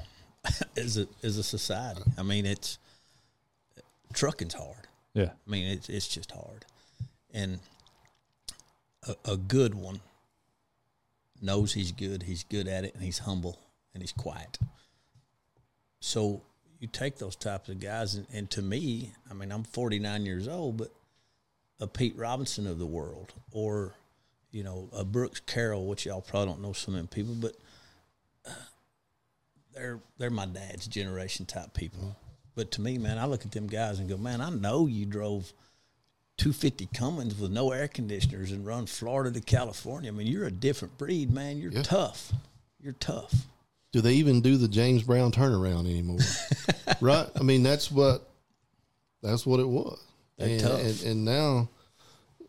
as 0.76 0.98
a 0.98 1.06
as 1.22 1.38
a 1.38 1.42
society. 1.42 2.02
I 2.18 2.22
mean, 2.22 2.46
it's 2.46 2.78
trucking's 4.12 4.54
hard. 4.54 4.88
Yeah. 5.14 5.30
I 5.46 5.50
mean, 5.50 5.66
it's 5.66 5.88
it's 5.88 6.08
just 6.08 6.32
hard, 6.32 6.64
and 7.32 7.60
a, 9.06 9.32
a 9.32 9.36
good 9.36 9.74
one 9.74 10.00
knows 11.40 11.74
he's 11.74 11.92
good. 11.92 12.24
He's 12.24 12.44
good 12.44 12.68
at 12.68 12.84
it, 12.84 12.94
and 12.94 13.02
he's 13.02 13.18
humble 13.18 13.58
and 13.94 14.02
he's 14.02 14.12
quiet. 14.12 14.58
So 16.00 16.42
you 16.80 16.88
take 16.88 17.18
those 17.18 17.36
types 17.36 17.68
of 17.68 17.80
guys, 17.80 18.14
and, 18.14 18.26
and 18.32 18.50
to 18.50 18.62
me, 18.62 19.12
I 19.30 19.34
mean, 19.34 19.52
I'm 19.52 19.64
49 19.64 20.24
years 20.26 20.48
old, 20.48 20.78
but 20.78 20.90
a 21.80 21.86
Pete 21.86 22.16
Robinson 22.16 22.66
of 22.66 22.78
the 22.78 22.86
world, 22.86 23.32
or 23.50 23.94
you 24.50 24.62
know, 24.62 24.88
a 24.92 25.04
Brooks 25.04 25.40
Carroll, 25.40 25.86
which 25.86 26.06
y'all 26.06 26.20
probably 26.20 26.46
don't 26.46 26.62
know 26.62 26.72
some 26.72 26.94
of 26.94 26.98
them 26.98 27.08
people, 27.08 27.34
but 27.34 27.54
they're 29.74 30.00
they're 30.18 30.30
my 30.30 30.46
dad's 30.46 30.86
generation 30.86 31.46
type 31.46 31.74
people. 31.74 32.16
But 32.54 32.70
to 32.72 32.80
me, 32.82 32.98
man, 32.98 33.18
I 33.18 33.24
look 33.26 33.44
at 33.44 33.52
them 33.52 33.66
guys 33.66 33.98
and 33.98 34.08
go, 34.08 34.16
man, 34.18 34.40
I 34.40 34.50
know 34.50 34.86
you 34.86 35.06
drove 35.06 35.52
250 36.38 36.88
Cummins 36.94 37.38
with 37.38 37.50
no 37.50 37.72
air 37.72 37.88
conditioners 37.88 38.52
and 38.52 38.66
run 38.66 38.86
Florida 38.86 39.30
to 39.30 39.40
California. 39.40 40.10
I 40.10 40.14
mean, 40.14 40.26
you're 40.26 40.46
a 40.46 40.50
different 40.50 40.98
breed, 40.98 41.30
man. 41.32 41.58
You're 41.58 41.72
Yeah. 41.72 41.82
tough. 41.82 42.32
You're 42.80 42.92
tough. 42.94 43.46
Do 43.92 44.00
they 44.00 44.14
even 44.14 44.40
do 44.40 44.56
the 44.56 44.68
James 44.68 45.02
Brown 45.02 45.32
turnaround 45.32 45.86
anymore? 45.86 46.18
right? 47.00 47.28
I 47.36 47.42
mean, 47.42 47.62
that's 47.62 47.90
what 47.90 48.28
that's 49.22 49.46
what 49.46 49.60
it 49.60 49.68
was. 49.68 49.98
And, 50.38 50.60
and 50.62 51.02
and 51.02 51.24
now, 51.24 51.68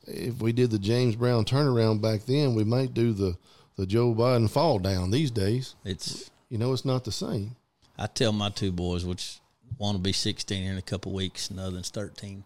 if 0.08 0.42
we 0.42 0.52
did 0.54 0.72
the 0.72 0.80
James 0.80 1.16
Brown 1.16 1.46
turnaround 1.46 2.02
back 2.02 2.26
then, 2.26 2.56
we 2.56 2.64
might 2.64 2.94
do 2.94 3.14
the 3.14 3.38
the 3.76 3.86
Joe 3.86 4.14
Biden 4.14 4.50
fall 4.50 4.80
down 4.80 5.12
these 5.12 5.32
days. 5.32 5.76
It's 5.84 6.30
You 6.54 6.60
know, 6.60 6.72
it's 6.72 6.86
not 6.86 7.04
the 7.04 7.12
same. 7.12 7.56
I 7.98 8.06
tell 8.06 8.32
my 8.32 8.50
two 8.50 8.72
boys, 8.72 9.04
which 9.04 9.40
want 9.80 9.98
to 9.98 10.00
be 10.04 10.14
16 10.14 10.64
in 10.64 10.78
a 10.78 10.84
couple 10.84 11.12
weeks, 11.12 11.50
and 11.50 11.58
the 11.58 11.64
other 11.64 11.74
one's 11.74 11.90
13, 11.90 12.44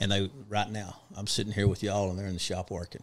and 0.00 0.10
they 0.10 0.30
right 0.48 0.70
now 0.70 0.96
I'm 1.14 1.26
sitting 1.26 1.52
here 1.52 1.68
with 1.68 1.82
y'all, 1.82 2.08
and 2.08 2.18
they're 2.18 2.26
in 2.26 2.32
the 2.32 2.38
shop 2.38 2.70
working. 2.70 3.02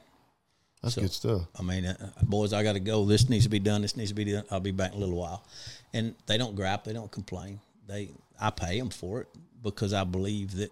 That's 0.82 0.96
So- 0.96 1.02
good 1.02 1.12
stuff. 1.12 1.42
I 1.60 1.62
mean, 1.62 1.86
uh, 1.86 2.12
boys, 2.24 2.54
I 2.54 2.64
got 2.64 2.74
to 2.74 2.80
go. 2.80 3.06
This 3.06 3.30
needs 3.30 3.44
to 3.44 3.52
be 3.52 3.60
done. 3.60 3.84
This 3.84 3.96
needs 3.96 4.10
to 4.10 4.16
be 4.16 4.24
done. 4.26 4.44
I'll 4.50 4.60
be 4.60 4.72
back 4.72 4.94
in 4.94 4.98
a 4.98 5.00
little 5.00 5.16
while. 5.16 5.46
And 5.94 6.16
they 6.26 6.40
don't 6.40 6.56
gripe. 6.56 6.86
They 6.86 6.94
don't 6.94 7.12
complain. 7.12 7.60
They, 7.86 8.10
I 8.40 8.50
pay 8.50 8.80
them 8.80 8.90
for 8.90 9.22
it 9.22 9.28
because 9.62 9.94
I 9.94 10.06
believe 10.06 10.56
that 10.56 10.72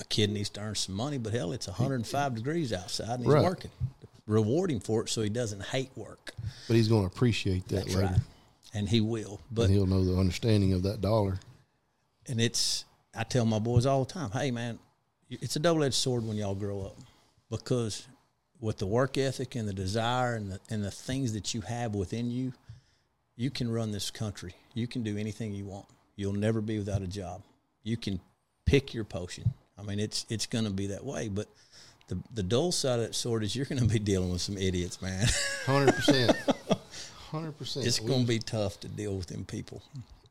a 0.00 0.04
kid 0.04 0.30
needs 0.30 0.48
to 0.50 0.60
earn 0.62 0.74
some 0.74 0.94
money. 0.94 1.18
But 1.18 1.34
hell, 1.34 1.52
it's 1.52 1.66
105 1.68 2.34
degrees 2.34 2.72
outside 2.72 3.16
and 3.16 3.24
he's 3.24 3.34
Right. 3.34 3.44
working. 3.44 3.70
Reward 4.26 4.70
him 4.70 4.80
for 4.80 5.02
it 5.02 5.08
so 5.08 5.22
he 5.22 5.28
doesn't 5.28 5.62
hate 5.62 5.90
work. 5.96 6.32
But 6.66 6.76
he's 6.76 6.88
going 6.88 7.02
to 7.08 7.14
appreciate 7.14 7.68
that 7.68 7.76
That's 7.76 7.94
later, 7.94 8.08
right. 8.08 8.20
And 8.74 8.88
he 8.88 9.00
will. 9.00 9.40
But 9.50 9.66
and 9.66 9.74
he'll 9.74 9.86
know 9.86 10.04
the 10.04 10.18
understanding 10.18 10.72
of 10.72 10.82
that 10.82 11.00
dollar. 11.00 11.38
and 12.28 12.40
it's 12.40 12.84
I 13.14 13.22
tell 13.24 13.44
my 13.44 13.58
boys 13.60 13.86
all 13.86 14.04
the 14.04 14.12
time, 14.12 14.30
hey 14.32 14.50
man, 14.50 14.78
it's 15.30 15.56
a 15.56 15.60
double 15.60 15.84
edged 15.84 15.94
sword 15.94 16.26
when 16.26 16.36
y'all 16.36 16.54
grow 16.54 16.82
up 16.82 16.96
because 17.50 18.06
with 18.60 18.78
the 18.78 18.86
work 18.86 19.16
ethic 19.16 19.54
and 19.54 19.68
the 19.68 19.72
desire 19.72 20.34
and 20.34 20.50
the 20.52 20.60
and 20.70 20.84
the 20.84 20.90
things 20.90 21.32
that 21.32 21.54
you 21.54 21.60
have 21.62 21.94
within 21.94 22.30
you, 22.30 22.52
you 23.36 23.50
can 23.50 23.70
run 23.70 23.92
this 23.92 24.10
country. 24.10 24.54
You 24.74 24.86
can 24.86 25.02
do 25.02 25.16
anything 25.16 25.54
you 25.54 25.66
want. 25.66 25.86
You'll 26.16 26.32
never 26.32 26.60
be 26.60 26.78
without 26.78 27.02
a 27.02 27.06
job. 27.06 27.42
You 27.84 27.96
can 27.96 28.18
pick 28.64 28.92
your 28.92 29.04
potion. 29.04 29.52
I 29.78 29.82
mean, 29.82 30.00
it's 30.00 30.26
it's 30.28 30.46
going 30.46 30.64
to 30.64 30.70
be 30.70 30.88
that 30.88 31.04
way, 31.04 31.28
but. 31.28 31.46
The, 32.08 32.18
the 32.34 32.42
dull 32.42 32.70
side 32.70 33.00
of 33.00 33.06
that 33.06 33.14
sword 33.14 33.42
is 33.42 33.56
you're 33.56 33.66
going 33.66 33.80
to 33.80 33.88
be 33.88 33.98
dealing 33.98 34.30
with 34.30 34.40
some 34.40 34.56
idiots, 34.56 35.02
man. 35.02 35.26
Hundred 35.64 35.94
percent. 35.94 36.36
Hundred 37.30 37.58
percent. 37.58 37.86
it's 37.86 37.98
going 37.98 38.22
to 38.22 38.28
be 38.28 38.38
tough 38.38 38.78
to 38.80 38.88
deal 38.88 39.16
with 39.16 39.26
them 39.26 39.44
people. 39.44 39.82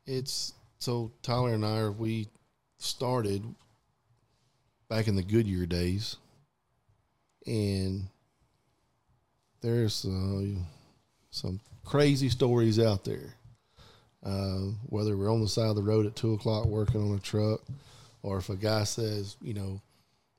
It's 0.06 0.54
so 0.78 1.10
Tyler 1.22 1.54
and 1.54 1.64
I 1.64 1.88
we 1.88 2.28
started 2.78 3.42
back 4.88 5.08
in 5.08 5.16
the 5.16 5.22
Goodyear 5.22 5.66
days, 5.66 6.16
and 7.46 8.06
there's 9.60 10.04
uh, 10.04 10.58
some 11.30 11.60
crazy 11.84 12.28
stories 12.28 12.78
out 12.78 13.04
there. 13.04 13.34
Uh, 14.24 14.72
whether 14.86 15.16
we're 15.16 15.32
on 15.32 15.40
the 15.40 15.48
side 15.48 15.68
of 15.68 15.76
the 15.76 15.82
road 15.82 16.06
at 16.06 16.16
two 16.16 16.32
o'clock 16.32 16.66
working 16.66 17.00
on 17.00 17.14
a 17.14 17.20
truck, 17.20 17.60
or 18.22 18.38
if 18.38 18.48
a 18.48 18.56
guy 18.56 18.82
says, 18.84 19.36
you 19.40 19.54
know, 19.54 19.80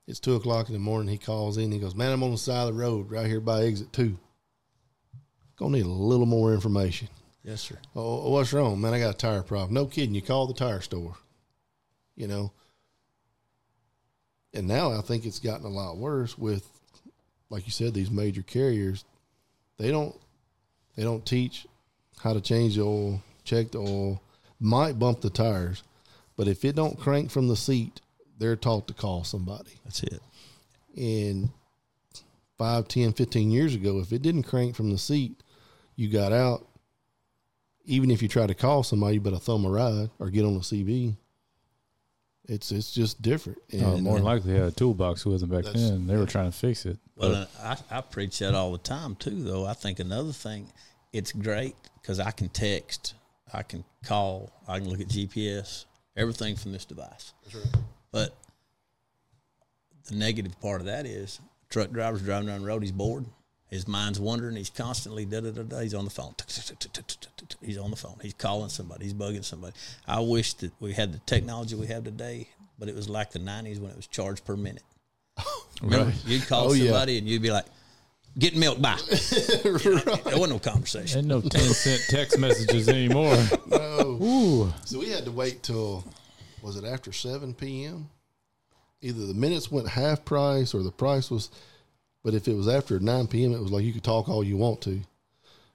it's 0.08 0.20
two 0.20 0.36
o'clock 0.36 0.67
in 0.67 0.74
the 0.74 0.80
morning, 0.80 1.10
he 1.10 1.17
calls 1.17 1.58
in, 1.58 1.72
he 1.72 1.80
goes, 1.80 1.96
"Man, 1.96 2.12
I'm 2.12 2.24
on 2.24 2.32
the 2.32 2.38
side 2.38 2.67
of 2.67 2.76
the 2.76 2.82
road 2.82 3.12
right 3.12 3.28
here 3.28 3.41
by 3.41 3.63
exit 3.63 3.91
two. 3.91 4.17
Gonna 5.58 5.78
need 5.78 5.86
a 5.86 5.89
little 5.89 6.26
more 6.26 6.54
information." 6.54 7.10
Yes, 7.43 7.62
sir. 7.62 7.78
Oh, 7.96 8.24
oh, 8.24 8.30
what's 8.32 8.52
wrong, 8.52 8.82
man? 8.82 8.93
I 8.93 9.00
got 9.00 9.15
a 9.15 9.17
tire 9.17 9.43
problem. 9.43 9.74
No 9.74 9.86
kidding. 9.86 10.15
You 10.15 10.22
call 10.22 10.48
the 10.48 10.54
tire 10.54 10.82
store. 10.82 11.15
You 12.15 12.28
know. 12.28 12.52
And 14.54 14.67
now 14.67 14.91
I 14.91 15.02
think 15.02 15.26
it's 15.26 15.39
gotten 15.39 15.65
a 15.65 15.70
lot 15.70 15.98
worse 15.98 16.38
with, 16.38 16.67
like 17.50 17.65
you 17.65 17.72
said, 17.72 17.93
these 17.93 18.10
major 18.10 18.41
carriers. 18.41 19.06
They 19.78 19.91
don't, 19.91 20.15
they 20.96 21.04
don't 21.04 21.26
teach 21.26 21.67
how 22.20 22.34
to 22.34 22.41
change 22.41 22.76
the 22.76 22.82
oil, 22.82 23.22
check 23.43 23.72
the 23.72 23.80
oil, 23.80 24.22
might 24.60 24.98
bump 24.98 25.22
the 25.22 25.30
tires, 25.30 25.84
but 26.36 26.48
if 26.48 26.65
it 26.65 26.76
don't 26.76 27.00
crank 27.00 27.30
from 27.30 27.48
the 27.48 27.56
seat, 27.56 28.02
they're 28.38 28.56
taught 28.56 28.88
to 28.88 28.93
call 28.93 29.23
somebody. 29.23 29.80
That's 29.84 30.04
it. 30.04 30.21
And 30.95 31.50
five, 32.58 32.88
ten, 32.88 33.13
fifteen 33.13 33.52
years 33.52 33.76
ago, 33.76 34.00
if 34.00 34.12
it 34.12 34.21
didn't 34.21 34.43
crank 34.43 34.76
from 34.76 34.91
the 34.91 34.97
seat, 34.97 35.41
you 35.95 36.10
got 36.10 36.32
out. 36.32 36.67
Even 37.86 38.12
if 38.12 38.21
you 38.21 38.28
try 38.28 38.45
to 38.45 38.54
call 38.54 38.84
somebody, 38.84 39.15
you 39.15 39.21
better 39.21 39.38
thumb 39.39 39.63
a 39.65 39.69
ride 39.69 40.10
or 40.19 40.30
get 40.30 40.43
on 40.43 40.56
the 40.56 40.60
CB. 40.60 41.15
It's 42.47 42.71
it's 42.71 42.91
just 42.91 43.21
different. 43.21 43.60
Oh, 43.73 43.95
And- 43.95 44.04
more 44.04 44.15
than 44.15 44.23
likely, 44.26 44.54
had 44.54 44.63
a 44.63 44.71
toolbox 44.71 45.26
with 45.26 45.41
them 45.41 45.50
back 45.50 45.65
then. 45.73 46.08
They 46.08 46.15
were 46.15 46.26
trying 46.26 46.52
to 46.52 46.58
fix 46.58 46.86
it. 46.86 46.97
Well, 47.15 47.34
and 47.34 47.47
I, 47.62 47.78
I 47.89 48.02
preach 48.02 48.39
that 48.39 48.54
all 48.56 48.71
the 48.71 48.78
time 48.78 49.15
too. 49.15 49.43
Though 49.43 49.65
I 49.65 49.73
think 49.73 50.00
another 50.00 50.32
thing, 50.32 50.71
it's 51.12 51.32
great 51.32 51.76
because 52.02 52.19
I 52.19 52.32
can 52.32 52.47
text, 52.50 53.15
I 53.54 53.63
can 53.63 53.84
call, 54.06 54.52
I 54.67 54.80
can 54.80 54.89
look 54.89 55.02
at 55.02 55.08
GPS, 55.08 55.86
everything 56.15 56.56
from 56.56 56.71
this 56.71 56.86
device. 56.86 57.34
But 58.17 58.36
the 60.10 60.15
negative 60.15 60.60
part 60.60 60.82
of 60.82 60.88
that 60.88 61.06
is 61.06 61.39
truck 61.69 61.91
driver's 61.91 62.23
driving 62.23 62.47
down 62.47 62.62
the 62.62 62.65
road, 62.67 62.82
he's 62.82 62.91
bored, 62.91 63.25
his 63.67 63.88
mind's 63.88 64.19
wandering, 64.19 64.56
he's 64.56 64.71
constantly 64.71 65.23
da 65.25 65.41
da 65.41 65.51
da 65.51 65.62
da. 65.62 65.80
He's 65.82 65.93
on 65.93 66.03
the 66.06 66.10
phone, 66.10 66.34
he's 67.62 67.77
on 67.77 67.91
the 67.91 67.95
phone, 67.97 68.15
he's 68.21 68.34
calling 68.34 68.69
somebody, 68.69 69.03
he's 69.06 69.13
bugging 69.13 69.43
somebody. 69.45 69.75
I 70.08 70.19
wish 70.21 70.53
that 70.56 70.71
we 70.80 70.93
had 70.93 71.13
the 71.13 71.19
technology 71.19 71.75
we 71.75 71.86
have 71.88 72.06
today, 72.06 72.47
but 72.80 72.89
it 72.89 72.95
was 72.95 73.08
like 73.08 73.32
the 73.32 73.39
'90s 73.39 73.80
when 73.80 73.91
it 73.91 73.97
was 73.97 74.08
charged 74.08 74.45
per 74.45 74.56
minute. 74.58 74.84
Remember, 75.82 76.06
Right. 76.06 76.25
you'd 76.25 76.47
call 76.47 76.69
Oh, 76.69 76.73
yeah. 76.73 76.86
somebody 76.86 77.19
and 77.19 77.27
you'd 77.27 77.43
be 77.43 77.51
like, 77.51 77.65
"Getting 78.39 78.60
milk, 78.60 78.82
bye." 78.82 78.97
There 79.63 79.73
wasn't 79.73 80.49
no 80.49 80.60
conversation. 80.60 81.19
Ain't 81.19 81.27
no 81.27 81.41
10 81.41 81.62
cent 81.62 82.01
text 82.10 82.39
messages 82.39 82.89
anymore. 82.89 83.36
No. 83.67 84.17
Ooh. 84.23 84.73
So 84.86 84.99
we 84.99 85.10
had 85.10 85.25
to 85.25 85.32
wait 85.32 85.62
till 85.63 86.03
was 86.62 86.76
it 86.78 86.86
after 86.86 87.12
seven 87.12 87.54
p.m. 87.54 88.10
Either 89.02 89.26
the 89.28 89.34
minutes 89.34 89.72
went 89.72 89.88
half 89.88 90.26
price 90.26 90.74
or 90.74 90.82
the 90.82 90.91
price 90.91 91.30
was, 91.30 91.50
but 92.24 92.34
if 92.34 92.48
it 92.48 92.56
was 92.56 92.67
after 92.67 93.00
nine 93.00 93.28
p.m., 93.28 93.54
it 93.54 93.62
was 93.62 93.72
like 93.72 93.84
you 93.84 93.93
could 93.93 94.04
talk 94.04 94.28
all 94.28 94.43
you 94.43 94.58
want 94.58 94.82
to. 94.82 95.02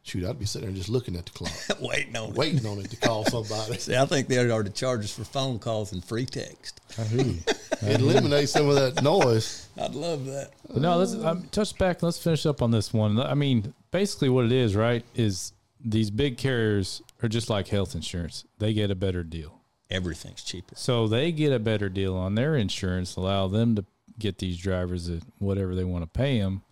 Shoot, 0.04 0.24
I'd 0.28 0.36
be 0.36 0.46
sitting 0.46 0.66
there 0.66 0.76
just 0.76 0.88
looking 0.88 1.14
at 1.14 1.26
the 1.26 1.30
clock, 1.30 1.52
Waiting 1.80 2.16
on 2.16 2.30
it. 2.30 2.34
waiting 2.34 2.66
on 2.66 2.80
it 2.80 2.90
to 2.90 2.96
call 2.96 3.24
somebody. 3.24 3.74
See, 3.78 3.94
I 3.94 4.04
think 4.04 4.26
they 4.26 4.36
already 4.50 4.70
charge 4.70 5.04
us 5.04 5.14
for 5.14 5.22
phone 5.22 5.60
calls 5.60 5.92
and 5.92 6.04
free 6.04 6.26
text. 6.26 6.80
I 6.98 7.04
hear 7.04 7.24
you. 7.24 7.38
It 7.84 8.00
eliminates 8.00 8.52
some 8.52 8.68
of 8.68 8.76
that 8.76 9.02
noise. 9.02 9.66
I'd 9.76 9.96
love 9.96 10.24
that. 10.26 10.52
But 10.68 10.82
no, 10.82 10.98
let's 10.98 11.14
um, 11.14 11.48
touch 11.50 11.76
back. 11.78 12.00
Let's 12.00 12.16
finish 12.22 12.46
up 12.46 12.62
on 12.62 12.70
this 12.70 12.92
one. 12.92 13.18
I 13.18 13.34
mean, 13.34 13.74
basically, 13.90 14.28
what 14.28 14.44
it 14.44 14.52
is, 14.52 14.76
right, 14.76 15.04
is 15.16 15.52
these 15.84 16.08
big 16.08 16.36
carriers 16.38 17.02
are 17.24 17.28
just 17.28 17.50
like 17.50 17.66
health 17.66 17.96
insurance. 17.96 18.44
They 18.58 18.72
get 18.72 18.92
a 18.92 18.94
better 18.94 19.24
deal. 19.24 19.61
Everything's 19.92 20.42
cheaper. 20.42 20.74
So 20.74 21.06
they 21.06 21.30
get 21.32 21.52
a 21.52 21.58
better 21.58 21.88
deal 21.88 22.16
on 22.16 22.34
their 22.34 22.56
insurance, 22.56 23.14
allow 23.14 23.46
them 23.46 23.76
to 23.76 23.84
get 24.18 24.38
these 24.38 24.56
drivers 24.56 25.10
at 25.10 25.22
whatever 25.38 25.74
they 25.74 25.84
want 25.84 26.02
to 26.02 26.08
pay 26.08 26.40
them. 26.40 26.62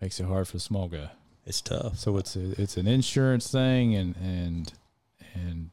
Makes 0.00 0.18
it 0.18 0.24
hard 0.24 0.48
for 0.48 0.54
the 0.54 0.60
small 0.60 0.88
guy. 0.88 1.10
It's 1.46 1.60
tough. 1.60 1.98
So 1.98 2.16
it's 2.16 2.34
a, 2.36 2.60
it's 2.60 2.76
an 2.76 2.88
insurance 2.88 3.50
thing, 3.50 3.94
and 3.94 4.16
and 4.16 4.72
and 5.34 5.70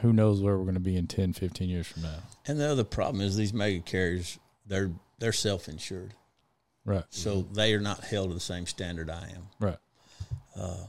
who 0.00 0.12
knows 0.12 0.40
where 0.40 0.56
we're 0.56 0.64
going 0.64 0.74
to 0.74 0.80
be 0.80 0.96
in 0.96 1.06
10, 1.06 1.32
15 1.32 1.68
years 1.68 1.86
from 1.86 2.02
now. 2.02 2.18
And 2.46 2.60
the 2.60 2.68
other 2.70 2.84
problem 2.84 3.20
is 3.20 3.36
these 3.36 3.52
mega 3.52 3.80
carriers, 3.80 4.38
they're 4.66 4.92
they're 5.18 5.32
self 5.32 5.68
insured. 5.68 6.14
Right. 6.84 7.04
So 7.10 7.42
they 7.42 7.74
are 7.74 7.80
not 7.80 8.04
held 8.04 8.28
to 8.28 8.34
the 8.34 8.40
same 8.40 8.66
standard 8.66 9.10
I 9.10 9.32
am. 9.34 9.48
Right. 9.58 9.78
Uh, 10.56 10.84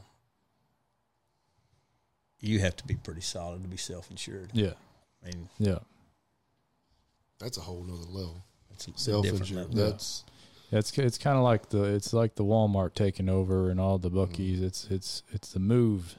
You 2.40 2.58
have 2.60 2.76
to 2.76 2.86
be 2.86 2.94
pretty 2.94 3.20
solid 3.20 3.62
to 3.62 3.68
be 3.68 3.76
self 3.76 4.10
insured. 4.10 4.50
Yeah. 4.54 4.72
I 5.22 5.26
mean, 5.26 5.48
Yeah. 5.58 5.78
That's 7.38 7.56
a 7.58 7.62
whole 7.62 7.82
nother 7.82 8.10
level. 8.10 8.42
it's 8.72 8.86
Self 8.96 9.26
insured. 9.26 9.50
level. 9.74 9.74
That's 9.74 10.24
It's 10.72 10.96
it's 10.98 11.18
kind 11.18 11.36
of 11.36 11.42
like 11.42 11.68
the 11.70 11.82
it's 11.84 12.12
like 12.12 12.34
the 12.36 12.44
Walmart 12.44 12.94
taking 12.94 13.28
over 13.28 13.70
and 13.70 13.80
all 13.80 13.98
the 13.98 14.10
Mm-hmm. 14.10 14.18
Buc-ee's. 14.32 14.62
It's 14.62 14.86
it's 14.90 15.22
it's 15.32 15.52
the 15.52 15.58
move 15.60 16.16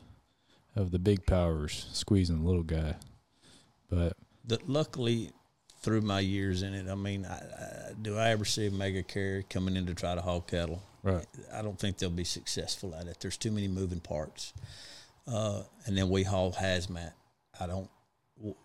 of 0.76 0.92
the 0.92 1.00
big 1.00 1.26
powers 1.26 1.88
squeezing 1.92 2.40
the 2.42 2.46
little 2.48 2.64
guy. 2.64 2.96
But 3.90 4.14
That 4.46 4.70
luckily, 4.70 5.32
through 5.82 6.02
my 6.02 6.20
years 6.22 6.62
in 6.64 6.74
it, 6.74 6.90
I 6.90 6.96
mean, 6.96 7.26
I, 7.26 7.36
I, 7.36 7.92
do 8.02 8.18
I 8.18 8.30
ever 8.30 8.46
see 8.46 8.68
a 8.68 8.72
mega 8.72 9.04
carrier 9.04 9.44
coming 9.50 9.76
in 9.76 9.86
to 9.88 9.94
try 9.94 10.16
to 10.16 10.22
haul 10.22 10.42
cattle? 10.42 10.82
right, 11.04 11.26
I 11.54 11.62
don't 11.64 11.78
think 11.80 11.98
they'll 11.98 12.10
be 12.12 12.24
successful 12.24 12.94
at 12.96 13.08
it. 13.08 13.18
There's 13.20 13.36
too 13.38 13.52
many 13.52 13.68
moving 13.68 14.00
parts. 14.00 14.54
Uh, 15.32 15.63
and 15.86 15.98
then 15.98 16.10
we 16.10 16.24
haul 16.24 16.52
hazmat. 16.52 17.13
I 17.60 17.67
don't. 17.67 17.89
w- 18.38 18.56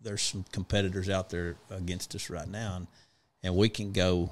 There's 0.00 0.22
some 0.22 0.44
competitors 0.52 1.08
out 1.08 1.30
there 1.30 1.56
against 1.70 2.14
us 2.14 2.28
right 2.28 2.48
now, 2.48 2.76
and, 2.76 2.86
and 3.42 3.56
we 3.56 3.68
can 3.68 3.92
go. 3.92 4.30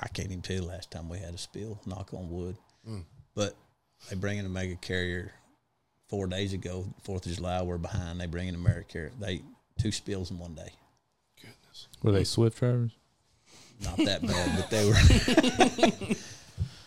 I 0.00 0.08
can't 0.08 0.28
even 0.30 0.42
tell 0.42 0.56
you 0.56 0.62
the 0.62 0.68
last 0.68 0.90
time 0.90 1.08
we 1.08 1.18
had 1.18 1.34
a 1.34 1.38
spill. 1.38 1.80
Knock 1.86 2.14
on 2.14 2.30
wood. 2.30 2.56
Mm. 2.88 3.04
But 3.34 3.56
they 4.08 4.16
bring 4.16 4.38
in 4.38 4.46
a 4.46 4.48
mega 4.48 4.76
carrier 4.76 5.32
four 6.08 6.26
days 6.28 6.52
ago. 6.52 6.86
Fourth 7.02 7.26
of 7.26 7.32
July, 7.34 7.62
we're 7.62 7.78
behind. 7.78 8.20
They 8.20 8.26
bring 8.26 8.48
in 8.48 8.54
a 8.54 8.58
mega 8.58 8.84
carrier. 8.84 9.12
They 9.20 9.42
two 9.78 9.90
spills 9.92 10.30
in 10.30 10.38
one 10.38 10.54
day. 10.54 10.70
goodness. 11.40 11.88
were 12.02 12.12
they 12.12 12.24
Swift 12.24 12.58
drivers? 12.58 12.92
Not 13.82 13.96
that 13.98 14.26
bad, 14.26 14.56
but 14.56 14.70
they 14.70 14.88
were. 14.88 16.14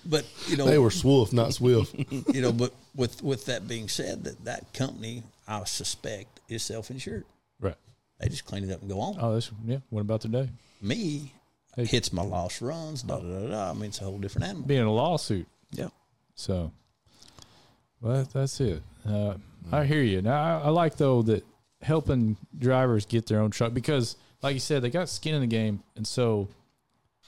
but 0.06 0.26
you 0.48 0.58
know, 0.58 0.66
They 0.66 0.78
were 0.80 0.92
swift, 0.92 1.34
not 1.34 1.54
swift. 1.54 1.96
you 2.34 2.42
know, 2.42 2.52
but 2.52 2.74
with 2.96 3.22
with 3.24 3.46
that 3.46 3.68
being 3.68 3.88
said, 3.88 4.24
that 4.26 4.44
that 4.46 4.74
company 4.74 5.24
I 5.48 5.64
suspect 5.66 6.40
is 6.50 6.64
self 6.64 6.90
insured. 6.92 7.26
Right. 7.60 7.76
They 8.20 8.30
just 8.30 8.46
clean 8.46 8.64
it 8.64 8.72
up 8.74 8.82
and 8.82 8.90
go 8.90 9.00
on. 9.00 9.18
Oh, 9.20 9.36
this 9.36 9.52
yeah. 9.66 9.78
What 9.90 10.02
about 10.02 10.22
today? 10.22 10.50
Me 10.82 11.34
Hey. 11.76 11.86
hits 11.86 12.12
my 12.12 12.22
loss 12.24 12.62
runs. 12.62 13.02
Da, 13.04 13.18
da, 13.20 13.40
da, 13.40 13.48
da. 13.48 13.70
I 13.70 13.74
mean, 13.74 13.86
it's 13.86 14.02
a 14.02 14.04
whole 14.04 14.18
different 14.18 14.46
animal. 14.48 14.68
Being 14.68 14.82
a 14.82 14.92
lawsuit. 14.92 15.48
Yeah. 15.72 15.88
So, 16.36 16.72
well, 18.02 18.28
that's 18.34 18.60
it. 18.60 18.82
Uh, 19.08 19.36
I 19.72 19.86
hear 19.86 20.02
you. 20.02 20.22
Now, 20.22 20.60
I, 20.60 20.66
I 20.66 20.70
like 20.70 20.98
though 20.98 21.22
that 21.24 21.46
helping 21.82 22.36
drivers 22.58 23.06
get 23.06 23.26
their 23.28 23.40
own 23.40 23.52
truck 23.52 23.74
because, 23.74 24.16
like 24.42 24.54
you 24.54 24.60
said, 24.60 24.82
they 24.82 24.90
got 24.90 25.08
skin 25.10 25.36
in 25.36 25.42
the 25.42 25.48
game, 25.48 25.82
and 25.96 26.06
so 26.06 26.48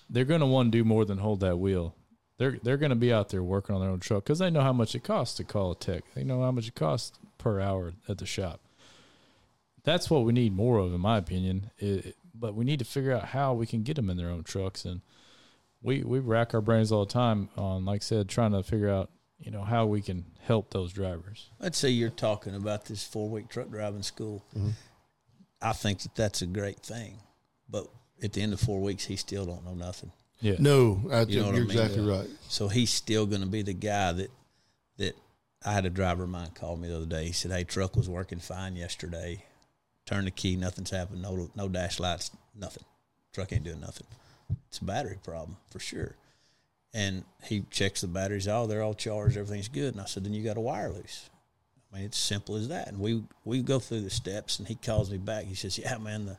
they're 0.09 0.25
going 0.25 0.41
to 0.41 0.45
want 0.45 0.71
to 0.71 0.77
do 0.77 0.83
more 0.83 1.05
than 1.05 1.17
hold 1.17 1.39
that 1.41 1.57
wheel. 1.57 1.95
They're 2.37 2.57
they're 2.63 2.77
going 2.77 2.89
to 2.89 2.95
be 2.95 3.13
out 3.13 3.29
there 3.29 3.43
working 3.43 3.75
on 3.75 3.81
their 3.81 3.89
own 3.89 3.99
truck 3.99 4.23
because 4.23 4.39
they 4.39 4.49
know 4.49 4.61
how 4.61 4.73
much 4.73 4.95
it 4.95 5.03
costs 5.03 5.37
to 5.37 5.43
call 5.43 5.71
a 5.71 5.75
tech. 5.75 6.03
They 6.15 6.23
know 6.23 6.41
how 6.41 6.51
much 6.51 6.67
it 6.67 6.75
costs 6.75 7.17
per 7.37 7.59
hour 7.59 7.93
at 8.09 8.17
the 8.17 8.25
shop. 8.25 8.61
That's 9.83 10.09
what 10.09 10.23
we 10.23 10.33
need 10.33 10.55
more 10.55 10.79
of, 10.79 10.93
in 10.93 11.01
my 11.01 11.17
opinion. 11.17 11.71
It, 11.77 12.15
but 12.33 12.55
we 12.55 12.65
need 12.65 12.79
to 12.79 12.85
figure 12.85 13.13
out 13.13 13.25
how 13.25 13.53
we 13.53 13.67
can 13.67 13.83
get 13.83 13.95
them 13.95 14.09
in 14.09 14.17
their 14.17 14.29
own 14.29 14.43
trucks 14.43 14.85
and 14.85 15.01
we 15.83 16.01
we 16.03 16.19
rack 16.19 16.53
our 16.53 16.61
brains 16.61 16.91
all 16.91 17.05
the 17.05 17.13
time 17.13 17.49
on, 17.55 17.85
like 17.85 18.01
I 18.01 18.05
said, 18.05 18.29
trying 18.29 18.53
to 18.53 18.63
figure 18.63 18.89
out 18.89 19.11
you 19.37 19.51
know 19.51 19.63
how 19.63 19.85
we 19.85 20.01
can 20.01 20.25
help 20.41 20.71
those 20.71 20.93
drivers. 20.93 21.49
Let's 21.59 21.77
say 21.77 21.89
you're 21.89 22.09
talking 22.09 22.55
about 22.55 22.85
this 22.85 23.03
four 23.05 23.29
week 23.29 23.49
truck 23.49 23.69
driving 23.69 24.03
school. 24.03 24.45
Mm-hmm. 24.57 24.69
I 25.61 25.73
think 25.73 25.99
that 25.99 26.15
that's 26.15 26.41
a 26.41 26.47
great 26.47 26.79
thing, 26.79 27.19
but 27.69 27.87
at 28.23 28.33
the 28.33 28.41
end 28.41 28.53
of 28.53 28.59
four 28.59 28.81
weeks, 28.81 29.05
he 29.05 29.15
still 29.15 29.45
don't 29.45 29.65
know 29.65 29.75
nothing. 29.75 30.11
Yeah, 30.43 30.55
No, 30.59 31.01
I, 31.11 31.21
You 31.21 31.39
know 31.39 31.45
what 31.47 31.55
I 31.55 31.57
you're 31.57 31.67
mean? 31.67 31.77
exactly 31.77 32.03
Yeah. 32.05 32.17
right. 32.19 32.29
So 32.49 32.67
he's 32.67 32.91
still 32.93 33.25
going 33.25 33.41
to 33.41 33.47
be 33.47 33.61
the 33.63 33.73
guy 33.73 34.11
that 34.11 34.31
that 34.97 35.15
I 35.65 35.71
had 35.73 35.85
a 35.85 35.89
driver 35.89 36.23
of 36.25 36.29
mine 36.29 36.51
call 36.53 36.75
me 36.77 36.89
the 36.89 36.97
other 36.97 37.05
day. 37.05 37.25
He 37.25 37.31
said, 37.31 37.51
"Hey, 37.51 37.63
truck 37.63 37.95
was 37.95 38.09
working 38.09 38.39
fine 38.39 38.75
yesterday. 38.75 39.43
Turn 40.05 40.25
the 40.25 40.31
key, 40.31 40.55
nothing's 40.57 40.91
happened. 40.91 41.21
No, 41.21 41.49
no 41.55 41.69
dash 41.69 41.99
lights, 41.99 42.29
nothing. 42.53 42.83
Truck 43.33 43.53
ain't 43.53 43.63
doing 43.63 43.79
nothing. 43.79 44.05
It's 44.67 44.79
a 44.79 44.85
battery 44.85 45.17
problem 45.23 45.57
for 45.71 45.79
sure." 45.79 46.15
And 46.93 47.23
he 47.45 47.63
checks 47.71 48.01
the 48.01 48.07
batteries. 48.07 48.47
Oh, 48.47 48.67
they're 48.67 48.83
all 48.83 48.93
charged. 48.93 49.37
Everything's 49.37 49.69
good. 49.69 49.93
And 49.93 50.01
I 50.01 50.05
said, 50.05 50.23
"Then 50.25 50.33
you 50.33 50.43
got 50.43 50.57
a 50.57 50.61
wire 50.61 50.91
loose." 50.91 51.29
I 51.91 51.95
mean, 51.97 52.05
it's 52.05 52.17
simple 52.17 52.55
as 52.55 52.67
that. 52.67 52.87
And 52.89 52.99
we 52.99 53.23
we 53.45 53.61
go 53.61 53.79
through 53.79 54.01
the 54.01 54.09
steps. 54.09 54.59
And 54.59 54.67
he 54.67 54.75
calls 54.75 55.09
me 55.09 55.17
back. 55.17 55.45
He 55.45 55.55
says, 55.55 55.77
"Yeah, 55.79 55.97
man, 55.97 56.25
the 56.25 56.37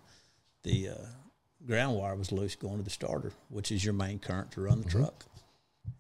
the 0.62 0.88
uh, 0.90 1.06
ground 1.66 1.96
wire 1.96 2.16
was 2.16 2.32
loose 2.32 2.56
going 2.56 2.78
to 2.78 2.82
the 2.82 2.90
starter, 2.90 3.32
which 3.48 3.72
is 3.72 3.84
your 3.84 3.94
main 3.94 4.18
current 4.18 4.52
to 4.52 4.60
run 4.60 4.80
the 4.80 4.88
mm-hmm. 4.88 5.00
truck." 5.00 5.24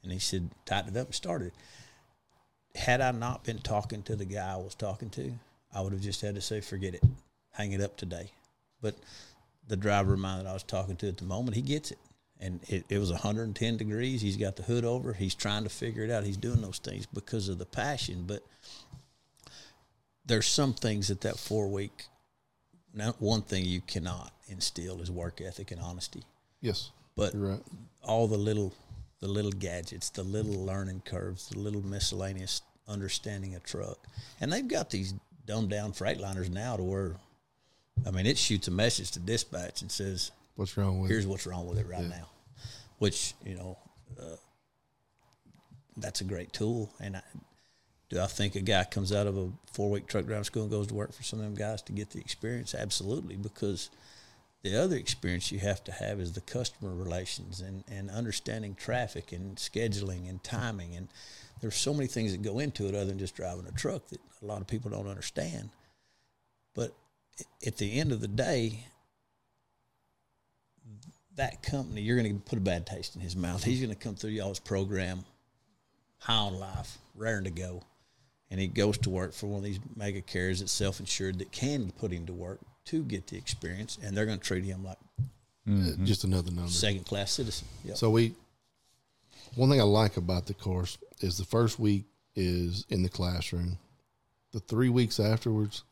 And 0.02 0.12
he 0.12 0.18
said, 0.18 0.50
tightened 0.66 0.96
it 0.96 1.00
up 1.00 1.08
and 1.08 1.14
started. 1.14 1.52
Had 2.74 3.00
I 3.00 3.10
not 3.12 3.44
been 3.44 3.58
talking 3.58 4.02
to 4.04 4.16
the 4.16 4.24
guy 4.24 4.52
I 4.52 4.56
was 4.56 4.74
talking 4.74 5.10
to, 5.10 5.32
I 5.72 5.80
would 5.80 5.92
have 5.92 6.02
just 6.02 6.20
had 6.20 6.34
to 6.34 6.40
say, 6.40 6.60
forget 6.60 6.94
it, 6.94 7.02
hang 7.52 7.72
it 7.72 7.80
up 7.80 7.96
today. 7.96 8.30
But 8.82 8.96
the 9.66 9.76
driver 9.76 10.14
of 10.14 10.20
mine 10.20 10.44
that 10.44 10.50
I 10.50 10.52
was 10.52 10.62
talking 10.62 10.96
to 10.96 11.08
at 11.08 11.16
the 11.16 11.24
moment, 11.24 11.56
he 11.56 11.62
gets 11.62 11.90
it. 11.90 11.98
And 12.40 12.60
it, 12.68 12.84
it 12.88 12.98
was 12.98 13.10
110 13.10 13.76
degrees. 13.76 14.20
He's 14.20 14.36
got 14.36 14.56
the 14.56 14.64
hood 14.64 14.84
over. 14.84 15.12
He's 15.14 15.34
trying 15.34 15.62
to 15.62 15.70
figure 15.70 16.02
it 16.02 16.10
out. 16.10 16.24
He's 16.24 16.36
doing 16.36 16.60
those 16.60 16.78
things 16.78 17.06
because 17.06 17.48
of 17.48 17.58
the 17.58 17.64
passion. 17.64 18.24
But 18.26 18.42
there's 20.26 20.46
some 20.46 20.74
things 20.74 21.08
that 21.08 21.22
that 21.22 21.38
four 21.38 21.68
week, 21.68 22.06
now, 22.94 23.14
one 23.18 23.42
thing 23.42 23.64
you 23.64 23.80
cannot 23.80 24.32
instill 24.48 25.00
is 25.00 25.10
work 25.10 25.40
ethic 25.40 25.70
and 25.72 25.80
honesty. 25.80 26.22
Yes, 26.60 26.90
But 27.16 27.32
right. 27.34 27.60
all 28.02 28.26
the 28.28 28.38
little 28.38 28.72
the 29.20 29.28
little 29.28 29.52
gadgets, 29.52 30.10
the 30.10 30.22
little 30.22 30.64
learning 30.66 31.02
curves, 31.06 31.48
the 31.48 31.58
little 31.58 31.80
miscellaneous 31.84 32.60
understanding 32.86 33.54
a 33.54 33.60
truck. 33.60 33.98
And 34.40 34.52
they've 34.52 34.68
got 34.68 34.90
these 34.90 35.14
dumbed 35.46 35.70
down 35.70 35.92
Freightliners 35.92 36.50
now 36.50 36.76
to 36.76 36.82
where 36.82 37.16
I 38.06 38.10
mean 38.10 38.26
it 38.26 38.36
shoots 38.38 38.68
a 38.68 38.70
message 38.70 39.10
to 39.12 39.20
dispatch 39.20 39.80
and 39.82 39.90
says, 39.90 40.30
What's 40.56 40.76
wrong 40.76 41.00
with 41.00 41.10
Here's 41.10 41.24
it? 41.24 41.28
what's 41.28 41.46
wrong 41.46 41.66
with 41.66 41.78
it 41.78 41.86
right 41.88 42.02
Yeah. 42.02 42.08
now. 42.08 42.28
Which, 42.98 43.34
you 43.44 43.54
know, 43.56 43.76
uh, 44.20 44.36
that's 45.96 46.20
a 46.20 46.24
great 46.24 46.52
tool. 46.52 46.90
And 47.00 47.16
I, 47.16 47.22
Do 48.14 48.20
I 48.20 48.26
think 48.26 48.54
a 48.54 48.60
guy 48.60 48.84
comes 48.84 49.12
out 49.12 49.26
of 49.26 49.36
a 49.36 49.50
four 49.72 49.90
week 49.90 50.06
truck 50.06 50.24
driving 50.26 50.44
school 50.44 50.62
and 50.62 50.70
goes 50.70 50.86
to 50.86 50.94
work 50.94 51.12
for 51.12 51.24
some 51.24 51.40
of 51.40 51.44
them 51.46 51.56
guys 51.56 51.82
to 51.82 51.92
get 51.92 52.10
the 52.10 52.20
experience? 52.20 52.72
Absolutely, 52.72 53.34
because 53.34 53.90
the 54.62 54.80
other 54.80 54.94
experience 54.94 55.50
you 55.50 55.58
have 55.58 55.82
to 55.82 55.90
have 55.90 56.20
is 56.20 56.32
the 56.32 56.40
customer 56.40 56.94
relations 56.94 57.60
and, 57.60 57.82
and 57.90 58.10
understanding 58.10 58.76
traffic 58.76 59.32
and 59.32 59.56
scheduling 59.56 60.30
and 60.30 60.44
timing. 60.44 60.94
And 60.94 61.08
there's 61.60 61.74
so 61.74 61.92
many 61.92 62.06
things 62.06 62.30
that 62.30 62.42
go 62.42 62.60
into 62.60 62.86
it 62.86 62.94
other 62.94 63.06
than 63.06 63.18
just 63.18 63.34
driving 63.34 63.66
a 63.66 63.72
truck 63.72 64.06
that 64.10 64.20
a 64.40 64.46
lot 64.46 64.60
of 64.60 64.68
people 64.68 64.92
don't 64.92 65.08
understand. 65.08 65.70
But 66.72 66.94
at 67.66 67.78
the 67.78 67.98
end 67.98 68.12
of 68.12 68.20
the 68.20 68.28
day, 68.28 68.84
that 71.34 71.64
company, 71.64 72.02
you're 72.02 72.16
going 72.16 72.32
to 72.32 72.40
put 72.48 72.58
a 72.58 72.62
bad 72.62 72.86
taste 72.86 73.16
in 73.16 73.22
his 73.22 73.34
mouth. 73.34 73.64
He's 73.64 73.80
going 73.80 73.90
to 73.90 73.96
come 73.96 74.14
through 74.14 74.30
y'all's 74.30 74.60
program, 74.60 75.24
high 76.20 76.34
on 76.34 76.60
life, 76.60 76.98
raring 77.16 77.42
to 77.42 77.50
go. 77.50 77.82
And 78.54 78.60
he 78.60 78.68
goes 78.68 78.96
to 78.98 79.10
work 79.10 79.32
for 79.32 79.48
one 79.48 79.58
of 79.58 79.64
these 79.64 79.80
mega 79.96 80.20
carriers 80.20 80.60
that's 80.60 80.70
self 80.70 81.00
insured 81.00 81.40
that 81.40 81.50
can 81.50 81.90
put 81.90 82.12
him 82.12 82.24
to 82.26 82.32
work 82.32 82.60
to 82.84 83.02
get 83.02 83.26
the 83.26 83.36
experience. 83.36 83.98
And 84.00 84.16
they're 84.16 84.26
going 84.26 84.38
to 84.38 84.44
treat 84.44 84.62
him 84.62 84.84
like 84.84 84.96
Uh, 85.68 85.96
Just 86.04 86.22
another 86.22 86.52
number. 86.52 86.70
second 86.70 87.04
class 87.04 87.32
citizen. 87.32 87.66
Yep. 87.84 87.96
So 87.96 88.10
we, 88.10 88.36
one 89.56 89.70
thing 89.70 89.80
I 89.80 89.82
like 89.82 90.16
about 90.16 90.46
the 90.46 90.54
course 90.54 90.98
is 91.20 91.36
the 91.36 91.44
first 91.44 91.80
week 91.80 92.04
is 92.36 92.86
in 92.90 93.02
the 93.02 93.08
classroom. 93.08 93.76
The 94.52 94.60
three 94.60 94.88
weeks 94.88 95.18
afterwards 95.18 95.82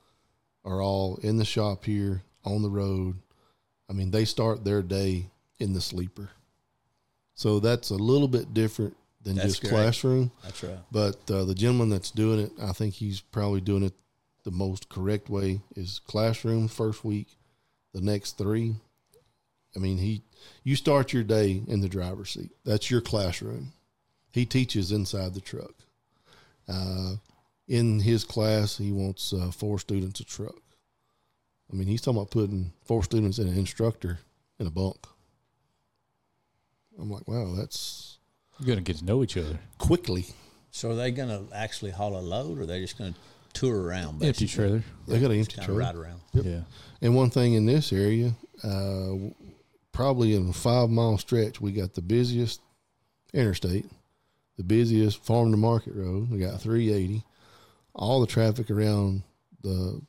are 0.65 0.81
all 0.81 1.17
in 1.21 1.39
the 1.39 1.45
shop 1.45 1.85
here 1.85 2.23
on 2.45 2.63
the 2.63 2.71
road. 2.71 3.17
I 3.91 3.93
mean, 3.93 4.13
they 4.13 4.25
start 4.25 4.63
their 4.63 4.83
day 4.83 5.31
in 5.59 5.73
the 5.73 5.81
sleeper. 5.81 6.31
So 7.35 7.59
that's 7.59 7.91
a 7.91 7.97
little 7.97 8.29
bit 8.29 8.55
different 8.55 8.95
than 9.25 9.37
That's 9.37 9.49
just 9.49 9.61
great. 9.63 9.71
classroom. 9.71 10.33
That's 10.43 10.63
right. 10.63 10.79
But 10.91 11.31
uh, 11.31 11.45
the 11.45 11.55
gentleman 11.55 11.91
that's 11.91 12.11
doing 12.11 12.41
it, 12.41 12.53
I 12.61 12.73
think 12.73 12.95
he's 12.95 13.21
probably 13.21 13.61
doing 13.61 13.83
it 13.85 13.95
the 14.45 14.51
most 14.51 14.89
correct 14.89 15.29
way 15.29 15.61
is 15.77 16.01
classroom 16.01 16.69
first 16.69 17.05
week, 17.05 17.29
the 17.93 18.01
next 18.01 18.39
three. 18.39 18.75
I 19.77 19.79
mean, 19.79 19.99
he 19.99 20.23
you 20.65 20.77
start 20.77 21.13
your 21.13 21.23
day 21.23 21.63
in 21.67 21.81
the 21.81 21.89
driver's 21.89 22.31
seat. 22.31 22.51
That's 22.65 22.91
your 22.91 23.01
classroom. 23.01 23.73
He 24.33 24.45
teaches 24.45 24.93
inside 24.93 25.35
the 25.35 25.41
truck. 25.41 25.75
Uh, 26.69 27.15
in 27.69 28.01
his 28.01 28.25
class, 28.25 28.77
he 28.77 28.93
wants 28.93 29.33
uh, 29.33 29.51
four 29.51 29.79
students 29.79 30.21
a 30.21 30.25
truck. 30.25 30.57
I 31.73 31.77
mean, 31.77 31.87
he's 31.87 32.03
talking 32.03 32.19
about 32.19 32.31
putting 32.31 32.73
four 32.85 33.03
students 33.03 33.39
and 33.39 33.49
an 33.49 33.57
instructor 33.57 34.19
in 34.59 34.67
a 34.67 34.71
bunk. 34.71 35.07
I'm 36.99 37.11
like, 37.11 37.27
wow, 37.27 37.55
that's 37.57 38.19
You're 38.59 38.69
gonna 38.69 38.81
get 38.83 38.97
to 38.99 39.05
know 39.05 39.23
each 39.23 39.37
other. 39.37 39.59
quickly. 39.79 40.27
So 40.75 40.93
are 40.93 40.95
they 40.95 41.11
going 41.11 41.29
to 41.29 41.55
actually 41.55 41.91
haul 41.91 42.17
a 42.17 42.21
load 42.23 42.59
or 42.59 42.63
are 42.63 42.67
they 42.67 42.81
just 42.81 42.97
going 42.97 43.13
to 43.13 43.19
tour 43.53 43.83
around? 43.83 44.23
Empty 44.25 44.47
trailer. 44.47 44.83
They 45.07 45.21
got 45.21 45.31
an 45.31 45.39
empty 45.39 45.57
Kind 45.57 45.69
of 45.69 45.75
trailer. 45.77 45.81
ride 45.81 45.95
around. 45.97 46.21
Yep. 46.33 46.45
Yeah. 46.47 46.61
And 47.03 47.15
one 47.15 47.29
thing 47.29 47.53
in 47.53 47.67
this 47.67 47.93
area, 47.93 48.33
uh, 48.65 49.13
probably 49.93 50.35
in 50.35 50.49
a 50.49 50.53
five 50.55 50.89
mile 50.89 51.19
stretch, 51.19 51.61
we 51.61 51.73
got 51.73 51.93
the 51.93 52.01
busiest 52.01 52.63
interstate, 53.35 53.85
the 54.57 54.65
busiest 54.65 55.23
farm 55.23 55.51
to 55.51 55.59
market 55.59 55.93
road. 55.95 56.31
We 56.31 56.39
got 56.39 56.59
380, 56.59 57.23
all 57.95 58.23
the 58.23 58.27
traffic 58.27 58.71
around 58.71 59.25
the 59.61 60.01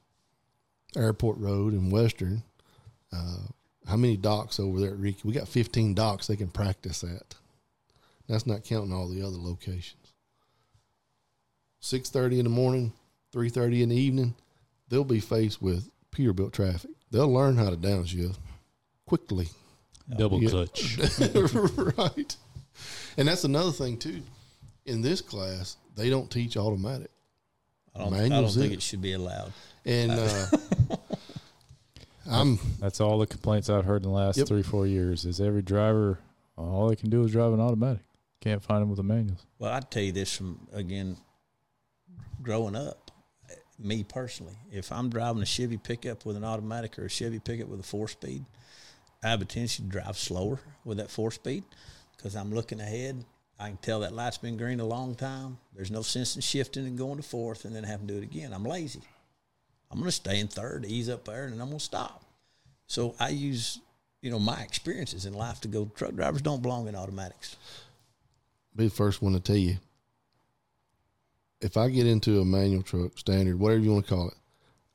airport 0.96 1.40
road 1.40 1.74
in 1.74 1.90
Western. 1.90 2.42
Uh, 3.12 3.48
how 3.86 3.98
many 3.98 4.16
docks 4.16 4.62
over 4.62 4.80
there 4.80 4.92
at 4.92 4.98
Ricky? 4.98 5.20
We 5.26 5.34
got 5.34 5.50
15 5.50 5.94
docks 5.94 6.28
they 6.28 6.38
can 6.38 6.48
practice 6.48 7.04
at. 7.04 7.36
That's 8.28 8.46
not 8.48 8.64
counting 8.64 8.94
all 8.94 9.08
the 9.10 9.22
other 9.22 9.38
locations. 9.38 10.14
6:30 11.82 12.40
in 12.40 12.44
the 12.46 12.50
morning, 12.50 12.94
3:30 13.34 13.82
in 13.84 13.90
the 13.90 13.96
evening, 13.96 14.36
they'll 14.90 15.04
be 15.04 15.20
faced 15.20 15.62
with 15.62 15.90
Peterbilt 16.12 16.54
traffic. 16.54 16.92
They'll 17.12 17.32
learn 17.32 17.58
how 17.58 17.70
to 17.70 17.76
downshift 17.78 18.38
quickly. 19.06 19.50
Double 20.18 20.42
Yeah. 20.42 20.50
clutch. 20.50 20.98
right. 21.98 22.36
And 23.18 23.28
that's 23.28 23.44
another 23.44 23.72
thing 23.72 23.98
too. 23.98 24.22
In 24.86 25.02
this 25.02 25.22
class, 25.22 25.78
they 25.96 26.10
don't 26.10 26.30
teach 26.32 26.58
automatic. 26.58 27.10
I 27.96 28.00
don't, 28.00 28.14
I 28.14 28.28
don't 28.30 28.50
think 28.50 28.72
it. 28.74 28.76
it 28.78 28.82
should 28.82 29.02
be 29.02 29.14
allowed. 29.14 29.54
And 29.86 30.12
uh, 30.12 30.46
I'm 32.30 32.58
That's 32.80 33.00
all 33.02 33.20
the 33.20 33.28
complaints 33.28 33.70
I've 33.70 33.86
heard 33.86 34.04
in 34.04 34.10
the 34.10 34.16
last 34.16 34.38
Yep. 34.38 34.48
three, 34.48 34.64
four 34.64 34.88
years 34.88 35.26
is 35.26 35.40
every 35.42 35.62
driver, 35.62 36.20
all 36.58 36.88
they 36.88 36.96
can 36.96 37.10
do 37.10 37.24
is 37.24 37.32
drive 37.32 37.54
an 37.54 37.60
automatic. 37.60 38.02
Can't 38.44 38.62
find 38.62 38.82
them 38.82 38.90
with 38.90 38.98
the 38.98 39.04
manuals. 39.04 39.46
Well, 39.58 39.72
I'd 39.72 39.90
tell 39.90 40.04
you 40.04 40.12
this 40.12 40.36
from 40.36 40.68
again, 40.74 41.16
growing 42.42 42.76
up, 42.76 43.10
me 43.80 44.04
personally, 44.04 44.58
if 44.70 44.92
I'm 44.92 45.10
driving 45.10 45.42
a 45.42 45.46
Chevy 45.46 45.78
pickup 45.78 46.26
with 46.26 46.36
an 46.36 46.44
automatic 46.44 47.00
or 47.00 47.06
a 47.06 47.10
Chevy 47.10 47.40
pickup 47.40 47.70
with 47.70 47.80
a 47.80 47.84
four 47.84 48.10
speed, 48.10 48.44
I 49.24 49.30
have 49.30 49.42
a 49.42 49.46
tendency 49.46 49.84
to 49.84 49.88
drive 49.88 50.18
slower 50.18 50.60
with 50.84 50.98
that 50.98 51.10
four 51.10 51.32
speed 51.32 51.64
because 52.18 52.36
I'm 52.36 52.54
looking 52.54 52.82
ahead. 52.82 53.24
I 53.58 53.70
can 53.70 53.78
tell 53.78 54.02
that 54.02 54.12
light's 54.12 54.40
been 54.40 54.58
green 54.58 54.82
a 54.82 54.86
long 54.86 55.16
time. 55.16 55.58
There's 55.74 55.92
no 55.92 56.02
sense 56.02 56.36
in 56.36 56.42
shifting 56.42 56.86
and 56.86 56.98
going 56.98 57.16
to 57.16 57.24
fourth 57.24 57.64
and 57.64 57.74
then 57.74 57.86
having 57.86 58.08
to 58.08 58.14
do 58.14 58.20
it 58.20 58.26
again. 58.26 58.52
I'm 58.52 58.66
lazy. 58.66 59.04
I'm 59.90 60.00
going 60.00 60.10
to 60.10 60.12
stay 60.12 60.42
in 60.42 60.50
third, 60.50 60.86
ease 60.86 61.08
up 61.08 61.24
there, 61.24 61.46
and 61.46 61.54
then 61.54 61.62
I'm 61.62 61.68
going 61.68 61.80
to 61.80 61.86
stop. 61.86 62.26
So 62.88 63.16
I 63.22 63.30
use, 63.30 63.80
you 64.22 64.32
know, 64.32 64.40
my 64.40 64.62
experiences 64.64 65.26
in 65.26 65.34
life 65.34 65.62
to 65.62 65.70
go. 65.70 65.90
Truck 65.96 66.14
drivers 66.14 66.42
don't 66.42 66.62
belong 66.62 66.90
in 66.90 66.96
automatics. 66.96 67.56
Be 68.76 68.86
the 68.86 68.94
first 68.94 69.22
one 69.22 69.34
to 69.34 69.40
tell 69.40 69.56
you. 69.56 69.78
If 71.62 71.78
I 71.78 71.90
get 71.90 72.08
into 72.08 72.42
a 72.42 72.46
manual 72.46 72.84
truck, 72.84 73.18
standard, 73.18 73.58
whatever 73.58 73.82
you 73.82 73.94
want 73.94 74.06
to 74.06 74.14
call 74.14 74.28
it, 74.28 74.36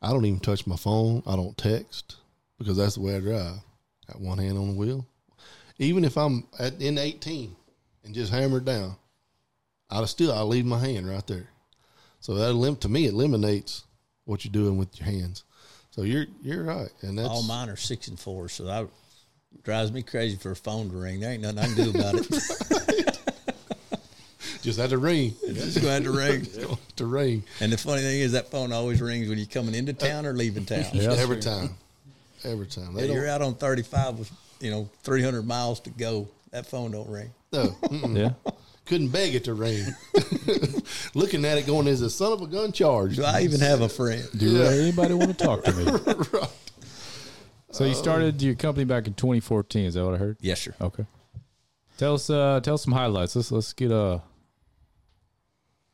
I 0.03 0.11
don't 0.11 0.27
even 0.27 0.41
touch 0.41 0.67
my 0.67 0.77
phone. 0.77 1.23
I 1.27 1.35
don't 1.35 1.57
text 1.57 2.17
because 2.59 2.77
that's 2.77 2.97
the 2.97 3.01
way 3.01 3.17
I 3.17 3.21
drive. 3.21 3.57
Got 4.07 4.21
one 4.21 4.39
hand 4.39 4.59
on 4.59 4.69
the 4.69 4.75
wheel. 4.75 5.07
Even 5.79 6.05
if 6.05 6.17
I'm 6.17 6.47
at 6.59 6.81
in 6.81 6.99
18 6.99 7.55
and 8.05 8.15
just 8.15 8.33
hammered 8.33 8.65
down, 8.65 8.97
I'll 9.91 10.07
still 10.07 10.33
I 10.33 10.43
leave 10.43 10.67
my 10.67 10.79
hand 10.79 11.09
right 11.09 11.27
there. 11.27 11.49
So 12.21 12.35
that 12.35 12.51
elim- 12.51 12.77
to 12.77 12.89
me 12.89 13.07
it 13.07 13.15
eliminates 13.15 13.85
what 14.25 14.45
you're 14.45 14.53
doing 14.53 14.77
with 14.77 14.99
your 14.99 15.07
hands. 15.07 15.45
So 15.91 16.03
you're 16.03 16.27
you're 16.43 16.65
right, 16.65 16.91
and 17.03 17.19
that's 17.19 17.29
All 17.29 17.43
mine 17.43 17.69
are 17.69 17.77
six 17.77 18.09
and 18.09 18.19
four, 18.19 18.49
so 18.49 18.65
that 18.65 18.89
drives 19.63 19.91
me 19.91 20.03
crazy 20.03 20.37
for 20.37 20.51
a 20.51 20.57
phone 20.57 20.91
to 20.91 20.97
ring. 20.97 21.21
There 21.21 21.33
ain't 21.33 21.43
nothing 21.43 21.59
I 21.59 21.67
can 21.67 21.75
do 21.75 21.91
about 21.91 22.15
it. 22.15 23.05
just 24.69 24.79
had 24.79 24.91
to 24.91 24.99
ring. 24.99 25.35
It's 25.43 25.65
just 25.65 25.81
going 25.81 26.05
to 26.05 26.11
ring. 26.11 26.47
to 26.97 27.07
ring 27.07 27.43
And 27.61 27.73
the 27.73 27.79
funny 27.79 28.03
thing 28.03 28.21
is, 28.21 28.33
that 28.33 28.51
phone 28.51 28.71
always 28.73 29.01
rings 29.01 29.29
when 29.29 29.39
you're 29.39 29.47
coming 29.47 29.75
into 29.75 29.95
town 29.95 30.27
or 30.27 30.35
leaving 30.35 30.67
town. 30.67 30.85
Yeah. 30.93 31.13
every 31.13 31.39
time, 31.39 31.71
every 32.45 32.67
time. 32.67 32.95
They 32.95 33.07
Yeah, 33.07 33.15
you're 33.15 33.29
out 33.29 33.41
on 33.41 33.55
35 33.55 34.19
with 34.19 34.31
you 34.61 34.71
know 34.71 34.91
300 35.05 35.47
miles 35.47 35.81
to 35.81 35.91
go. 35.91 36.29
That 36.51 36.67
phone 36.67 36.91
don't 36.91 37.09
ring. 37.09 37.31
No, 37.53 37.67
mm-mm. 37.83 38.17
Yeah. 38.17 38.53
couldn't 38.85 39.09
beg 39.09 39.35
it 39.35 39.45
to 39.45 39.55
ring. 39.55 39.85
Looking 41.15 41.45
at 41.45 41.59
it, 41.59 41.67
going, 41.67 41.87
"Is 41.87 42.03
a 42.03 42.11
son 42.11 42.33
of 42.33 42.43
a 42.43 42.47
gun 42.47 42.73
charged?" 42.73 43.17
Do 43.17 43.25
I 43.25 43.41
even 43.43 43.61
have 43.61 43.81
a 43.81 43.89
friend? 43.89 44.27
Do 44.37 44.63
anybody 44.63 45.15
want 45.15 45.37
to 45.37 45.45
talk 45.45 45.65
to 45.65 45.73
me? 45.73 46.47
So 47.71 47.85
you 47.85 47.95
started 47.95 48.41
your 48.43 48.55
company 48.55 48.85
back 48.85 49.07
in 49.07 49.15
2014. 49.15 49.87
Is 49.87 49.95
that 49.95 50.05
what 50.05 50.15
I 50.15 50.19
heard? 50.19 50.39
Yes, 50.41 50.61
sir. 50.63 50.75
Okay. 50.81 51.07
Tell 51.99 52.15
us, 52.15 52.31
uh, 52.31 52.61
tell 52.63 52.75
us 52.75 52.85
some 52.85 52.93
highlights. 52.93 53.37
Let's 53.37 53.53
let's 53.53 53.73
get 53.73 53.93
uh 53.93 54.21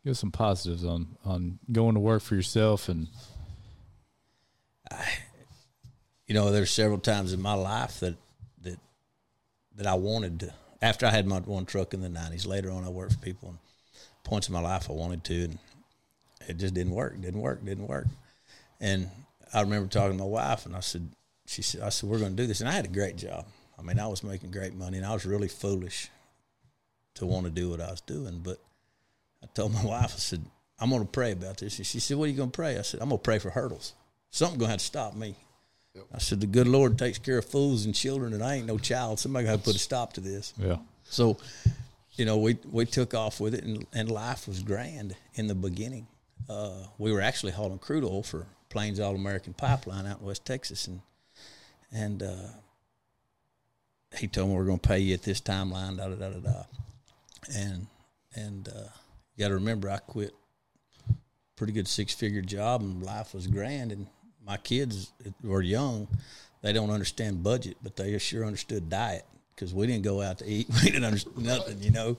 give 0.04 0.16
some 0.16 0.30
positives 0.30 0.84
on 0.84 1.16
on 1.24 1.58
going 1.72 1.94
to 1.94 2.00
work 2.00 2.22
for 2.22 2.34
yourself 2.34 2.88
and 2.88 3.08
I, 4.90 5.04
you 6.26 6.34
know, 6.34 6.50
there's 6.50 6.70
several 6.70 6.98
times 6.98 7.32
in 7.32 7.40
my 7.40 7.54
life 7.54 8.00
that 8.00 8.16
that 8.62 8.78
that 9.76 9.86
I 9.86 9.94
wanted 9.94 10.40
to. 10.40 10.54
After 10.80 11.06
I 11.06 11.10
had 11.10 11.26
my 11.26 11.38
one 11.40 11.66
truck 11.66 11.94
in 11.94 12.00
the 12.00 12.08
'90s, 12.08 12.46
later 12.46 12.70
on 12.70 12.84
I 12.84 12.88
worked 12.88 13.14
for 13.14 13.18
people, 13.18 13.50
and 13.50 13.58
points 14.22 14.48
in 14.48 14.54
my 14.54 14.60
life 14.60 14.90
I 14.90 14.94
wanted 14.94 15.24
to, 15.24 15.44
and 15.44 15.58
it 16.48 16.58
just 16.58 16.74
didn't 16.74 16.94
work. 16.94 17.20
Didn't 17.20 17.40
work. 17.40 17.64
Didn't 17.64 17.88
work. 17.88 18.06
And 18.80 19.10
I 19.52 19.60
remember 19.60 19.88
talking 19.88 20.16
to 20.16 20.24
my 20.24 20.28
wife, 20.28 20.66
and 20.66 20.74
I 20.74 20.80
said, 20.80 21.08
she 21.46 21.62
said, 21.62 21.82
I 21.82 21.88
said, 21.90 22.10
we're 22.10 22.18
going 22.18 22.36
to 22.36 22.42
do 22.42 22.46
this, 22.46 22.60
and 22.60 22.68
I 22.68 22.72
had 22.72 22.84
a 22.84 22.88
great 22.88 23.16
job. 23.16 23.46
I 23.78 23.82
mean, 23.82 23.98
I 23.98 24.06
was 24.08 24.24
making 24.24 24.50
great 24.50 24.74
money, 24.74 24.96
and 24.96 25.06
I 25.06 25.12
was 25.12 25.24
really 25.24 25.48
foolish 25.48 26.10
to 27.14 27.26
want 27.26 27.44
to 27.44 27.50
do 27.50 27.70
what 27.70 27.80
I 27.80 27.90
was 27.90 28.00
doing. 28.00 28.40
But 28.42 28.58
I 29.44 29.46
told 29.54 29.72
my 29.72 29.84
wife, 29.84 30.14
I 30.14 30.18
said, 30.18 30.44
I'm 30.80 30.90
going 30.90 31.02
to 31.02 31.08
pray 31.08 31.32
about 31.32 31.58
this. 31.58 31.78
And 31.78 31.86
she 31.86 32.00
said, 32.00 32.16
What 32.16 32.24
are 32.24 32.30
you 32.30 32.36
going 32.36 32.50
to 32.50 32.56
pray? 32.56 32.78
I 32.78 32.82
said, 32.82 33.00
I'm 33.00 33.10
going 33.10 33.20
to 33.20 33.22
pray 33.22 33.38
for 33.38 33.50
hurdles. 33.50 33.92
Something's 34.30 34.58
going 34.58 34.68
to 34.68 34.72
have 34.72 34.80
to 34.80 34.84
stop 34.84 35.14
me. 35.14 35.36
I 36.12 36.18
said, 36.18 36.40
The 36.40 36.46
good 36.46 36.66
Lord 36.66 36.98
takes 36.98 37.18
care 37.18 37.38
of 37.38 37.44
fools 37.44 37.84
and 37.84 37.94
children, 37.94 38.32
and 38.32 38.42
I 38.42 38.56
ain't 38.56 38.66
no 38.66 38.78
child. 38.78 39.20
Somebody 39.20 39.46
got 39.46 39.58
to 39.58 39.62
put 39.62 39.76
a 39.76 39.78
stop 39.78 40.14
to 40.14 40.20
this. 40.20 40.52
yeah. 40.58 40.78
So, 41.04 41.36
you 42.12 42.24
know, 42.24 42.38
we 42.38 42.58
we 42.70 42.86
took 42.86 43.14
off 43.14 43.40
with 43.40 43.54
it, 43.54 43.62
and, 43.64 43.86
and 43.92 44.10
life 44.10 44.48
was 44.48 44.62
grand 44.62 45.14
in 45.34 45.46
the 45.46 45.54
beginning. 45.54 46.06
Uh, 46.48 46.86
we 46.98 47.12
were 47.12 47.20
actually 47.20 47.52
hauling 47.52 47.78
crude 47.78 48.04
oil 48.04 48.22
for 48.22 48.46
Plains 48.70 48.98
All 48.98 49.14
American 49.14 49.52
Pipeline 49.52 50.06
out 50.06 50.20
in 50.20 50.26
West 50.26 50.44
Texas, 50.44 50.86
and 50.86 51.00
and 51.92 52.22
uh, 52.22 52.48
he 54.16 54.26
told 54.26 54.48
me 54.48 54.56
we're 54.56 54.64
going 54.64 54.78
to 54.78 54.88
pay 54.88 54.98
you 54.98 55.14
at 55.14 55.22
this 55.22 55.40
timeline, 55.40 55.98
da 55.98 56.08
da 56.08 56.14
da 56.14 56.30
da 56.30 56.38
da, 56.40 56.62
and 57.54 57.86
and 58.34 58.68
uh, 58.68 58.88
you 59.34 59.44
got 59.44 59.48
to 59.48 59.54
remember, 59.54 59.90
I 59.90 59.98
quit 59.98 60.32
pretty 61.56 61.72
good 61.72 61.88
six 61.88 62.12
figure 62.12 62.42
job 62.42 62.80
and 62.80 63.02
life 63.02 63.34
was 63.34 63.46
grand. 63.46 63.92
And 63.92 64.06
my 64.46 64.56
kids 64.56 65.12
were 65.42 65.62
young. 65.62 66.08
They 66.62 66.72
don't 66.72 66.90
understand 66.90 67.42
budget, 67.42 67.76
but 67.82 67.96
they 67.96 68.16
sure 68.18 68.44
understood 68.44 68.88
diet 68.88 69.24
because 69.54 69.74
we 69.74 69.86
didn't 69.86 70.04
go 70.04 70.22
out 70.22 70.38
to 70.38 70.46
eat. 70.46 70.66
We 70.82 70.90
didn't 70.90 71.04
understand 71.04 71.44
nothing, 71.44 71.82
you 71.82 71.90
know. 71.90 72.16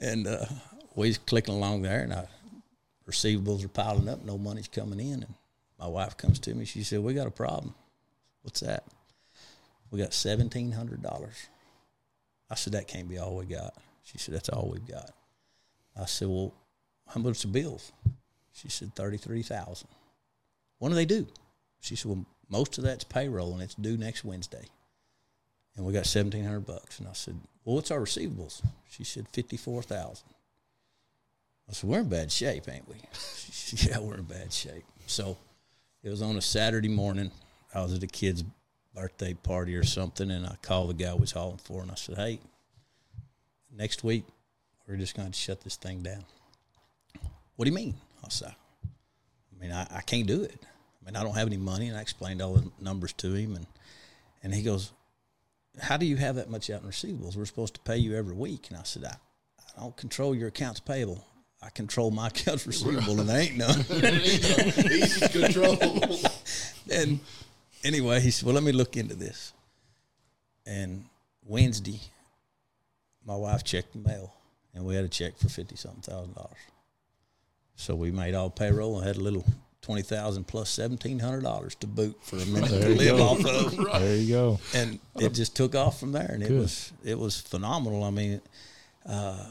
And 0.00 0.26
uh, 0.26 0.44
we 0.94 1.08
was 1.08 1.18
clicking 1.18 1.54
along 1.54 1.82
there, 1.82 2.00
and 2.00 2.12
our 2.12 2.26
receivables 3.08 3.64
are 3.64 3.68
piling 3.68 4.08
up. 4.08 4.24
No 4.24 4.38
money's 4.38 4.68
coming 4.68 5.00
in. 5.00 5.22
And 5.22 5.34
my 5.78 5.86
wife 5.86 6.16
comes 6.16 6.38
to 6.40 6.54
me. 6.54 6.64
She 6.64 6.82
said, 6.82 7.00
"We 7.00 7.14
got 7.14 7.26
a 7.26 7.32
problem. 7.32 7.74
What's 8.42 8.60
that? 8.60 8.84
We 9.90 9.98
got 9.98 10.12
seventeen 10.12 10.72
hundred 10.72 11.02
dollars." 11.02 11.48
I 12.50 12.54
said, 12.54 12.74
"That 12.74 12.88
can't 12.88 13.08
be 13.08 13.18
all 13.18 13.36
we 13.36 13.46
got." 13.46 13.74
She 14.04 14.18
said, 14.18 14.34
"That's 14.34 14.48
all 14.48 14.70
we've 14.72 14.86
got." 14.86 15.10
I 15.98 16.06
said, 16.06 16.28
"Well, 16.28 16.54
how 17.08 17.20
much 17.20 17.42
the 17.42 17.48
bills?" 17.48 17.92
She 18.58 18.68
said, 18.68 18.94
33000 18.94 19.88
What 20.78 20.88
do 20.88 20.94
they 20.96 21.04
do? 21.04 21.28
She 21.80 21.94
said, 21.94 22.10
well, 22.10 22.26
most 22.48 22.76
of 22.78 22.84
that's 22.84 23.04
payroll 23.04 23.52
and 23.52 23.62
it's 23.62 23.74
due 23.74 23.96
next 23.96 24.24
Wednesday. 24.24 24.66
And 25.76 25.86
we 25.86 25.92
got 25.92 25.98
1700 25.98 26.60
bucks. 26.60 26.98
And 26.98 27.06
I 27.06 27.12
said, 27.12 27.36
well, 27.64 27.76
what's 27.76 27.92
our 27.92 28.00
receivables? 28.00 28.62
She 28.90 29.04
said, 29.04 29.28
54000 29.28 30.24
I 31.68 31.72
said, 31.72 31.88
we're 31.88 32.00
in 32.00 32.08
bad 32.08 32.32
shape, 32.32 32.68
ain't 32.68 32.88
we? 32.88 32.96
She 33.12 33.76
said, 33.76 33.90
yeah, 33.90 33.98
we're 34.00 34.16
in 34.16 34.24
bad 34.24 34.52
shape. 34.52 34.84
So 35.06 35.36
it 36.02 36.08
was 36.08 36.22
on 36.22 36.36
a 36.36 36.40
Saturday 36.42 36.88
morning. 36.88 37.30
I 37.72 37.82
was 37.82 37.94
at 37.94 38.02
a 38.02 38.08
kid's 38.08 38.42
birthday 38.94 39.34
party 39.34 39.76
or 39.76 39.84
something, 39.84 40.30
and 40.30 40.46
I 40.46 40.56
called 40.62 40.90
the 40.90 40.94
guy 40.94 41.10
I 41.10 41.14
was 41.14 41.32
hauling 41.32 41.58
for, 41.58 41.82
and 41.82 41.90
I 41.90 41.94
said, 41.94 42.16
hey, 42.16 42.40
next 43.70 44.02
week, 44.02 44.24
we're 44.88 44.96
just 44.96 45.14
going 45.14 45.30
to 45.30 45.38
shut 45.38 45.60
this 45.60 45.76
thing 45.76 46.02
down. 46.02 46.24
What 47.56 47.66
do 47.66 47.70
you 47.70 47.74
mean? 47.74 47.94
I 48.24 48.28
said, 48.30 48.54
I 48.84 49.60
mean, 49.60 49.72
I, 49.72 49.86
I 49.90 50.00
can't 50.00 50.26
do 50.26 50.42
it. 50.42 50.58
I 50.62 51.04
mean, 51.04 51.16
I 51.16 51.22
don't 51.22 51.34
have 51.34 51.46
any 51.46 51.56
money. 51.56 51.88
And 51.88 51.96
I 51.96 52.00
explained 52.00 52.40
all 52.40 52.54
the 52.54 52.70
numbers 52.80 53.12
to 53.14 53.34
him. 53.34 53.56
And, 53.56 53.66
and 54.42 54.54
he 54.54 54.62
goes, 54.62 54.92
How 55.80 55.96
do 55.96 56.06
you 56.06 56.16
have 56.16 56.36
that 56.36 56.48
much 56.48 56.70
out 56.70 56.82
in 56.82 56.88
receivables? 56.88 57.36
We're 57.36 57.44
supposed 57.44 57.74
to 57.74 57.80
pay 57.80 57.98
you 57.98 58.16
every 58.16 58.34
week. 58.34 58.68
And 58.70 58.78
I 58.78 58.84
said, 58.84 59.04
I, 59.04 59.16
I 59.76 59.80
don't 59.80 59.96
control 59.96 60.34
your 60.34 60.48
accounts 60.48 60.80
payable. 60.80 61.24
I 61.60 61.70
control 61.70 62.10
my 62.10 62.26
accounts 62.28 62.66
receivable, 62.66 63.20
and 63.20 63.28
there 63.28 63.40
ain't 63.40 63.56
none. 63.56 63.80
Easy 63.90 65.28
control. 65.28 65.76
and 66.92 67.20
anyway, 67.84 68.20
he 68.20 68.30
said, 68.30 68.46
Well, 68.46 68.54
let 68.54 68.64
me 68.64 68.72
look 68.72 68.96
into 68.96 69.14
this. 69.14 69.52
And 70.64 71.04
Wednesday, 71.44 72.00
my 73.24 73.34
wife 73.34 73.64
checked 73.64 73.92
the 73.92 73.98
mail, 73.98 74.32
and 74.78 74.86
we 74.86 74.94
had 74.94 75.04
a 75.04 75.08
check 75.08 75.36
for 75.36 75.48
fifty 75.48 75.76
something 75.76 76.00
thousand 76.02 76.34
dollars. 76.34 76.56
So 77.76 77.94
we 77.94 78.10
made 78.10 78.34
all 78.34 78.48
payroll 78.50 78.98
and 78.98 79.06
had 79.06 79.16
a 79.16 79.20
little 79.20 79.44
twenty 79.82 80.02
thousand 80.02 80.44
plus 80.46 80.70
seventeen 80.70 81.18
hundred 81.18 81.42
dollars 81.42 81.74
to 81.76 81.86
boot 81.86 82.16
for 82.22 82.36
a 82.36 82.46
minute 82.46 82.70
There 82.70 82.82
to 82.82 82.90
you 83.04 83.12
live 83.12 83.16
go. 83.18 83.22
off 83.24 83.44
of, 83.44 84.00
There 84.02 84.16
you 84.16 84.28
go. 84.34 84.60
and 84.74 84.98
it 85.16 85.34
just 85.34 85.54
took 85.56 85.74
off 85.74 85.98
from 86.00 86.12
there, 86.12 86.30
and 86.32 86.42
it 86.42 86.52
was 86.52 86.92
it 87.04 87.18
was 87.18 87.40
phenomenal. 87.40 88.04
I 88.04 88.10
mean, 88.10 88.40
uh, 89.04 89.44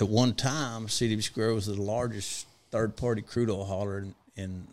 at 0.00 0.08
one 0.08 0.34
time, 0.34 0.86
CDB 0.86 1.22
Square 1.22 1.54
was 1.54 1.66
the 1.66 1.80
largest 1.80 2.46
third 2.70 2.96
party 2.96 3.22
crude 3.22 3.48
oil 3.50 3.64
hauler 3.64 3.98
in, 3.98 4.14
in 4.36 4.66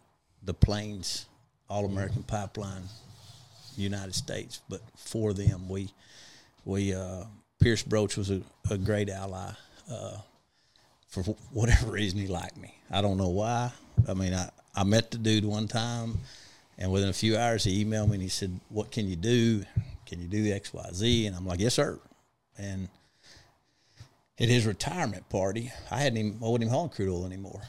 the 0.44 0.54
Plains 0.54 1.26
All 1.70 1.86
American 1.86 2.24
Pipeline, 2.24 2.84
United 3.78 4.16
States. 4.16 4.62
But 4.68 4.82
for 4.98 5.34
them, 5.34 5.70
we 5.70 5.90
we 6.66 6.94
uh, 6.94 7.24
Pierce 7.62 7.84
Broach 7.84 8.18
was 8.18 8.30
a, 8.30 8.42
a 8.70 8.78
great 8.78 9.10
ally. 9.10 9.52
Uh, 9.90 10.18
for 11.08 11.22
whatever 11.52 11.92
reason, 11.92 12.20
he 12.20 12.28
liked 12.28 12.58
me. 12.58 12.74
I 12.90 13.02
don't 13.02 13.18
know 13.18 13.30
why. 13.30 13.72
I 14.08 14.14
mean, 14.14 14.34
I, 14.34 14.50
I 14.76 14.84
met 14.84 15.12
the 15.12 15.18
dude 15.18 15.46
one 15.46 15.68
time, 15.68 16.20
and 16.78 16.92
within 16.92 17.10
a 17.10 17.14
few 17.14 17.38
hours, 17.38 17.64
he 17.64 17.84
emailed 17.86 18.08
me 18.08 18.16
and 18.16 18.24
he 18.24 18.30
said, 18.30 18.60
"What 18.70 18.92
can 18.92 19.08
you 19.08 19.16
do? 19.16 19.64
Can 20.06 20.20
you 20.20 20.28
do 20.28 20.52
X, 20.52 20.74
Y, 20.74 20.90
Z?" 20.94 21.28
And 21.28 21.36
I'm 21.36 21.46
like, 21.46 21.60
"Yes, 21.60 21.76
sir." 21.76 22.00
And 22.58 22.90
at 24.40 24.50
his 24.50 24.66
retirement 24.66 25.30
party, 25.30 25.72
I 25.92 26.02
hadn't 26.02 26.18
even 26.18 26.40
I 26.42 26.46
wasn't 26.46 26.64
even 26.64 26.74
hauling 26.74 26.90
crude 26.90 27.10
oil 27.10 27.26
anymore, 27.26 27.62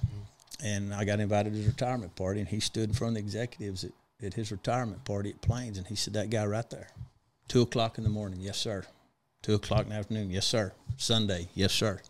and 0.63 0.95
I 0.95 1.05
got 1.05 1.21
invited 1.21 1.53
to 1.53 1.59
his 1.59 1.67
retirement 1.67 2.17
party, 2.17 2.41
and 2.41 2.49
he 2.49 2.61
stood 2.61 2.89
in 2.89 2.95
front 2.95 3.11
of 3.11 3.15
the 3.23 3.27
executives 3.27 3.85
at, 3.85 3.93
at 4.23 4.35
his 4.35 4.51
retirement 4.51 5.05
party 5.05 5.31
at 5.31 5.43
Plains, 5.43 5.77
and 5.77 5.87
he 5.87 5.97
said, 5.97 6.15
"That 6.15 6.31
guy 6.31 6.47
right 6.47 6.69
there, 6.71 6.89
two 7.49 7.61
o'clock 7.63 7.99
in 7.99 8.05
the 8.05 8.11
morning, 8.11 8.41
yes, 8.41 8.57
sir. 8.57 8.87
Two 9.45 9.55
o'clock 9.55 9.83
in 9.83 9.91
the 9.91 9.97
afternoon, 9.97 10.31
yes, 10.31 10.47
sir. 10.47 10.73
Sunday, 10.97 11.49
yes, 11.55 11.73
sir." 11.73 12.01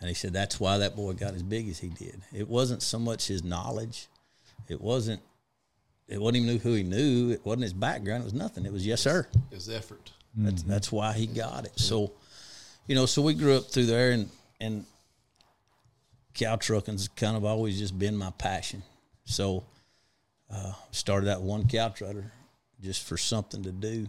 And 0.00 0.08
he 0.08 0.14
said 0.14 0.34
that's 0.34 0.60
why 0.60 0.76
that 0.78 0.94
boy 0.94 1.14
got 1.14 1.32
as 1.32 1.42
big 1.42 1.66
as 1.70 1.78
he 1.78 1.88
did. 1.88 2.20
It 2.30 2.46
wasn't 2.46 2.82
so 2.82 2.98
much 2.98 3.26
his 3.26 3.42
knowledge, 3.42 4.06
it 4.68 4.80
wasn't. 4.80 5.22
It 6.08 6.20
wasn't 6.20 6.44
even 6.44 6.58
who 6.58 6.74
he 6.74 6.82
knew. 6.82 7.30
It 7.30 7.46
wasn't 7.46 7.62
his 7.62 7.72
background. 7.72 8.22
It 8.22 8.24
was 8.24 8.34
nothing. 8.34 8.66
It 8.66 8.72
was 8.72 8.84
yes, 8.84 9.00
sir. 9.00 9.28
His 9.50 9.68
effort. 9.68 10.10
That's 10.36 10.62
that's 10.62 10.92
why 10.92 11.14
he 11.14 11.26
got 11.26 11.64
it. 11.64 11.78
So, 11.78 12.12
you 12.86 12.94
know, 12.94 13.06
so 13.06 13.22
we 13.22 13.32
grew 13.32 13.56
up 13.56 13.70
through 13.70 13.86
there, 13.86 14.10
and 14.10 14.28
and 14.60 14.84
cow 16.34 16.56
trucking's 16.56 17.08
kind 17.08 17.36
of 17.36 17.44
always 17.46 17.78
just 17.78 17.98
been 17.98 18.16
my 18.16 18.30
passion. 18.32 18.82
So, 19.24 19.64
uh, 20.52 20.72
started 20.90 21.30
out 21.30 21.42
one 21.42 21.66
cow 21.66 21.88
trucker 21.88 22.30
just 22.82 23.04
for 23.06 23.16
something 23.16 23.62
to 23.62 23.72
do, 23.72 24.06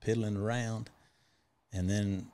piddling 0.00 0.36
around, 0.36 0.90
and 1.72 1.88
then 1.88 2.26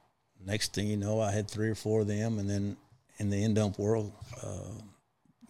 next 0.44 0.75
thing 0.75 0.87
you 0.87 0.97
know, 0.97 1.20
I 1.20 1.31
had 1.31 1.51
three 1.51 1.68
or 1.68 1.75
four 1.75 2.03
of 2.03 2.07
them, 2.07 2.38
and 2.38 2.49
then 2.49 2.77
in 3.18 3.31
the 3.31 3.42
end 3.42 3.57
dump 3.57 3.79
world. 3.79 4.12
Uh, 4.42 4.83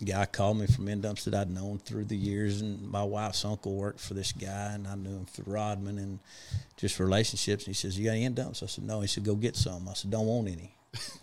guy 0.05 0.27
called 0.27 0.59
me 0.59 0.67
from 0.67 0.89
end 0.89 1.03
dumps 1.03 1.25
that 1.25 1.35
I'd 1.35 1.51
known 1.51 1.79
through 1.79 2.05
the 2.05 2.17
years, 2.17 2.61
and 2.61 2.91
my 2.91 3.03
wife's 3.03 3.45
uncle 3.45 3.75
worked 3.75 4.01
for 4.01 4.15
this 4.15 4.33
guy, 4.33 4.73
and 4.73 4.87
I 4.87 4.95
knew 4.95 5.11
him 5.11 5.27
through 5.27 5.53
Rodman 5.53 5.99
and 5.99 6.19
just 6.77 6.99
relationships. 6.99 7.65
And 7.65 7.75
he 7.75 7.79
says, 7.79 7.99
"You 7.99 8.07
got 8.07 8.13
any 8.13 8.25
end 8.25 8.37
dumps?" 8.37 8.63
I 8.63 8.67
said, 8.67 8.85
"No." 8.85 9.01
He 9.01 9.07
said, 9.07 9.25
"Go 9.25 9.35
get 9.35 9.57
some." 9.57 9.89
I 9.89 9.95
said, 9.95 10.11
"Don't 10.11 10.27
want 10.27 10.49
any." 10.49 10.75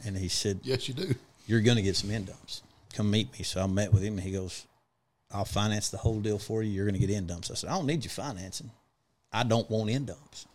And 0.06 0.18
he 0.18 0.28
said, 0.28 0.60
Yes, 0.64 0.88
you 0.88 0.94
do. 0.94 1.16
"You're 1.46 1.62
going 1.62 1.78
to 1.78 1.84
get 1.84 1.96
some 1.96 2.12
end 2.12 2.28
dumps. 2.28 2.64
Come 2.94 3.12
meet 3.12 3.32
me." 3.38 3.44
So 3.44 3.62
I 3.62 3.68
met 3.68 3.94
with 3.94 4.04
him, 4.04 4.14
and 4.14 4.24
he 4.24 4.32
goes, 4.32 4.66
"I'll 5.32 5.46
finance 5.46 5.90
the 5.90 5.98
whole 5.98 6.20
deal 6.20 6.40
for 6.40 6.64
you. 6.64 6.72
You're 6.72 6.86
going 6.86 7.00
to 7.00 7.06
get 7.06 7.14
end 7.14 7.28
dumps." 7.28 7.52
I 7.52 7.56
said, 7.56 7.70
"I 7.70 7.74
don't 7.74 7.88
need 7.88 8.04
your 8.04 8.12
financing. 8.12 8.72
I 9.32 9.44
don't 9.44 9.70
want 9.70 9.90
end 9.90 10.08
dumps. 10.08 10.46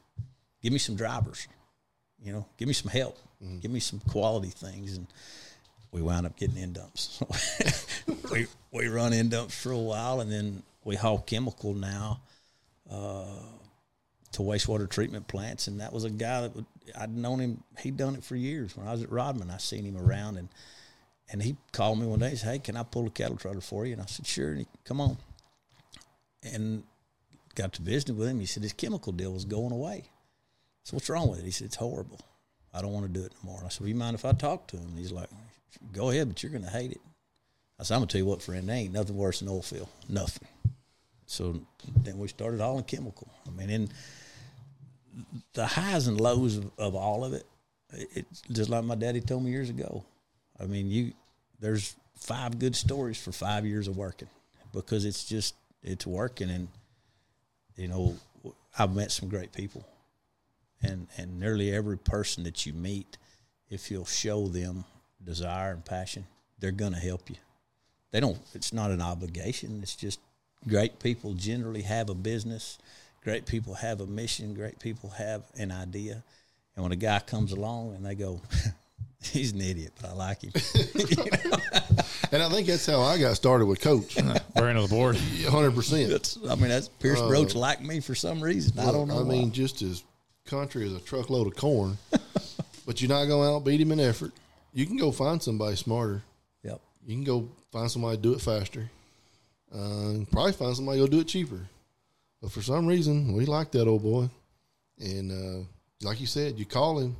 Give 0.62 0.72
me 0.72 0.78
some 0.78 0.96
drivers. 0.96 1.46
You 2.26 2.32
know, 2.32 2.46
give 2.58 2.66
me 2.66 2.74
some 2.74 2.90
help. 2.90 3.18
Give 3.60 3.70
me 3.70 3.80
some 3.80 4.00
quality 4.00 4.48
things." 4.48 4.96
And 4.96 5.06
we 5.92 6.02
wound 6.02 6.26
up 6.26 6.36
getting 6.36 6.58
end 6.58 6.74
dumps. 6.74 7.22
we 8.32 8.46
we 8.72 8.88
run 8.88 9.12
end 9.12 9.30
dumps 9.30 9.60
for 9.60 9.70
a 9.70 9.78
while, 9.78 10.20
and 10.20 10.30
then 10.30 10.62
we 10.84 10.96
haul 10.96 11.18
chemical 11.18 11.72
now 11.72 12.20
uh, 12.90 13.24
to 14.32 14.42
wastewater 14.42 14.88
treatment 14.88 15.28
plants. 15.28 15.68
And 15.68 15.80
that 15.80 15.92
was 15.92 16.04
a 16.04 16.10
guy 16.10 16.42
that 16.42 16.54
would, 16.54 16.66
I'd 16.98 17.16
known 17.16 17.40
him. 17.40 17.62
He'd 17.78 17.96
done 17.96 18.14
it 18.14 18.24
for 18.24 18.36
years. 18.36 18.76
When 18.76 18.86
I 18.86 18.92
was 18.92 19.02
at 19.02 19.10
Rodman, 19.10 19.50
I 19.50 19.58
seen 19.58 19.84
him 19.84 19.96
around, 19.96 20.36
and 20.36 20.48
and 21.30 21.42
he 21.42 21.56
called 21.72 21.98
me 21.98 22.06
one 22.06 22.18
day. 22.18 22.30
and 22.30 22.38
said, 22.38 22.52
"Hey, 22.52 22.58
can 22.58 22.76
I 22.76 22.82
pull 22.82 23.06
a 23.06 23.10
cattle 23.10 23.36
trailer 23.36 23.60
for 23.60 23.86
you?" 23.86 23.94
And 23.94 24.02
I 24.02 24.06
said, 24.06 24.26
"Sure." 24.26 24.50
And 24.50 24.60
he, 24.60 24.66
come 24.84 25.00
on. 25.00 25.16
And 26.42 26.82
got 27.54 27.72
to 27.74 27.82
visiting 27.82 28.16
with 28.16 28.28
him. 28.28 28.38
He 28.40 28.46
said 28.46 28.62
his 28.62 28.72
chemical 28.72 29.12
deal 29.12 29.32
was 29.32 29.44
going 29.44 29.72
away. 29.72 30.10
So 30.86 30.94
what's 30.94 31.10
wrong 31.10 31.28
with 31.28 31.40
it? 31.40 31.44
He 31.44 31.50
said 31.50 31.64
it's 31.64 31.74
horrible. 31.74 32.20
I 32.72 32.80
don't 32.80 32.92
want 32.92 33.06
to 33.06 33.12
do 33.12 33.26
it 33.26 33.32
no 33.42 33.50
more. 33.50 33.60
I 33.64 33.70
said, 33.70 33.80
well, 33.80 33.88
you 33.88 33.96
mind 33.96 34.14
if 34.14 34.24
I 34.24 34.30
talk 34.30 34.68
to 34.68 34.76
him? 34.76 34.86
And 34.86 34.96
he's 34.96 35.10
like, 35.10 35.28
go 35.92 36.10
ahead, 36.10 36.28
but 36.28 36.40
you're 36.40 36.52
going 36.52 36.62
to 36.62 36.70
hate 36.70 36.92
it. 36.92 37.00
I 37.80 37.82
said, 37.82 37.96
I'm 37.96 38.02
going 38.02 38.06
to 38.06 38.12
tell 38.12 38.20
you 38.20 38.26
what, 38.26 38.40
friend, 38.40 38.68
there 38.68 38.76
ain't 38.76 38.92
nothing 38.92 39.16
worse 39.16 39.40
than 39.40 39.48
oil 39.48 39.62
field. 39.62 39.88
Nothing. 40.08 40.46
So 41.26 41.60
then 42.04 42.18
we 42.18 42.28
started 42.28 42.60
hauling 42.60 42.84
chemical. 42.84 43.26
I 43.48 43.50
mean, 43.50 43.68
in 43.68 43.88
the 45.54 45.66
highs 45.66 46.06
and 46.06 46.20
lows 46.20 46.58
of, 46.58 46.70
of 46.78 46.94
all 46.94 47.24
of 47.24 47.32
it, 47.32 47.46
it, 47.92 48.08
it's 48.14 48.42
just 48.52 48.70
like 48.70 48.84
my 48.84 48.94
daddy 48.94 49.20
told 49.20 49.42
me 49.42 49.50
years 49.50 49.70
ago. 49.70 50.04
I 50.60 50.66
mean, 50.66 50.88
you 50.88 51.14
there's 51.58 51.96
five 52.14 52.60
good 52.60 52.76
stories 52.76 53.20
for 53.20 53.32
five 53.32 53.66
years 53.66 53.88
of 53.88 53.96
working 53.96 54.28
because 54.72 55.04
it's 55.04 55.24
just 55.24 55.56
it's 55.82 56.06
working 56.06 56.48
and 56.48 56.68
you 57.74 57.88
know 57.88 58.14
I've 58.78 58.94
met 58.94 59.10
some 59.10 59.28
great 59.28 59.52
people 59.52 59.84
and 60.82 61.06
and 61.16 61.38
nearly 61.40 61.72
every 61.72 61.98
person 61.98 62.44
that 62.44 62.66
you 62.66 62.72
meet 62.72 63.16
if 63.70 63.90
you'll 63.90 64.04
show 64.04 64.46
them 64.48 64.84
desire 65.24 65.72
and 65.72 65.84
passion 65.84 66.24
they're 66.58 66.70
going 66.70 66.92
to 66.92 66.98
help 66.98 67.28
you 67.30 67.36
they 68.12 68.20
don't 68.20 68.38
it's 68.54 68.72
not 68.72 68.90
an 68.90 69.00
obligation 69.00 69.80
it's 69.82 69.96
just 69.96 70.20
great 70.68 70.98
people 71.00 71.34
generally 71.34 71.82
have 71.82 72.08
a 72.10 72.14
business 72.14 72.78
great 73.22 73.46
people 73.46 73.74
have 73.74 74.00
a 74.00 74.06
mission 74.06 74.54
great 74.54 74.78
people 74.78 75.10
have 75.10 75.42
an 75.58 75.70
idea 75.72 76.22
and 76.76 76.82
when 76.82 76.92
a 76.92 76.96
guy 76.96 77.18
comes 77.18 77.52
along 77.52 77.94
and 77.94 78.04
they 78.04 78.14
go 78.14 78.40
he's 79.22 79.52
an 79.52 79.60
idiot 79.60 79.92
but 80.00 80.10
i 80.10 80.12
like 80.12 80.42
him 80.42 80.52
And 82.32 82.42
I 82.42 82.48
think 82.48 82.66
that's 82.66 82.84
how 82.86 83.02
I 83.02 83.18
got 83.18 83.36
started 83.36 83.66
with 83.66 83.80
Coach. 83.80 84.16
Brand 84.16 84.76
on 84.76 84.82
the 84.82 84.88
board. 84.88 85.14
100%. 85.16 86.08
that's 86.08 86.38
i 86.50 86.54
mean 86.56 86.68
that's 86.68 86.88
pierce 86.88 87.20
uh, 87.20 87.28
broach 87.28 87.54
liked 87.54 87.82
me 87.82 88.00
for 88.00 88.14
some 88.16 88.40
reason 88.40 88.78
i 88.80 88.90
don't 88.90 89.06
know 89.08 89.18
I 89.20 89.22
why. 89.22 89.28
mean, 89.28 89.52
just 89.52 89.80
as 89.82 90.02
country 90.46 90.86
is 90.86 90.94
a 90.94 91.00
truckload 91.00 91.46
of 91.46 91.56
corn, 91.56 91.98
but 92.86 93.00
you're 93.00 93.08
not 93.08 93.26
going 93.26 93.64
to 93.64 93.70
outbeat 93.70 93.80
him 93.80 93.92
in 93.92 94.00
effort. 94.00 94.32
You 94.72 94.86
can 94.86 94.96
go 94.96 95.10
find 95.10 95.42
somebody 95.42 95.76
smarter. 95.76 96.22
yep 96.62 96.80
You 97.06 97.14
can 97.14 97.24
go 97.24 97.48
find 97.72 97.90
somebody 97.90 98.16
to 98.16 98.22
do 98.22 98.32
it 98.34 98.40
faster. 98.40 98.90
Uh, 99.74 100.24
probably 100.30 100.52
find 100.52 100.76
somebody 100.76 101.00
to 101.00 101.06
go 101.06 101.10
do 101.10 101.20
it 101.20 101.28
cheaper. 101.28 101.60
But 102.40 102.52
for 102.52 102.62
some 102.62 102.86
reason, 102.86 103.32
we 103.32 103.46
like 103.46 103.70
that 103.72 103.88
old 103.88 104.02
boy. 104.02 104.28
And 104.98 105.32
uh, 105.32 105.64
like 106.02 106.20
you 106.20 106.26
said, 106.26 106.58
you 106.58 106.64
call 106.64 106.98
him, 106.98 107.16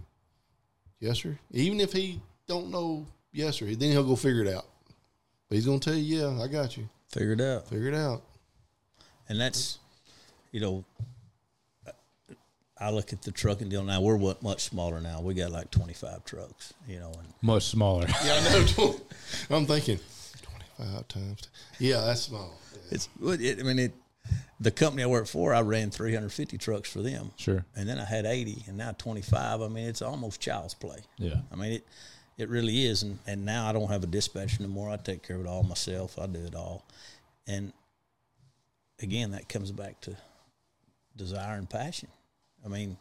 yes 1.01 1.18
sir. 1.18 1.39
Even 1.51 1.81
if 1.81 1.93
he 1.93 2.20
don't 2.47 2.70
know 2.70 3.07
yes 3.33 3.57
sir, 3.57 3.66
then 3.66 3.91
he'll 3.91 4.05
go 4.05 4.16
figure 4.16 4.43
it 4.43 4.55
out. 4.55 4.66
But 5.49 5.57
he's 5.57 5.66
gonna 5.66 5.79
tell 5.79 5.95
you, 5.95 6.18
yeah, 6.18 6.43
I 6.43 6.49
got 6.49 6.77
you. 6.77 6.89
Figure 7.09 7.33
it 7.33 7.41
out. 7.41 7.68
Figure 7.68 7.89
it 7.89 7.95
out. 7.95 8.22
And 9.29 9.41
that's, 9.41 9.79
you 10.53 10.61
know, 10.61 10.85
I 12.79 12.91
look 12.91 13.12
at 13.12 13.22
the 13.22 13.33
trucking 13.33 13.68
deal 13.68 13.83
now. 13.83 14.01
We're 14.03 14.16
what 14.16 14.43
much 14.43 14.64
smaller 14.64 15.01
now. 15.01 15.20
We 15.20 15.35
got 15.35 15.51
like 15.51 15.70
twenty 15.70 15.95
five 15.95 16.24
trucks, 16.24 16.74
you 16.87 16.99
know, 16.99 17.12
and 17.18 17.29
Much 17.43 17.64
smaller. 17.64 18.07
Yeah, 18.24 18.35
I 18.35 18.74
know. 18.77 18.97
I'm 19.51 19.66
thinking 19.66 19.99
twenty 20.43 20.64
five 20.79 21.09
times. 21.09 21.49
Yeah, 21.79 22.03
that's 22.03 22.22
small. 22.22 22.53
Yeah. 22.72 22.81
it's. 22.91 23.09
It, 23.22 23.61
I 23.61 23.62
mean, 23.62 23.79
it. 23.79 23.95
The 24.59 24.70
company 24.70 25.03
I 25.03 25.07
worked 25.07 25.29
for, 25.29 25.55
I 25.55 25.61
ran 25.61 25.91
three 25.91 26.14
hundred 26.14 26.33
fifty 26.33 26.59
trucks 26.59 26.91
for 26.91 27.01
them. 27.01 27.31
Sure. 27.37 27.64
And 27.77 27.89
then 27.89 27.99
I 27.99 28.05
had 28.05 28.27
eighty, 28.27 28.62
and 28.66 28.77
now 28.77 28.93
twenty 28.93 29.22
five. 29.22 29.62
I 29.62 29.68
mean, 29.68 29.87
it's 29.87 30.03
almost 30.03 30.41
child's 30.41 30.74
play. 30.74 30.99
Yeah. 31.16 31.41
I 31.53 31.57
mean, 31.57 31.72
it 31.72 31.87
it 32.37 32.49
really 32.51 32.85
is. 32.85 33.03
And 33.03 33.18
and 33.27 33.45
now 33.47 33.68
I 33.68 33.72
don't 33.72 33.89
have 33.91 34.03
a 34.03 34.07
dispatcher 34.07 34.62
anymore. 34.62 34.91
I 34.91 34.97
take 34.97 35.22
care 35.22 35.37
of 35.37 35.47
it 35.47 35.49
all 35.49 35.62
myself. 35.62 36.18
I 36.18 36.27
do 36.27 36.41
it 36.41 36.55
all, 36.55 36.85
and 37.47 37.72
again, 39.01 39.31
that 39.31 39.49
comes 39.49 39.70
back 39.72 40.01
to 40.03 40.16
desire 41.16 41.57
and 41.57 41.68
passion. 41.70 42.09
I 42.67 42.69
mean, 42.69 42.97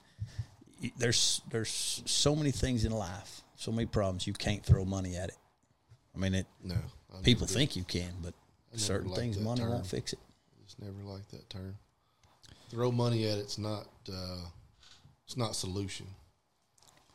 there's 0.97 1.41
there's 1.51 2.03
so 2.05 2.35
many 2.35 2.51
things 2.51 2.85
in 2.85 2.91
life, 2.91 3.41
so 3.55 3.71
many 3.71 3.87
problems 3.87 4.27
you 4.27 4.33
can't 4.33 4.63
throw 4.63 4.85
money 4.85 5.15
at 5.15 5.29
it. 5.29 5.37
I 6.15 6.19
mean, 6.19 6.35
it 6.35 6.45
No, 6.63 6.75
I 6.75 7.21
people 7.23 7.41
never 7.47 7.53
did. 7.53 7.57
think 7.57 7.75
you 7.75 7.83
can, 7.83 8.11
but 8.21 8.33
certain 8.75 9.11
things 9.13 9.39
money 9.39 9.61
term. 9.61 9.71
won't 9.71 9.87
fix 9.87 10.13
it. 10.13 10.19
I 10.21 10.63
Just 10.65 10.79
never 10.81 11.01
liked 11.03 11.31
that 11.31 11.49
term. 11.49 11.75
Throw 12.69 12.91
money 12.91 13.27
at 13.27 13.37
it's 13.39 13.57
not. 13.57 13.87
Uh, 14.11 14.37
it's 15.25 15.35
not 15.37 15.55
solution. 15.55 16.05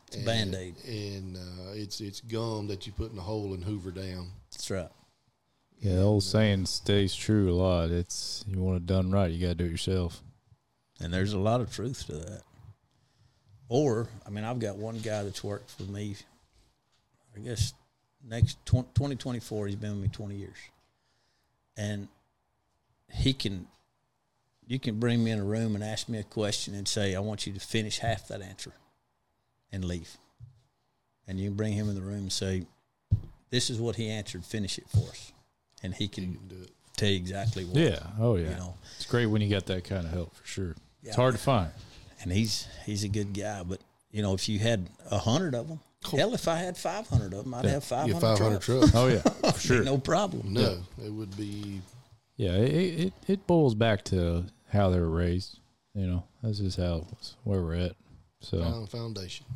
It's 0.08 0.16
a 0.16 0.24
Band-Aid. 0.26 0.74
and 0.84 1.36
uh, 1.36 1.72
it's 1.74 2.00
it's 2.00 2.20
gum 2.20 2.66
that 2.66 2.84
you 2.86 2.92
put 2.92 3.12
in 3.12 3.18
a 3.18 3.22
hole 3.22 3.54
and 3.54 3.62
Hoover 3.62 3.92
down. 3.92 4.32
That's 4.50 4.68
right. 4.70 4.88
Yeah, 5.78 5.94
the 5.96 6.02
old 6.02 6.24
saying 6.24 6.66
stays 6.66 7.14
true 7.14 7.50
a 7.50 7.54
lot. 7.54 7.90
It's 7.90 8.44
you 8.48 8.60
want 8.60 8.76
it 8.78 8.86
done 8.86 9.12
right, 9.12 9.30
you 9.30 9.40
got 9.40 9.50
to 9.50 9.54
do 9.54 9.64
it 9.66 9.70
yourself. 9.70 10.20
And 11.00 11.12
there's 11.12 11.32
a 11.32 11.38
lot 11.38 11.60
of 11.60 11.72
truth 11.72 12.06
to 12.06 12.12
that. 12.12 12.42
Or, 13.68 14.08
I 14.26 14.30
mean, 14.30 14.44
I've 14.44 14.58
got 14.58 14.76
one 14.76 14.98
guy 14.98 15.22
that's 15.22 15.42
worked 15.44 15.70
for 15.70 15.84
me, 15.84 16.16
I 17.36 17.40
guess, 17.40 17.72
next 18.28 18.54
tw- 18.66 18.92
2024, 18.94 19.68
he's 19.68 19.76
been 19.76 19.92
with 19.92 20.02
me 20.02 20.08
20 20.08 20.34
years. 20.34 20.56
And 21.76 22.08
he 23.12 23.32
can, 23.32 23.66
you 24.66 24.78
can 24.78 24.98
bring 24.98 25.22
me 25.24 25.30
in 25.30 25.38
a 25.38 25.44
room 25.44 25.74
and 25.74 25.82
ask 25.84 26.08
me 26.08 26.18
a 26.18 26.22
question 26.24 26.74
and 26.74 26.86
say, 26.86 27.14
I 27.14 27.20
want 27.20 27.46
you 27.46 27.52
to 27.52 27.60
finish 27.60 27.98
half 27.98 28.28
that 28.28 28.42
answer 28.42 28.72
and 29.72 29.84
leave. 29.84 30.16
And 31.28 31.38
you 31.38 31.48
can 31.48 31.56
bring 31.56 31.72
him 31.74 31.88
in 31.88 31.94
the 31.94 32.02
room 32.02 32.18
and 32.22 32.32
say, 32.32 32.66
This 33.50 33.70
is 33.70 33.78
what 33.78 33.94
he 33.96 34.10
answered, 34.10 34.44
finish 34.44 34.78
it 34.78 34.88
for 34.88 35.08
us. 35.10 35.32
And 35.82 35.94
he 35.94 36.04
You 36.04 36.10
can 36.10 36.34
can 36.34 36.48
do 36.48 36.56
it. 36.64 36.70
tell 36.96 37.08
you 37.08 37.16
exactly 37.16 37.64
what. 37.64 37.76
Yeah. 37.76 38.00
Oh 38.18 38.34
yeah. 38.34 38.50
You 38.50 38.56
know, 38.56 38.74
It's 38.96 39.06
great 39.06 39.26
when 39.26 39.40
you 39.40 39.48
got 39.48 39.66
that 39.66 39.84
kind 39.84 40.04
of 40.06 40.12
help 40.12 40.34
for 40.34 40.44
sure. 40.44 40.74
It's 41.02 41.16
hard 41.16 41.34
to 41.34 41.40
find. 41.40 41.70
and 42.22 42.30
he's 42.32 42.66
he's 42.86 43.04
a 43.04 43.08
good 43.08 43.32
guy. 43.34 43.62
But 43.62 43.80
you 44.10 44.22
know, 44.22 44.34
if 44.34 44.48
you 44.48 44.58
had 44.58 44.88
a 45.10 45.18
hundred 45.18 45.54
of 45.54 45.68
them, 45.68 45.80
hell, 46.10 46.34
if 46.34 46.46
I 46.48 46.56
had 46.56 46.76
five 46.76 47.08
hundred 47.08 47.32
of 47.34 47.44
them, 47.44 47.54
I'd 47.54 47.64
Yeah. 47.64 47.70
have 47.72 47.84
five 47.84 48.08
You 48.08 48.14
hundred 48.14 48.28
get 48.28 48.38
500 48.38 48.60
trucks. 48.62 48.90
trucks. 48.92 48.94
Oh 48.94 49.06
yeah, 49.44 49.52
sure. 49.58 49.82
no 49.84 49.98
problem. 49.98 50.52
No, 50.52 50.78
it 51.04 51.10
would 51.12 51.36
be. 51.36 51.80
Yeah, 52.36 52.52
it, 52.52 53.00
it 53.00 53.12
it 53.28 53.46
boils 53.46 53.74
back 53.74 54.04
to 54.06 54.44
how 54.72 54.90
they 54.90 54.98
were 55.00 55.08
raised. 55.10 55.58
You 55.94 56.06
know, 56.06 56.24
that's 56.42 56.58
just 56.58 56.78
how 56.78 57.06
where 57.44 57.60
we're 57.62 57.74
at. 57.74 57.96
So 58.40 58.62
Found 58.62 58.88
foundation. 58.90 59.46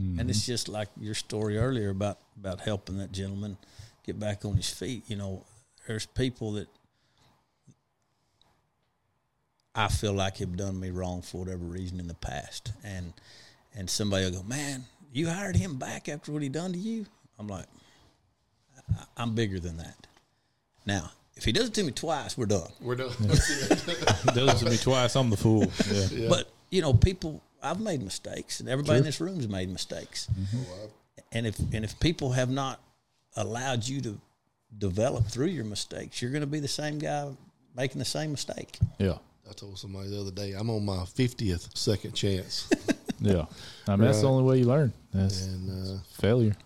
Mm-hmm. 0.00 0.20
And 0.20 0.30
it's 0.30 0.46
just 0.46 0.68
like 0.68 0.88
your 0.98 1.14
story 1.14 1.58
earlier 1.58 1.90
about 1.90 2.18
about 2.38 2.60
helping 2.60 2.96
that 2.98 3.12
gentleman 3.12 3.56
get 4.06 4.18
back 4.18 4.44
on 4.44 4.56
his 4.56 4.70
feet. 4.70 5.04
You 5.08 5.16
know, 5.16 5.44
there's 5.86 6.06
people 6.06 6.52
that 6.52 6.68
I 9.74 9.88
feel 9.88 10.12
like 10.12 10.36
have 10.38 10.56
done 10.56 10.78
me 10.78 10.90
wrong 10.90 11.22
for 11.22 11.38
whatever 11.38 11.64
reason 11.64 11.98
in 12.00 12.06
the 12.08 12.14
past, 12.14 12.72
and 12.84 13.12
and 13.74 13.88
somebody 13.88 14.24
will 14.26 14.32
go, 14.32 14.42
"Man, 14.42 14.84
you 15.12 15.28
hired 15.28 15.56
him 15.56 15.76
back 15.78 16.08
after 16.08 16.30
what 16.32 16.42
he 16.42 16.48
done 16.48 16.72
to 16.72 16.78
you." 16.78 17.06
I'm 17.38 17.48
like, 17.48 17.66
I- 18.96 19.04
I'm 19.16 19.34
bigger 19.34 19.58
than 19.60 19.78
that. 19.78 20.06
Now, 20.84 21.10
if 21.36 21.44
he 21.44 21.52
does 21.52 21.68
it 21.68 21.74
to 21.74 21.82
me 21.84 21.92
twice, 21.92 22.36
we're 22.36 22.46
done. 22.46 22.70
We're 22.80 22.96
done. 22.96 23.12
it 23.20 24.34
does 24.34 24.62
it 24.62 24.64
to 24.64 24.70
me 24.70 24.76
twice. 24.76 25.16
I'm 25.16 25.30
the 25.30 25.36
fool. 25.36 25.70
Yeah. 25.90 26.06
Yeah. 26.12 26.28
But 26.28 26.50
you 26.70 26.82
know, 26.82 26.92
people, 26.92 27.42
I've 27.62 27.80
made 27.80 28.02
mistakes, 28.02 28.60
and 28.60 28.68
everybody 28.68 28.98
in 28.98 29.04
this 29.04 29.20
room's 29.20 29.48
made 29.48 29.70
mistakes. 29.70 30.28
Mm-hmm. 30.38 30.62
Oh, 30.70 30.90
And 31.32 31.46
if 31.46 31.58
and 31.58 31.84
if 31.84 31.98
people 32.00 32.32
have 32.32 32.50
not 32.50 32.80
allowed 33.36 33.86
you 33.88 34.00
to 34.02 34.20
develop 34.76 35.26
through 35.26 35.46
your 35.46 35.64
mistakes, 35.64 36.20
you're 36.20 36.30
going 36.30 36.42
to 36.42 36.46
be 36.46 36.60
the 36.60 36.68
same 36.68 36.98
guy 36.98 37.30
making 37.74 37.98
the 37.98 38.04
same 38.04 38.32
mistake. 38.32 38.78
Yeah. 38.98 39.18
I 39.52 39.54
told 39.54 39.78
somebody 39.78 40.08
the 40.08 40.18
other 40.18 40.30
day, 40.30 40.52
I'm 40.52 40.70
on 40.70 40.82
my 40.82 41.04
50th 41.04 41.76
second 41.76 42.12
chance. 42.14 42.70
Yeah. 43.24 43.44
I 43.86 43.94
mean, 43.94 44.06
that's 44.06 44.20
the 44.20 44.26
only 44.28 44.42
way 44.42 44.58
you 44.58 44.64
learn. 44.64 44.92
That's 45.14 45.46
and 45.46 45.70
uh, 45.70 46.00
failure. 46.20 46.56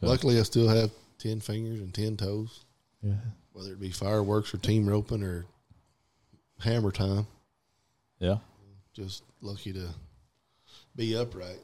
So- 0.00 0.08
luckily, 0.08 0.36
I 0.40 0.42
still 0.42 0.66
have 0.66 0.90
10 1.18 1.38
fingers 1.38 1.78
and 1.78 1.94
10 1.94 2.16
toes, 2.16 2.64
Yeah. 3.04 3.12
whether 3.52 3.70
it 3.70 3.78
be 3.78 3.90
fireworks 3.92 4.52
or 4.52 4.56
team 4.58 4.84
roping 4.88 5.22
or 5.22 5.46
hammer 6.58 6.90
time. 6.90 7.28
Yeah. 8.18 8.38
Just 8.94 9.22
lucky 9.40 9.72
to 9.74 9.90
be 10.96 11.16
upright. 11.16 11.60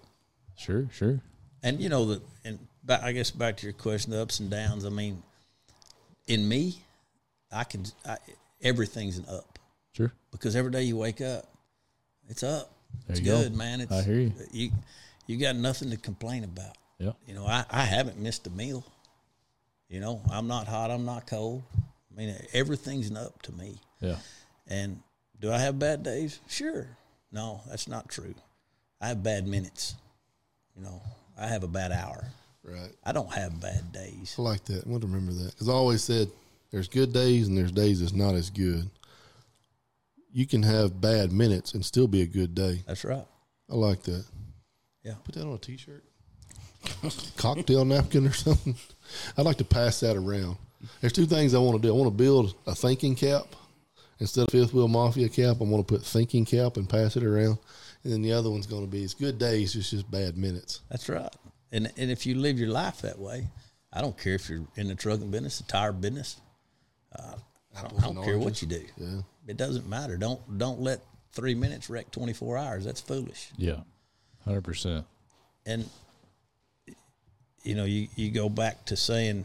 Sure. 0.56 0.86
Sure. 0.92 1.20
And 1.64 1.80
you 1.80 1.88
know 1.88 2.04
that, 2.04 2.22
and 2.44 2.60
ba- 2.84 3.00
I 3.02 3.10
guess 3.10 3.32
back 3.32 3.56
to 3.56 3.66
your 3.66 3.72
question, 3.72 4.12
the 4.12 4.22
ups 4.22 4.38
and 4.38 4.48
downs. 4.48 4.84
I 4.84 4.90
mean, 4.90 5.20
in 6.28 6.48
me, 6.48 6.76
I 7.50 7.64
can 7.64 7.86
I, 8.06 8.18
everything's 8.62 9.18
an 9.18 9.24
up 9.28 9.57
Sure. 9.92 10.12
because 10.30 10.54
every 10.56 10.70
day 10.70 10.82
you 10.82 10.96
wake 10.96 11.20
up, 11.20 11.44
it's 12.28 12.42
up. 12.42 12.72
There 13.06 13.16
it's 13.16 13.20
you 13.20 13.26
go. 13.26 13.42
good, 13.42 13.54
man. 13.54 13.80
It's, 13.80 13.92
I 13.92 14.02
hear 14.02 14.20
you. 14.20 14.32
You 14.52 14.70
you 15.26 15.36
got 15.36 15.56
nothing 15.56 15.90
to 15.90 15.96
complain 15.96 16.44
about. 16.44 16.76
Yeah. 16.98 17.12
You 17.26 17.34
know, 17.34 17.46
I, 17.46 17.64
I 17.70 17.82
haven't 17.82 18.18
missed 18.18 18.46
a 18.46 18.50
meal. 18.50 18.84
You 19.88 20.00
know, 20.00 20.20
I'm 20.30 20.46
not 20.48 20.66
hot, 20.66 20.90
I'm 20.90 21.04
not 21.04 21.26
cold. 21.26 21.62
I 21.76 22.16
mean, 22.16 22.34
everything's 22.52 23.14
up 23.14 23.40
to 23.42 23.52
me. 23.52 23.78
Yeah. 24.00 24.16
And 24.66 25.00
do 25.40 25.52
I 25.52 25.58
have 25.58 25.78
bad 25.78 26.02
days? 26.02 26.40
Sure. 26.48 26.86
No, 27.30 27.60
that's 27.68 27.88
not 27.88 28.08
true. 28.08 28.34
I 29.00 29.08
have 29.08 29.22
bad 29.22 29.46
minutes. 29.46 29.94
You 30.76 30.82
know, 30.82 31.02
I 31.38 31.46
have 31.46 31.62
a 31.62 31.68
bad 31.68 31.92
hour. 31.92 32.24
Right. 32.64 32.90
I 33.04 33.12
don't 33.12 33.32
have 33.32 33.60
bad 33.60 33.92
days. 33.92 34.34
I 34.38 34.42
like 34.42 34.64
that. 34.64 34.84
I 34.86 34.88
want 34.88 35.02
to 35.02 35.08
remember 35.08 35.32
that 35.32 35.52
because 35.52 35.68
I 35.68 35.72
always 35.72 36.02
said 36.02 36.28
there's 36.70 36.88
good 36.88 37.12
days 37.12 37.48
and 37.48 37.56
there's 37.56 37.72
days 37.72 38.00
that's 38.00 38.12
not 38.12 38.34
as 38.34 38.50
good. 38.50 38.90
You 40.32 40.46
can 40.46 40.62
have 40.62 41.00
bad 41.00 41.32
minutes 41.32 41.74
and 41.74 41.84
still 41.84 42.06
be 42.06 42.22
a 42.22 42.26
good 42.26 42.54
day. 42.54 42.82
That's 42.86 43.04
right. 43.04 43.26
I 43.70 43.74
like 43.74 44.02
that. 44.02 44.24
Yeah. 45.02 45.14
Put 45.24 45.34
that 45.36 45.46
on 45.46 45.54
a 45.54 45.58
t-shirt, 45.58 46.04
cocktail 47.36 47.84
napkin 47.84 48.26
or 48.26 48.32
something. 48.32 48.74
I'd 49.36 49.46
like 49.46 49.58
to 49.58 49.64
pass 49.64 50.00
that 50.00 50.16
around. 50.16 50.56
There's 51.00 51.12
two 51.12 51.26
things 51.26 51.54
I 51.54 51.58
want 51.58 51.80
to 51.80 51.82
do. 51.86 51.92
I 51.92 51.96
want 51.96 52.10
to 52.10 52.16
build 52.16 52.54
a 52.66 52.74
thinking 52.74 53.14
cap 53.14 53.46
instead 54.20 54.42
of 54.42 54.50
fifth 54.50 54.72
wheel 54.72 54.88
mafia 54.88 55.28
cap. 55.28 55.56
I 55.60 55.64
want 55.64 55.86
to 55.86 55.94
put 55.94 56.04
thinking 56.04 56.44
cap 56.44 56.76
and 56.76 56.88
pass 56.88 57.16
it 57.16 57.24
around. 57.24 57.58
And 58.04 58.12
then 58.12 58.22
the 58.22 58.32
other 58.32 58.50
one's 58.50 58.66
going 58.66 58.84
to 58.84 58.90
be 58.90 59.02
it's 59.02 59.14
good 59.14 59.38
days, 59.38 59.74
it's 59.74 59.90
just 59.90 60.10
bad 60.10 60.36
minutes. 60.36 60.82
That's 60.88 61.08
right. 61.08 61.34
And 61.72 61.92
and 61.96 62.10
if 62.10 62.26
you 62.26 62.36
live 62.36 62.58
your 62.58 62.70
life 62.70 63.02
that 63.02 63.18
way, 63.18 63.48
I 63.92 64.00
don't 64.00 64.16
care 64.16 64.34
if 64.34 64.48
you're 64.48 64.66
in 64.76 64.88
the 64.88 64.94
trucking 64.94 65.30
business, 65.30 65.58
the 65.58 65.64
tire 65.64 65.92
business. 65.92 66.40
Uh, 67.14 67.34
I 67.76 67.82
don't, 67.82 67.98
I 67.98 68.12
don't 68.12 68.24
care 68.24 68.38
what 68.38 68.60
you 68.62 68.68
do. 68.68 68.84
Yeah. 68.96 69.20
It 69.48 69.56
doesn't 69.56 69.88
matter. 69.88 70.16
Don't 70.16 70.58
don't 70.58 70.80
let 70.80 71.00
three 71.32 71.54
minutes 71.56 71.90
wreck 71.90 72.10
twenty 72.12 72.32
four 72.34 72.56
hours. 72.56 72.84
That's 72.84 73.00
foolish. 73.00 73.50
Yeah. 73.56 73.80
Hundred 74.44 74.62
percent. 74.62 75.04
and 75.66 75.88
you 77.64 77.74
know 77.74 77.84
you, 77.84 78.06
you 78.14 78.30
go 78.30 78.48
back 78.48 78.84
to 78.86 78.96
saying 78.96 79.44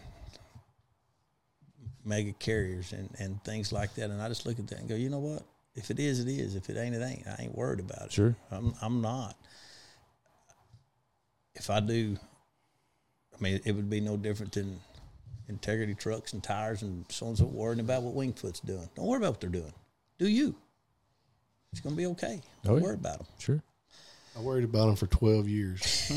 mega 2.05 2.31
carriers 2.33 2.93
and, 2.93 3.09
and 3.19 3.43
things 3.43 3.71
like 3.71 3.93
that 3.95 4.09
and 4.09 4.21
i 4.21 4.27
just 4.27 4.45
look 4.45 4.59
at 4.59 4.67
that 4.67 4.79
and 4.79 4.87
go 4.89 4.95
you 4.95 5.09
know 5.09 5.19
what 5.19 5.41
if 5.75 5.89
it 5.89 5.99
is 5.99 6.19
it 6.19 6.27
is 6.27 6.55
if 6.55 6.69
it 6.69 6.77
ain't 6.77 6.93
it 6.95 7.01
ain't 7.01 7.25
i 7.27 7.35
ain't 7.43 7.55
worried 7.57 7.79
about 7.79 8.03
it 8.07 8.11
Sure. 8.11 8.35
i'm, 8.51 8.73
I'm 8.81 9.01
not 9.01 9.35
if 11.55 11.69
i 11.69 11.79
do 11.79 12.17
i 13.37 13.41
mean 13.43 13.59
it 13.65 13.71
would 13.71 13.89
be 13.89 13.99
no 14.01 14.15
different 14.17 14.51
than 14.53 14.79
integrity 15.49 15.95
trucks 15.95 16.33
and 16.33 16.43
tires 16.43 16.81
and 16.81 17.05
so 17.09 17.27
and 17.27 17.37
so 17.37 17.45
worrying 17.45 17.79
about 17.79 18.03
what 18.03 18.15
wingfoot's 18.15 18.59
doing 18.59 18.87
don't 18.95 19.07
worry 19.07 19.17
about 19.17 19.31
what 19.31 19.41
they're 19.41 19.49
doing 19.49 19.73
do 20.19 20.27
you 20.27 20.55
it's 21.71 21.81
going 21.81 21.95
to 21.95 21.97
be 21.97 22.05
okay 22.07 22.41
Oh, 22.65 22.67
don't 22.69 22.77
yeah. 22.77 22.83
worry 22.83 22.93
about 22.95 23.17
them 23.19 23.27
Sure. 23.39 23.63
I 24.37 24.41
worried 24.41 24.63
about 24.63 24.87
them 24.87 24.95
for 24.95 25.05
12 25.07 25.47
years. 25.47 26.11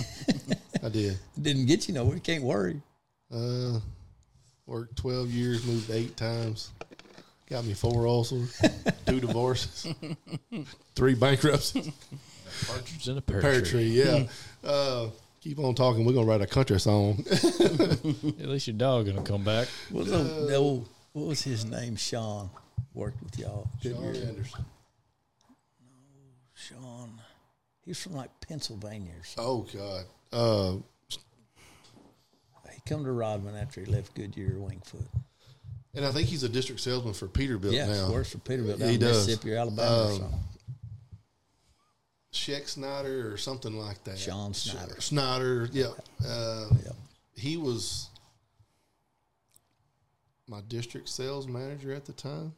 I 0.82 0.88
did. 0.88 1.12
it 1.14 1.18
didn't 1.42 1.66
get 1.66 1.86
you 1.88 1.94
nowhere 1.94 2.14
you 2.14 2.20
can't 2.20 2.44
worry 2.44 2.80
Uh, 3.32 3.80
Worked 4.66 4.96
twelve 4.96 5.28
years, 5.30 5.64
moved 5.64 5.90
eight 5.92 6.16
times. 6.16 6.72
Got 7.48 7.64
me 7.66 7.72
four 7.74 8.04
ulcers, 8.08 8.60
two 9.06 9.20
divorces, 9.20 9.86
three 10.96 11.14
bankruptcies. 11.14 11.92
Partridge 12.66 13.08
in 13.08 13.16
a 13.16 13.20
pear, 13.20 13.40
Pear 13.40 13.60
tree. 13.60 13.70
tree, 13.70 14.02
yeah. 14.02 14.24
Uh, 14.68 15.06
keep 15.40 15.60
on 15.60 15.76
talking. 15.76 16.04
We're 16.04 16.14
gonna 16.14 16.26
write 16.26 16.40
a 16.40 16.48
country 16.48 16.80
song. 16.80 17.24
At 17.30 18.48
least 18.48 18.66
your 18.66 18.76
dog 18.76 19.06
gonna 19.06 19.22
come 19.22 19.44
back. 19.44 19.68
What 19.90 20.06
was, 20.06 20.10
the- 20.10 20.46
the 20.48 20.54
old- 20.56 20.88
what 21.12 21.26
was 21.26 21.42
his 21.42 21.64
name? 21.64 21.94
Sean 21.94 22.50
worked 22.96 23.22
with 23.22 23.38
y'all. 23.38 23.68
Good 23.82 23.94
Sean 23.94 24.14
year. 24.14 24.26
Anderson. 24.26 24.64
Sean. 26.54 27.20
He's 27.84 28.02
from 28.02 28.14
like 28.14 28.30
Pennsylvania 28.40 29.12
or 29.20 29.24
something. 29.24 29.44
Oh 29.44 29.66
God. 29.78 30.04
Uh, 30.32 31.16
He 32.72 32.80
come 32.86 33.04
to 33.04 33.12
Rodman 33.12 33.54
after 33.54 33.80
he 33.80 33.86
left 33.86 34.14
Goodyear 34.14 34.54
Wingfoot. 34.58 35.06
and 35.94 36.04
I 36.04 36.10
think 36.12 36.28
he's 36.28 36.42
a 36.42 36.48
district 36.48 36.80
salesman 36.80 37.14
for 37.14 37.26
Peterbilt 37.28 37.72
Yeah, 37.72 37.86
now. 37.86 38.06
he 38.08 38.12
works 38.12 38.30
for 38.32 38.38
Peterbilt 38.38 38.78
down 38.80 38.88
He 38.90 38.98
does. 38.98 39.26
Mississippi 39.26 39.52
or 39.54 39.58
Alabama 39.58 39.90
or 39.90 40.12
Um, 40.12 40.18
something. 40.18 40.40
Sheck 42.32 42.68
Snyder 42.68 43.32
or 43.32 43.36
something 43.38 43.78
like 43.78 44.02
that. 44.04 44.18
Sean 44.18 44.52
Sh- 44.52 44.70
Snyder. 44.70 45.00
Snyder, 45.00 45.68
yeah. 45.72 45.92
Uh, 46.24 46.68
Yep. 46.84 46.96
He 47.34 47.56
was 47.56 48.08
my 50.48 50.60
district 50.68 51.08
sales 51.08 51.46
manager 51.46 51.92
at 51.92 52.04
the 52.04 52.12
time. 52.12 52.54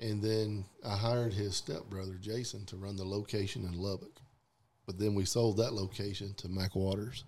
And 0.00 0.22
then 0.22 0.64
I 0.84 0.96
hired 0.96 1.34
his 1.34 1.56
stepbrother, 1.56 2.14
Jason, 2.20 2.64
to 2.66 2.76
run 2.76 2.96
the 2.96 3.04
location 3.04 3.64
in 3.64 3.78
Lubbock. 3.78 4.20
But 4.86 4.98
then 4.98 5.14
we 5.14 5.26
sold 5.26 5.58
that 5.58 5.74
location 5.74 6.34
to 6.38 6.48
Mac 6.48 6.74
Waters. 6.74 7.24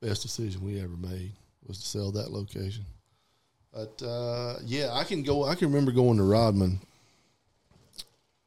Best 0.00 0.22
decision 0.22 0.64
we 0.64 0.80
ever 0.80 0.96
made 0.96 1.32
was 1.66 1.78
to 1.78 1.86
sell 1.86 2.10
that 2.12 2.32
location. 2.32 2.86
But 3.72 4.02
uh, 4.02 4.56
yeah, 4.64 4.92
I 4.92 5.04
can 5.04 5.22
go. 5.22 5.44
I 5.44 5.54
can 5.54 5.68
remember 5.68 5.92
going 5.92 6.16
to 6.16 6.24
Rodman. 6.24 6.80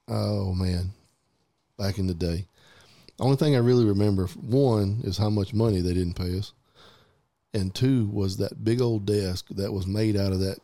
Oh 0.07 0.53
man, 0.53 0.91
back 1.77 1.97
in 1.97 2.07
the 2.07 2.13
day. 2.13 2.45
Only 3.19 3.37
thing 3.37 3.55
I 3.55 3.59
really 3.59 3.85
remember, 3.85 4.25
one, 4.27 4.99
is 5.03 5.17
how 5.17 5.29
much 5.29 5.53
money 5.53 5.79
they 5.79 5.93
didn't 5.93 6.15
pay 6.15 6.37
us, 6.37 6.51
and 7.53 7.73
two 7.73 8.07
was 8.07 8.37
that 8.37 8.65
big 8.65 8.81
old 8.81 9.05
desk 9.05 9.47
that 9.51 9.71
was 9.71 9.87
made 9.87 10.17
out 10.17 10.33
of 10.33 10.39
that 10.39 10.57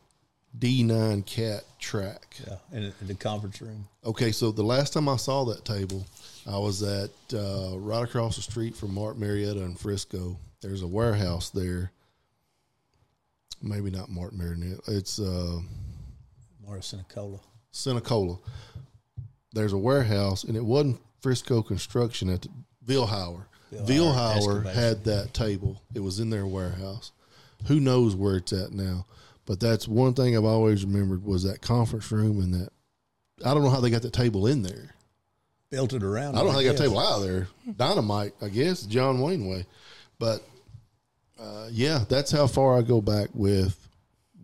D9 0.58 1.26
cat 1.26 1.64
track. 1.80 2.38
Yeah, 2.46 2.56
in, 2.72 2.94
in 3.02 3.08
the 3.08 3.16
conference 3.16 3.62
room. 3.62 3.88
Okay, 4.06 4.32
so 4.32 4.52
the 4.52 4.64
last 4.64 4.94
time 4.94 5.08
I 5.08 5.18
saw 5.18 5.46
that 5.46 5.64
table, 5.66 6.06
I 6.48 6.58
was 6.58 6.82
at 6.82 7.12
uh, 7.34 7.78
right 7.78 8.04
across 8.04 8.36
the 8.36 8.42
street 8.42 8.76
from 8.76 8.94
Martin 8.94 9.22
Marietta 9.22 9.62
in 9.62 9.76
Frisco. 9.76 10.38
There's 10.62 10.82
a 10.82 10.88
warehouse 10.88 11.50
there. 11.50 11.92
Maybe 13.62 13.92
not 13.92 14.10
Martin 14.10 14.38
Marietta. 14.40 14.82
It's 14.88 15.20
uh, 15.20 15.60
Morrison 16.66 17.06
Cola. 17.10 17.40
Senecola. 17.72 18.38
There's 19.54 19.74
a 19.74 19.78
warehouse, 19.78 20.44
and 20.44 20.56
it 20.56 20.64
wasn't 20.64 21.00
Frisco 21.22 21.62
Construction 21.62 22.30
at 22.30 22.44
the. 22.44 22.50
Vilhauer 22.86 23.46
Vilhauer 23.72 24.66
had 24.66 25.04
that 25.06 25.34
table. 25.34 25.82
It 25.94 26.00
was 26.00 26.20
in 26.20 26.30
their 26.30 26.48
warehouse. 26.48 27.12
Who 27.68 27.80
knows 27.80 28.16
where 28.16 28.38
it's 28.38 28.54
at 28.54 28.72
now? 28.72 29.06
But 29.50 29.60
that's 29.60 29.88
one 29.88 30.14
thing 30.14 30.38
I've 30.38 30.46
always 30.46 30.86
remembered 30.86 31.26
was 31.26 31.42
that 31.42 31.60
conference 31.60 32.12
room 32.12 32.40
and 32.40 32.54
that. 32.54 32.70
I 33.44 33.56
don't 33.56 33.64
know 33.64 33.72
how 33.72 33.80
they 33.80 33.90
got 33.90 34.04
the 34.04 34.12
table 34.12 34.46
in 34.46 34.62
there. 34.62 34.94
Built 35.72 35.92
it 35.92 36.04
around. 36.04 36.36
I 36.36 36.38
don't 36.38 36.46
know 36.46 36.52
how 36.52 36.58
they 36.60 36.66
got 36.66 36.78
the 36.78 36.84
table 36.84 37.00
out 37.00 37.22
of 37.22 37.28
there. 37.28 37.48
Dynamite, 37.76 38.34
I 38.44 38.50
guess, 38.50 38.84
John 38.84 39.22
Wayne 39.22 39.48
way. 39.48 39.66
But 40.20 40.44
uh, 41.42 41.68
yeah, 41.72 42.06
that's 42.08 42.30
how 42.30 42.46
far 42.46 42.78
I 42.78 42.84
go 42.84 43.02
back 43.02 43.30
with 43.34 43.88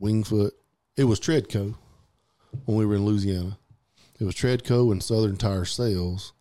Wingfoot. 0.02 0.54
It 0.98 1.04
was 1.04 1.20
Treadco 1.20 1.76
when 2.66 2.78
we 2.80 2.88
were 2.88 2.96
in 2.96 3.06
Louisiana. 3.06 3.60
It 4.20 4.24
was 4.24 4.34
Treadco 4.34 4.92
and 4.92 5.04
Southern 5.04 5.38
Tire 5.38 5.66
Sales. 5.66 6.34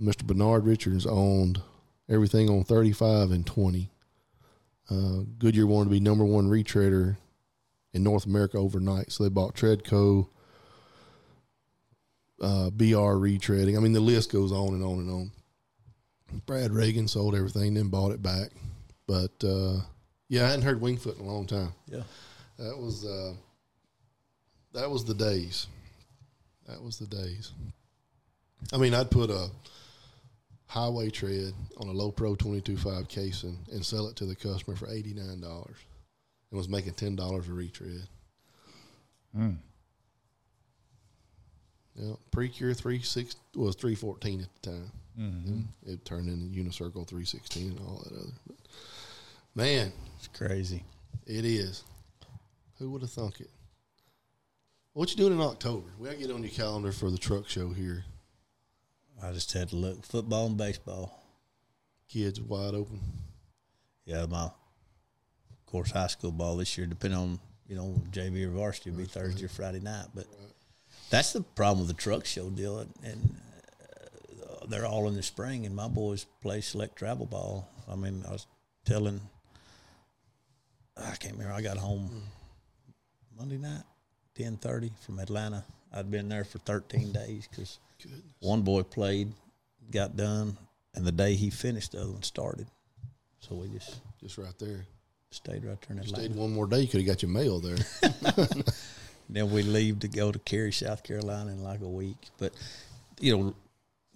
Mr. 0.00 0.22
Bernard 0.22 0.64
Richards 0.64 1.06
owned 1.06 1.60
everything 2.08 2.50
on 2.50 2.62
35 2.62 3.32
and 3.32 3.44
20. 3.44 3.90
Uh, 4.88 4.94
Goodyear 5.38 5.66
wanted 5.66 5.86
to 5.86 5.90
be 5.90 5.98
number 5.98 6.24
one 6.24 6.48
retreader 6.48 7.16
in 7.96 8.02
North 8.02 8.26
America 8.26 8.58
overnight, 8.58 9.10
so 9.10 9.24
they 9.24 9.30
bought 9.30 9.54
Treadco, 9.54 10.28
uh, 12.42 12.68
BR 12.68 13.16
retreading. 13.16 13.76
I 13.76 13.80
mean, 13.80 13.94
the 13.94 14.00
list 14.00 14.30
goes 14.30 14.52
on 14.52 14.74
and 14.74 14.84
on 14.84 14.98
and 14.98 15.10
on. 15.10 15.30
Brad 16.44 16.72
Ragan 16.72 17.08
sold 17.08 17.34
everything, 17.34 17.72
then 17.72 17.88
bought 17.88 18.12
it 18.12 18.22
back. 18.22 18.50
But 19.06 19.32
uh, 19.42 19.80
yeah, 20.28 20.44
I 20.44 20.50
hadn't 20.50 20.64
heard 20.64 20.80
Wingfoot 20.80 21.18
in 21.18 21.24
a 21.24 21.28
long 21.28 21.46
time. 21.46 21.72
Yeah. 21.86 22.02
That 22.58 22.76
was 22.76 23.06
uh, 23.06 23.32
that 24.74 24.90
was 24.90 25.04
the 25.04 25.14
days. 25.14 25.66
That 26.68 26.82
was 26.82 26.98
the 26.98 27.06
days. 27.06 27.52
I 28.72 28.76
mean, 28.76 28.92
I'd 28.92 29.10
put 29.10 29.30
a 29.30 29.48
highway 30.66 31.08
tread 31.08 31.54
on 31.78 31.88
a 31.88 31.92
low 31.92 32.10
pro 32.10 32.34
22.5 32.34 33.08
casing 33.08 33.58
and 33.72 33.86
sell 33.86 34.08
it 34.08 34.16
to 34.16 34.26
the 34.26 34.34
customer 34.34 34.76
for 34.76 34.86
$89 34.86 35.40
and 36.56 36.58
was 36.58 36.68
making 36.70 36.94
$10 36.94 37.48
a 37.48 37.52
retread. 37.52 38.08
Hmm. 39.34 39.50
Yeah, 41.94 42.14
Precure 42.30 42.72
36 42.74 43.36
was 43.54 43.74
314 43.76 44.40
at 44.40 44.48
the 44.62 44.70
time. 44.70 44.90
Mm-hmm. 45.20 45.48
And 45.52 45.68
It 45.86 46.04
turned 46.04 46.28
into 46.28 46.46
Unicircle 46.46 47.06
316 47.06 47.70
and 47.72 47.80
all 47.80 48.02
that 48.04 48.12
other. 48.12 48.32
But 48.46 48.56
man, 49.54 49.92
It's 50.18 50.28
crazy. 50.28 50.82
it 51.26 51.44
is. 51.44 51.84
Who 52.78 52.90
would 52.90 53.02
have 53.02 53.10
thunk 53.10 53.40
it? 53.40 53.50
What 54.94 55.10
you 55.10 55.16
doing 55.16 55.32
in 55.34 55.40
October? 55.40 55.88
We 55.98 56.06
gotta 56.06 56.18
get 56.18 56.30
on 56.30 56.42
your 56.42 56.50
calendar 56.52 56.92
for 56.92 57.10
the 57.10 57.18
truck 57.18 57.48
show 57.48 57.68
here. 57.70 58.04
I 59.22 59.32
just 59.32 59.52
had 59.52 59.68
to 59.70 59.76
look 59.76 60.04
football 60.04 60.46
and 60.46 60.56
baseball. 60.56 61.22
Kids 62.08 62.40
wide 62.40 62.74
open. 62.74 63.00
Yeah, 64.04 64.24
my 64.26 64.50
of 65.66 65.72
course 65.72 65.90
high 65.90 66.06
school 66.06 66.30
ball 66.30 66.56
this 66.56 66.78
year, 66.78 66.86
depending 66.86 67.18
on 67.18 67.38
you 67.68 67.76
know 67.76 68.00
JV 68.10 68.46
or 68.46 68.50
varsity, 68.50 68.90
will 68.90 68.98
be 68.98 69.04
Thursday 69.04 69.44
or 69.44 69.48
Friday 69.48 69.80
night. 69.80 70.06
But 70.14 70.26
that's 71.10 71.32
the 71.32 71.42
problem 71.42 71.86
with 71.86 71.88
the 71.96 72.02
truck 72.02 72.24
show 72.24 72.48
deal, 72.50 72.78
and, 72.78 72.94
and 73.02 73.36
uh, 74.42 74.66
they're 74.68 74.86
all 74.86 75.08
in 75.08 75.14
the 75.14 75.22
spring. 75.22 75.66
And 75.66 75.74
my 75.74 75.88
boys 75.88 76.26
play 76.40 76.60
select 76.60 76.96
travel 76.96 77.26
ball. 77.26 77.68
I 77.90 77.96
mean, 77.96 78.24
I 78.28 78.32
was 78.32 78.46
telling, 78.84 79.20
I 80.96 81.14
can't 81.16 81.34
remember. 81.34 81.54
I 81.54 81.62
got 81.62 81.76
home 81.76 82.10
Monday 83.36 83.58
night, 83.58 83.82
ten 84.34 84.56
thirty 84.56 84.92
from 85.04 85.18
Atlanta. 85.18 85.64
I'd 85.92 86.10
been 86.10 86.28
there 86.28 86.44
for 86.44 86.58
thirteen 86.58 87.12
days 87.12 87.48
because 87.50 87.78
one 88.40 88.62
boy 88.62 88.82
played, 88.82 89.32
got 89.90 90.16
done, 90.16 90.56
and 90.94 91.04
the 91.04 91.12
day 91.12 91.34
he 91.34 91.50
finished, 91.50 91.92
the 91.92 92.02
other 92.02 92.12
one 92.12 92.22
started. 92.22 92.68
So 93.40 93.54
we 93.56 93.68
just 93.68 94.00
Just 94.20 94.38
right 94.38 94.58
there. 94.58 94.86
Stayed 95.30 95.64
right 95.64 95.80
there 95.82 95.96
in 95.96 95.98
Atlanta. 95.98 96.24
Stayed 96.24 96.36
one 96.36 96.52
more 96.52 96.66
day, 96.66 96.80
you 96.80 96.88
could 96.88 97.00
have 97.00 97.06
got 97.06 97.22
your 97.22 97.30
mail 97.30 97.60
there. 97.60 97.76
Then 99.28 99.50
we 99.50 99.62
leave 99.62 100.00
to 100.00 100.08
go 100.08 100.30
to 100.30 100.38
Cary, 100.38 100.72
South 100.72 101.02
Carolina 101.02 101.50
in 101.50 101.62
like 101.62 101.80
a 101.80 101.88
week. 101.88 102.16
But 102.38 102.52
you 103.20 103.36
know, 103.36 103.54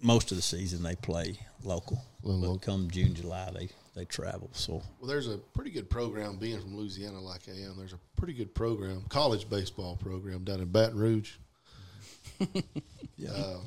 most 0.01 0.31
of 0.31 0.37
the 0.37 0.43
season 0.43 0.83
they 0.83 0.95
play 0.95 1.39
local. 1.63 2.01
Little 2.23 2.41
but 2.41 2.47
local. 2.47 2.59
come 2.59 2.89
June, 2.89 3.13
July, 3.13 3.51
they 3.53 3.69
they 3.95 4.05
travel. 4.05 4.49
So 4.53 4.81
well, 4.99 5.09
there's 5.09 5.27
a 5.27 5.37
pretty 5.37 5.71
good 5.71 5.89
program 5.89 6.37
being 6.37 6.59
from 6.59 6.77
Louisiana 6.77 7.19
like 7.19 7.41
I 7.49 7.59
am. 7.63 7.75
There's 7.77 7.93
a 7.93 7.99
pretty 8.15 8.33
good 8.33 8.55
program, 8.55 9.03
college 9.09 9.49
baseball 9.49 9.97
program 9.97 10.43
down 10.43 10.61
in 10.61 10.71
Baton 10.71 10.97
Rouge. 10.97 11.33
yeah, 13.17 13.31
Uh, 13.31 13.57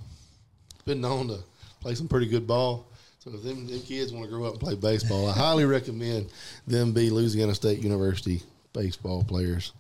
been 0.85 1.01
known 1.01 1.29
to 1.29 1.39
play 1.81 1.95
some 1.95 2.09
pretty 2.09 2.27
good 2.27 2.47
ball. 2.47 2.91
So 3.25 3.31
if 3.33 3.43
them, 3.43 3.67
them 3.67 3.81
kids 3.81 4.13
want 4.13 4.27
to 4.27 4.31
grow 4.31 4.45
up 4.45 4.53
and 4.53 4.61
play 4.61 4.75
baseball, 4.75 5.31
I 5.31 5.33
highly 5.33 5.65
recommend 5.65 6.31
them 6.67 6.93
be 6.93 7.09
Louisiana 7.09 7.55
State 7.55 7.79
University 7.79 8.43
baseball 8.75 9.25
players. 9.25 9.73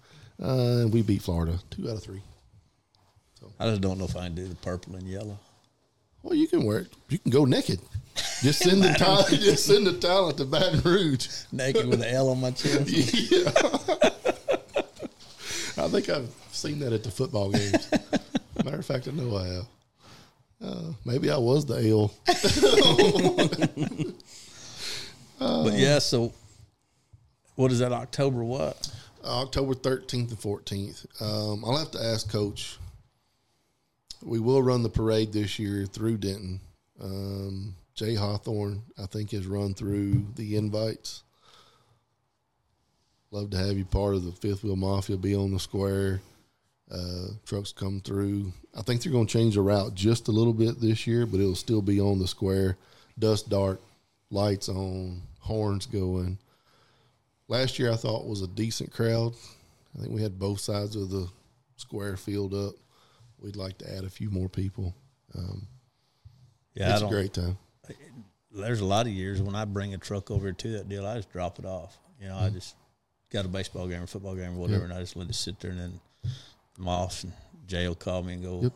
Uh, 0.42 0.80
and 0.80 0.92
we 0.92 1.02
beat 1.02 1.20
Florida 1.20 1.58
two 1.70 1.90
out 1.90 1.96
of 1.96 2.02
three. 2.02 2.22
I 3.60 3.68
just 3.68 3.82
don't 3.82 3.98
know 3.98 4.06
if 4.06 4.16
I 4.16 4.24
can 4.24 4.34
do 4.34 4.48
the 4.48 4.54
purple 4.56 4.96
and 4.96 5.06
yellow. 5.06 5.38
Well, 6.22 6.34
you 6.34 6.48
can 6.48 6.64
wear 6.64 6.80
it. 6.80 6.86
You 7.10 7.18
can 7.18 7.30
go 7.30 7.44
naked. 7.44 7.80
Just 8.40 8.60
send 8.60 8.82
the 8.82 8.88
talent. 8.98 9.28
Just 9.28 9.66
send 9.66 9.86
the 9.86 9.92
talent 9.92 10.38
to 10.38 10.46
Baton 10.46 10.80
Rouge. 10.80 11.28
Naked 11.52 11.86
with 11.86 12.02
an 12.02 12.08
L 12.08 12.30
on 12.30 12.40
my 12.40 12.50
chest. 12.52 12.88
Yeah. 12.90 13.50
I 15.76 15.88
think 15.88 16.08
I've 16.08 16.30
seen 16.50 16.78
that 16.78 16.94
at 16.94 17.04
the 17.04 17.10
football 17.10 17.50
games. 17.50 17.90
Matter 18.64 18.78
of 18.78 18.86
fact, 18.86 19.06
I 19.06 19.10
know 19.10 19.36
I 19.36 19.48
have. 19.48 19.66
Uh, 20.64 20.92
maybe 21.04 21.30
I 21.30 21.36
was 21.36 21.66
the 21.66 21.76
L. 21.88 22.14
But 25.38 25.74
yeah, 25.74 25.98
so 25.98 26.32
what 27.56 27.70
is 27.70 27.80
that? 27.80 27.92
October 27.92 28.42
what? 28.44 28.90
October 29.24 29.74
13th 29.74 30.30
and 30.30 30.38
14th. 30.38 31.20
Um, 31.20 31.64
I'll 31.64 31.76
have 31.76 31.90
to 31.92 32.02
ask 32.02 32.30
Coach. 32.30 32.78
We 34.22 34.38
will 34.38 34.62
run 34.62 34.82
the 34.82 34.88
parade 34.88 35.32
this 35.32 35.58
year 35.58 35.86
through 35.86 36.18
Denton. 36.18 36.60
Um, 37.02 37.74
Jay 37.94 38.14
Hawthorne, 38.14 38.82
I 39.02 39.06
think, 39.06 39.32
has 39.32 39.46
run 39.46 39.74
through 39.74 40.26
the 40.36 40.56
invites. 40.56 41.22
Love 43.30 43.50
to 43.50 43.58
have 43.58 43.76
you 43.76 43.84
part 43.84 44.14
of 44.14 44.24
the 44.24 44.32
Fifth 44.32 44.64
Wheel 44.64 44.76
Mafia. 44.76 45.16
Be 45.16 45.34
on 45.34 45.52
the 45.52 45.60
square. 45.60 46.20
Uh, 46.90 47.28
trucks 47.46 47.72
come 47.72 48.00
through. 48.04 48.52
I 48.76 48.82
think 48.82 49.02
they're 49.02 49.12
going 49.12 49.26
to 49.26 49.32
change 49.32 49.54
the 49.54 49.62
route 49.62 49.94
just 49.94 50.28
a 50.28 50.32
little 50.32 50.52
bit 50.52 50.80
this 50.80 51.06
year, 51.06 51.26
but 51.26 51.40
it'll 51.40 51.54
still 51.54 51.82
be 51.82 52.00
on 52.00 52.18
the 52.18 52.28
square. 52.28 52.76
Dust 53.18 53.48
dark, 53.48 53.80
lights 54.30 54.68
on, 54.68 55.22
horns 55.40 55.86
going. 55.86 56.38
Last 57.48 57.78
year 57.78 57.92
I 57.92 57.96
thought 57.96 58.26
was 58.26 58.42
a 58.42 58.48
decent 58.48 58.92
crowd. 58.92 59.34
I 59.96 60.00
think 60.00 60.12
we 60.12 60.22
had 60.22 60.38
both 60.38 60.60
sides 60.60 60.96
of 60.96 61.10
the 61.10 61.28
square 61.76 62.16
filled 62.16 62.54
up. 62.54 62.74
We'd 63.40 63.56
like 63.56 63.78
to 63.78 63.96
add 63.96 64.04
a 64.04 64.10
few 64.10 64.30
more 64.30 64.48
people. 64.48 64.94
Um, 65.36 65.66
Yeah, 66.74 66.92
it's 66.94 67.02
a 67.02 67.06
great 67.08 67.32
time. 67.32 67.56
there's 68.50 68.80
a 68.80 68.84
lot 68.84 69.06
of 69.06 69.12
years 69.12 69.40
when 69.42 69.54
I 69.54 69.64
bring 69.64 69.94
a 69.94 69.98
truck 69.98 70.30
over 70.30 70.52
to 70.52 70.72
that 70.72 70.88
deal, 70.88 71.06
I 71.06 71.16
just 71.16 71.32
drop 71.32 71.58
it 71.58 71.64
off. 71.64 71.96
You 72.20 72.28
know, 72.28 72.36
I 72.36 72.50
just 72.50 72.76
got 73.30 73.44
a 73.44 73.48
baseball 73.48 73.86
game 73.88 74.02
or 74.02 74.06
football 74.06 74.34
game 74.34 74.52
or 74.56 74.60
whatever, 74.60 74.84
and 74.84 74.92
I 74.92 75.00
just 75.00 75.16
let 75.16 75.28
it 75.28 75.34
sit 75.34 75.60
there. 75.60 75.70
And 75.72 75.80
then 75.80 76.00
Moss 76.78 77.24
and 77.24 77.32
Jay 77.66 77.86
will 77.88 77.94
call 77.94 78.22
me 78.22 78.34
and 78.34 78.42
go. 78.42 78.60
Yep. 78.62 78.72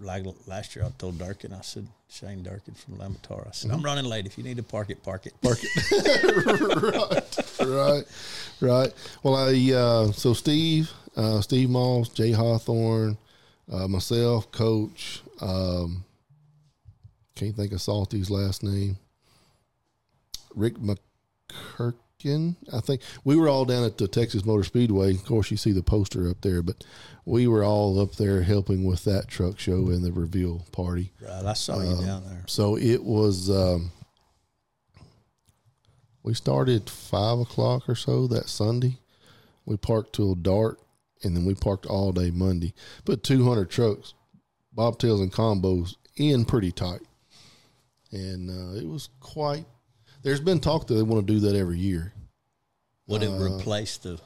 Like 0.00 0.24
last 0.46 0.74
year, 0.74 0.84
I 0.84 0.90
told 0.96 1.18
Durkin, 1.18 1.52
I 1.52 1.60
said 1.60 1.86
Shane 2.08 2.42
Durkin 2.42 2.74
from 2.74 2.96
Lamatar. 2.96 3.46
I 3.48 3.50
said 3.50 3.70
I'm 3.72 3.82
running 3.82 4.04
late. 4.04 4.26
If 4.26 4.38
you 4.38 4.44
need 4.44 4.56
to 4.56 4.62
park 4.62 4.90
it, 4.90 5.02
park 5.02 5.26
it. 5.26 5.34
Park 5.42 5.58
it. 5.60 7.38
right, 7.60 7.68
right, 7.68 8.04
right. 8.60 8.92
Well, 9.22 9.36
I 9.36 9.72
uh, 9.72 10.12
so 10.12 10.32
Steve, 10.32 10.90
uh, 11.16 11.40
Steve 11.40 11.68
Moss, 11.68 12.08
Jay 12.08 12.30
Hawthorne, 12.30 13.18
uh, 13.70 13.88
myself, 13.88 14.50
Coach. 14.52 15.22
Um, 15.40 16.04
can't 17.34 17.56
think 17.56 17.72
of 17.72 17.82
Salty's 17.82 18.30
last 18.30 18.62
name. 18.62 18.96
Rick 20.54 20.74
I 22.72 22.80
think 22.80 23.02
we 23.24 23.36
were 23.36 23.48
all 23.48 23.64
down 23.64 23.84
at 23.84 23.98
the 23.98 24.08
Texas 24.08 24.44
Motor 24.44 24.64
Speedway. 24.64 25.14
Of 25.14 25.24
course, 25.24 25.50
you 25.50 25.56
see 25.56 25.72
the 25.72 25.82
poster 25.82 26.28
up 26.28 26.40
there, 26.42 26.62
but 26.62 26.84
we 27.24 27.46
were 27.46 27.64
all 27.64 28.00
up 28.00 28.16
there 28.16 28.42
helping 28.42 28.84
with 28.84 29.04
that 29.04 29.28
truck 29.28 29.58
show 29.58 29.88
and 29.88 30.04
the 30.04 30.12
reveal 30.12 30.66
party. 30.72 31.12
Right, 31.20 31.44
I 31.44 31.52
saw 31.54 31.80
you 31.80 32.04
down 32.04 32.24
there. 32.24 32.44
So 32.46 32.76
it 32.76 33.02
was. 33.02 33.50
Um, 33.50 33.92
we 36.22 36.34
started 36.34 36.88
five 36.88 37.40
o'clock 37.40 37.88
or 37.88 37.96
so 37.96 38.26
that 38.28 38.48
Sunday. 38.48 38.98
We 39.64 39.76
parked 39.76 40.14
till 40.14 40.34
dark, 40.34 40.78
and 41.22 41.36
then 41.36 41.44
we 41.44 41.54
parked 41.54 41.86
all 41.86 42.12
day 42.12 42.30
Monday. 42.30 42.74
Put 43.04 43.22
two 43.22 43.44
hundred 43.44 43.70
trucks, 43.70 44.14
bobtails 44.76 45.20
and 45.22 45.32
combos 45.32 45.96
in 46.16 46.44
pretty 46.44 46.72
tight, 46.72 47.02
and 48.10 48.50
uh, 48.50 48.78
it 48.78 48.86
was 48.86 49.08
quite. 49.20 49.66
There's 50.22 50.40
been 50.40 50.60
talk 50.60 50.86
that 50.86 50.94
they 50.94 51.02
want 51.02 51.26
to 51.26 51.32
do 51.32 51.40
that 51.40 51.56
every 51.56 51.78
year. 51.78 52.12
Would 53.08 53.22
it 53.22 53.28
Uh, 53.30 53.38
replace 53.58 53.96
the 53.98 54.20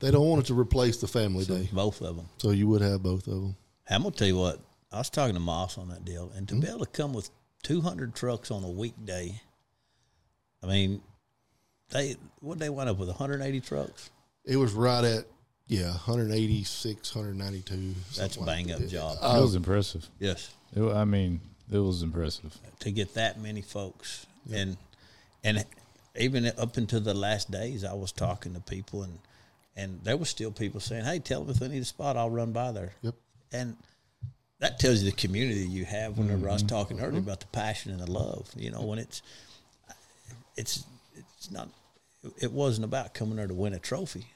They 0.00 0.10
don't 0.10 0.28
want 0.28 0.42
it 0.44 0.46
to 0.48 0.54
replace 0.58 0.98
the 0.98 1.08
family 1.08 1.44
day, 1.46 1.68
both 1.72 2.02
of 2.02 2.16
them? 2.16 2.28
so 2.38 2.50
you 2.50 2.68
would 2.68 2.82
have 2.82 3.02
both 3.02 3.26
of 3.26 3.34
them. 3.34 3.56
I'm 3.88 4.02
gonna 4.02 4.14
tell 4.14 4.28
you 4.28 4.36
what. 4.36 4.60
I 4.92 4.98
was 4.98 5.10
talking 5.10 5.34
to 5.34 5.40
Moss 5.40 5.78
on 5.78 5.88
that 5.88 6.04
deal, 6.04 6.30
and 6.36 6.46
to 6.48 6.54
Mm-hmm. 6.54 6.60
be 6.62 6.68
able 6.68 6.80
to 6.84 6.90
come 6.90 7.12
with 7.12 7.30
200 7.62 8.14
trucks 8.14 8.50
on 8.50 8.62
a 8.62 8.70
weekday, 8.70 9.40
I 10.62 10.66
mean, 10.66 11.00
they 11.90 12.16
what 12.40 12.58
they 12.58 12.68
wind 12.68 12.90
up 12.90 12.98
with 12.98 13.08
180 13.08 13.60
trucks. 13.60 14.10
It 14.44 14.56
was 14.56 14.72
right 14.72 15.02
at 15.04 15.24
yeah, 15.66 15.90
186, 15.90 17.14
192. 17.14 17.94
That's 18.16 18.18
a 18.36 18.38
something 18.38 18.46
like 18.46 18.66
bang 18.66 18.72
up 18.72 18.80
that. 18.80 18.88
job. 18.88 19.18
it 19.20 19.40
was 19.42 19.54
impressive. 19.56 20.08
yes, 20.20 20.50
It, 20.74 20.82
I 20.82 21.04
mean, 21.04 21.40
it 21.72 21.78
was 21.78 22.02
impressive. 22.02 22.56
to 22.80 22.90
get 22.92 23.14
that 23.14 23.40
many 23.40 23.62
folks, 23.62 24.26
and 24.52 24.76
and 25.46 25.64
even 26.18 26.46
up 26.58 26.76
into 26.78 26.98
the 27.00 27.14
last 27.14 27.50
days, 27.50 27.84
I 27.84 27.92
was 27.94 28.12
talking 28.12 28.54
to 28.54 28.60
people, 28.60 29.02
and 29.02 29.18
and 29.76 30.00
there 30.04 30.16
was 30.16 30.28
still 30.28 30.50
people 30.50 30.80
saying, 30.80 31.04
"Hey, 31.04 31.18
tell 31.18 31.40
them 31.42 31.50
if 31.50 31.58
they 31.60 31.68
need 31.68 31.82
a 31.82 31.84
spot, 31.86 32.16
I'll 32.16 32.30
run 32.30 32.52
by 32.52 32.72
there." 32.72 32.92
Yep. 33.02 33.14
and 33.52 33.76
that 34.58 34.78
tells 34.78 35.02
you 35.02 35.10
the 35.10 35.16
community 35.16 35.60
you 35.66 35.84
have. 35.84 36.16
Whenever 36.18 36.48
I 36.48 36.52
was 36.54 36.62
Mm-hmm. 36.62 36.76
talking 36.76 37.00
earlier 37.00 37.20
about 37.20 37.40
the 37.40 37.46
passion 37.48 37.92
and 37.92 38.00
the 38.00 38.10
love, 38.10 38.50
you 38.56 38.70
know, 38.70 38.82
when 38.82 38.98
it's 38.98 39.20
it's 40.56 40.84
it's 41.14 41.50
not. 41.50 41.68
It 42.38 42.50
wasn't 42.52 42.84
about 42.86 43.14
coming 43.14 43.36
there 43.36 43.46
to 43.46 43.54
win 43.54 43.72
a 43.74 43.78
trophy. 43.78 44.26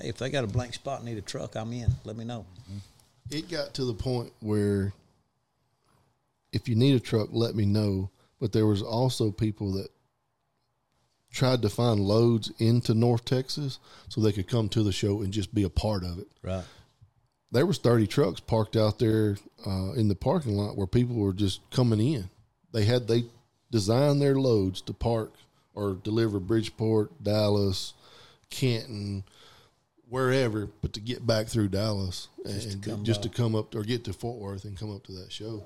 Hey, 0.00 0.08
if 0.08 0.16
they 0.16 0.30
got 0.30 0.44
a 0.44 0.46
blank 0.46 0.72
spot 0.74 1.00
and 1.00 1.08
need 1.08 1.18
a 1.18 1.22
truck, 1.22 1.56
I'm 1.56 1.72
in. 1.72 1.90
Let 2.04 2.16
me 2.16 2.24
know. 2.24 2.46
it 3.30 3.50
got 3.50 3.74
to 3.74 3.84
the 3.84 3.92
point 3.94 4.32
where 4.40 4.92
if 6.52 6.68
you 6.68 6.74
need 6.76 6.94
a 6.94 7.00
truck, 7.00 7.28
let 7.32 7.54
me 7.54 7.66
know. 7.66 8.10
But 8.40 8.52
there 8.52 8.66
was 8.66 8.80
also 8.82 9.30
people 9.30 9.72
that 9.72 9.88
tried 11.34 11.62
to 11.62 11.68
find 11.68 12.00
loads 12.00 12.52
into 12.58 12.94
North 12.94 13.24
Texas 13.24 13.78
so 14.08 14.20
they 14.20 14.32
could 14.32 14.48
come 14.48 14.68
to 14.70 14.82
the 14.82 14.92
show 14.92 15.20
and 15.20 15.32
just 15.32 15.54
be 15.54 15.64
a 15.64 15.68
part 15.68 16.04
of 16.04 16.18
it. 16.18 16.28
Right. 16.42 16.64
There 17.50 17.66
was 17.66 17.78
thirty 17.78 18.06
trucks 18.06 18.40
parked 18.40 18.76
out 18.76 18.98
there 18.98 19.36
uh, 19.66 19.92
in 19.92 20.08
the 20.08 20.14
parking 20.14 20.56
lot 20.56 20.76
where 20.76 20.86
people 20.86 21.16
were 21.16 21.32
just 21.32 21.68
coming 21.70 22.00
in. 22.00 22.30
They 22.72 22.84
had 22.84 23.06
they 23.06 23.24
designed 23.70 24.22
their 24.22 24.36
loads 24.36 24.80
to 24.82 24.92
park 24.92 25.34
or 25.74 25.94
deliver 25.94 26.40
Bridgeport, 26.40 27.22
Dallas, 27.22 27.94
Canton, 28.50 29.24
wherever, 30.08 30.68
but 30.80 30.92
to 30.92 31.00
get 31.00 31.26
back 31.26 31.48
through 31.48 31.68
Dallas 31.68 32.28
and 32.44 32.54
Just 32.54 32.72
and 32.72 32.82
come 32.82 33.04
just 33.04 33.22
to 33.24 33.28
come 33.28 33.54
up 33.54 33.74
or 33.74 33.82
get 33.82 34.04
to 34.04 34.12
Fort 34.12 34.38
Worth 34.38 34.64
and 34.64 34.78
come 34.78 34.94
up 34.94 35.04
to 35.06 35.12
that 35.12 35.32
show. 35.32 35.64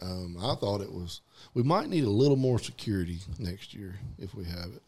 Um, 0.00 0.36
I 0.40 0.54
thought 0.54 0.80
it 0.80 0.90
was. 0.92 1.20
We 1.54 1.62
might 1.62 1.88
need 1.88 2.04
a 2.04 2.10
little 2.10 2.36
more 2.36 2.58
security 2.58 3.18
next 3.38 3.74
year 3.74 3.96
if 4.18 4.34
we 4.34 4.44
have 4.44 4.70
it. 4.74 4.82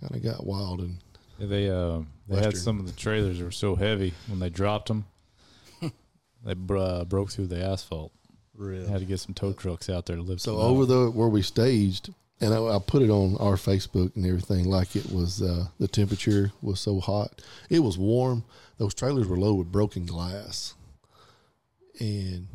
Kind 0.00 0.16
of 0.16 0.22
got 0.22 0.44
wild 0.44 0.80
and 0.80 0.98
Yeah, 1.38 1.46
They 1.46 1.70
uh, 1.70 2.00
they 2.28 2.40
had 2.40 2.56
some 2.56 2.80
of 2.80 2.86
the 2.86 2.92
trailers 2.92 3.38
that 3.38 3.44
were 3.44 3.50
so 3.52 3.76
heavy 3.76 4.12
when 4.26 4.40
they 4.40 4.50
dropped 4.50 4.88
them, 4.88 5.04
they 6.44 6.54
br- 6.54 6.76
uh, 6.78 7.04
broke 7.04 7.30
through 7.30 7.46
the 7.46 7.64
asphalt. 7.64 8.12
Real. 8.54 8.86
Had 8.88 9.00
to 9.00 9.06
get 9.06 9.20
some 9.20 9.34
tow 9.34 9.52
trucks 9.52 9.88
out 9.88 10.06
there 10.06 10.16
to 10.16 10.22
lift 10.22 10.42
So 10.42 10.56
them 10.56 10.66
over 10.66 10.82
out. 10.82 10.88
the 10.88 11.10
where 11.10 11.28
we 11.28 11.40
staged, 11.42 12.12
and 12.40 12.52
I, 12.52 12.58
I 12.60 12.78
put 12.84 13.02
it 13.02 13.08
on 13.10 13.36
our 13.38 13.54
Facebook 13.54 14.14
and 14.16 14.26
everything, 14.26 14.64
like 14.68 14.94
it 14.96 15.10
was 15.12 15.40
uh, 15.40 15.66
the 15.78 15.88
temperature 15.88 16.52
was 16.60 16.80
so 16.80 16.98
hot. 17.00 17.40
It 17.70 17.78
was 17.78 17.96
warm. 17.96 18.44
Those 18.78 18.94
trailers 18.94 19.26
were 19.28 19.38
loaded 19.38 19.58
with 19.58 19.72
broken 19.72 20.04
glass, 20.06 20.74
and 22.00 22.48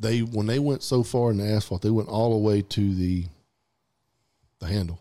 they 0.00 0.20
when 0.20 0.46
they 0.46 0.58
went 0.58 0.82
so 0.82 1.02
far 1.04 1.30
in 1.30 1.36
the 1.36 1.46
asphalt, 1.46 1.82
they 1.82 1.90
went 1.90 2.08
all 2.08 2.30
the 2.32 2.38
way 2.38 2.62
to 2.62 2.94
the 2.94 3.26
the 4.58 4.66
handle. 4.66 5.00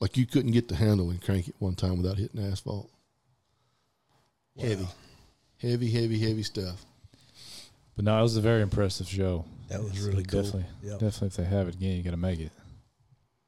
Like 0.00 0.16
you 0.16 0.26
couldn't 0.26 0.50
get 0.52 0.66
the 0.68 0.74
handle 0.74 1.10
and 1.10 1.22
crank 1.22 1.48
it 1.48 1.54
one 1.60 1.74
time 1.76 1.96
without 2.02 2.18
hitting 2.18 2.44
asphalt. 2.44 2.90
Heavy, 4.58 4.86
heavy, 5.58 5.90
heavy, 5.90 6.18
heavy 6.18 6.42
stuff. 6.42 6.84
But 7.96 8.04
no, 8.04 8.18
it 8.18 8.22
was 8.22 8.36
a 8.36 8.40
very 8.40 8.62
impressive 8.62 9.08
show. 9.08 9.44
That 9.68 9.82
was 9.82 10.00
really 10.00 10.24
cool. 10.24 10.42
Definitely, 10.42 10.66
Yep. 10.82 10.98
definitely. 10.98 11.28
If 11.28 11.36
they 11.36 11.44
have 11.44 11.68
it 11.68 11.74
again, 11.76 11.96
you 11.96 12.02
got 12.02 12.10
to 12.10 12.16
make 12.16 12.40
it. 12.40 12.52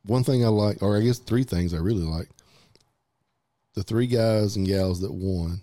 one 0.06 0.22
thing 0.24 0.44
I 0.44 0.48
like, 0.48 0.82
or 0.82 0.96
I 0.96 1.00
guess 1.00 1.18
three 1.18 1.44
things 1.44 1.72
I 1.74 1.78
really 1.78 2.02
like. 2.04 2.28
The 3.74 3.82
three 3.82 4.06
guys 4.06 4.54
and 4.56 4.66
gals 4.66 5.00
that 5.00 5.12
won, 5.12 5.62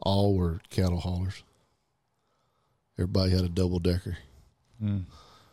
all 0.00 0.34
were 0.36 0.60
cattle 0.70 1.00
haulers. 1.00 1.42
Everybody 2.98 3.30
had 3.30 3.42
a 3.44 3.48
double 3.48 3.78
decker. 3.78 4.16
Mm. 4.82 5.04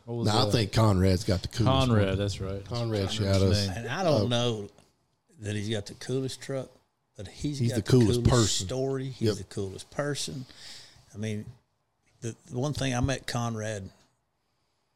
What 0.04 0.14
was 0.14 0.26
Now 0.26 0.46
I 0.48 0.50
think 0.50 0.72
Conrad's 0.72 1.24
got 1.24 1.42
the 1.42 1.48
coolest. 1.48 1.88
Conrad. 1.88 2.08
one. 2.08 2.18
That's 2.18 2.40
right. 2.40 2.64
Conrad 2.64 3.08
Conrad's 3.08 3.14
Shadows. 3.14 3.68
name. 3.68 3.76
And 3.78 3.88
I 3.88 4.02
don't 4.04 4.22
Oh. 4.22 4.26
know 4.28 4.68
that 5.40 5.54
he's 5.54 5.68
got 5.68 5.86
the 5.86 5.94
coolest 5.94 6.40
truck, 6.40 6.68
but 7.16 7.28
he's, 7.28 7.58
He's 7.58 7.72
got 7.72 7.84
the 7.84 7.90
coolest 7.90 8.24
person. 8.24 8.66
story. 8.66 9.10
He's 9.10 9.28
Yep. 9.28 9.36
the 9.38 9.44
coolest 9.44 9.90
person. 9.90 10.46
I 11.14 11.18
mean, 11.18 11.44
the, 12.20 12.34
the 12.50 12.58
one 12.58 12.72
thing 12.72 12.94
I 12.94 13.00
met 13.00 13.26
Conrad. 13.26 13.88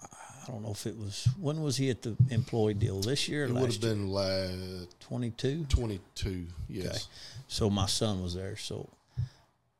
I 0.02 0.52
don't 0.52 0.62
know 0.62 0.70
if 0.72 0.86
it 0.86 0.96
was 0.98 1.28
when 1.38 1.62
was 1.62 1.76
he 1.76 1.90
at 1.90 2.02
the 2.02 2.16
employee 2.30 2.74
deal 2.74 3.00
this 3.00 3.28
year 3.28 3.44
or 3.44 3.48
It 3.48 3.52
would 3.52 3.70
have 3.72 3.80
been 3.80 4.08
like 4.08 4.88
twenty 4.98 5.30
two. 5.30 5.64
twenty-two. 5.68 6.46
Yes. 6.68 6.86
Okay. 6.86 6.98
So 7.46 7.70
my 7.70 7.86
son 7.86 8.22
was 8.22 8.34
there. 8.34 8.56
So 8.56 8.88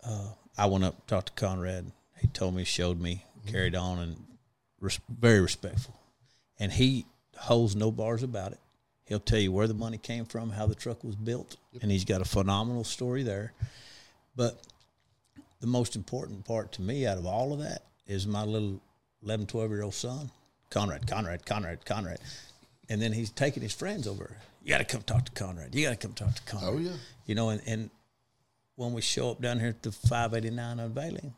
uh, 0.05 0.29
I 0.57 0.66
went 0.66 0.85
up, 0.85 1.07
talked 1.09 1.29
to 1.29 1.33
Conrad. 1.47 1.91
He 2.21 2.29
told 2.29 2.55
me, 2.55 2.64
showed 2.64 3.01
me, 3.01 3.25
mm-hmm. 3.41 3.51
carried 3.51 3.75
on, 3.75 3.99
and 3.99 4.16
res- 4.81 5.01
very 5.09 5.41
respectful. 5.41 5.99
And 6.59 6.73
he 6.73 7.07
holds 7.37 7.75
no 7.75 7.91
bars 7.91 8.23
about 8.23 8.53
it. 8.53 8.61
He'll 9.05 9.18
tell 9.18 9.41
you 9.41 9.51
where 9.51 9.66
the 9.66 9.75
money 9.75 9.99
came 9.99 10.25
from, 10.25 10.51
how 10.51 10.66
the 10.66 10.75
truck 10.75 11.03
was 11.03 11.16
built, 11.16 11.57
and 11.83 11.91
he's 11.91 12.05
got 12.05 12.21
a 12.21 12.25
phenomenal 12.25 12.85
story 12.85 13.23
there. 13.23 13.53
But 14.37 14.61
the 15.61 15.66
most 15.66 15.97
important 15.97 16.45
part 16.45 16.73
to 16.73 16.83
me 16.83 17.07
out 17.07 17.18
of 17.18 17.27
all 17.27 17.53
of 17.53 17.59
that 17.61 17.83
is 18.07 18.27
my 18.27 18.45
little 18.45 18.81
11, 19.25 19.47
12 19.47 19.71
year 19.71 19.83
old 19.83 19.95
son, 19.95 20.31
Conrad, 20.71 21.07
Conrad, 21.07 21.45
Conrad, 21.45 21.85
Conrad. 21.85 22.21
And 22.89 23.01
then 23.01 23.12
he's 23.12 23.31
taking 23.31 23.62
his 23.62 23.75
friends 23.75 24.07
over. 24.07 24.37
You 24.62 24.71
got 24.71 24.79
to 24.79 24.85
come 24.85 25.03
talk 25.03 25.25
to 25.25 25.33
Conrad. 25.33 25.75
You 25.75 25.87
got 25.87 26.01
to 26.01 26.07
come 26.07 26.14
talk 26.14 26.35
to 26.35 26.43
Conrad. 26.43 26.75
Oh 26.75 26.79
yeah. 26.79 26.97
You 27.27 27.35
know, 27.35 27.51
and, 27.51 27.61
and 27.66 27.91
when 28.77 28.93
we 28.93 29.01
show 29.01 29.31
up 29.31 29.41
down 29.41 29.61
here 29.61 29.71
at 29.71 29.83
the 29.83 29.93
589 29.93 30.81
unveiling, 30.81 31.35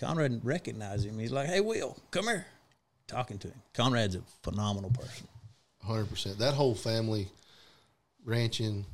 Conrad 0.00 0.40
recognized 0.42 1.04
him. 1.04 1.18
He's 1.18 1.30
like, 1.30 1.46
hey, 1.46 1.60
Will, 1.60 1.96
come 2.10 2.24
here. 2.24 2.46
Talking 3.06 3.38
to 3.38 3.48
him. 3.48 3.62
Conrad's 3.74 4.16
a 4.16 4.22
phenomenal 4.42 4.90
person. 4.90 5.28
Hundred 5.82 6.08
percent. 6.08 6.38
That 6.38 6.54
whole 6.54 6.74
family, 6.74 7.28
ranching, 8.24 8.86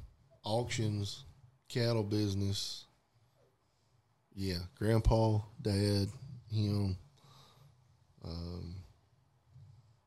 auctions, 0.44 1.24
cattle 1.68 2.02
business. 2.02 2.84
Yeah, 4.34 4.58
grandpa, 4.78 5.38
dad, 5.62 6.08
him. 6.50 6.96
Um, 8.24 8.74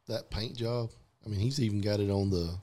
that 0.07 0.29
paint 0.29 0.57
job. 0.57 0.91
I 1.25 1.29
mean, 1.29 1.39
he's 1.39 1.61
even 1.61 1.81
got 1.81 1.99
it 1.99 2.09
on 2.09 2.29
the 2.29 2.55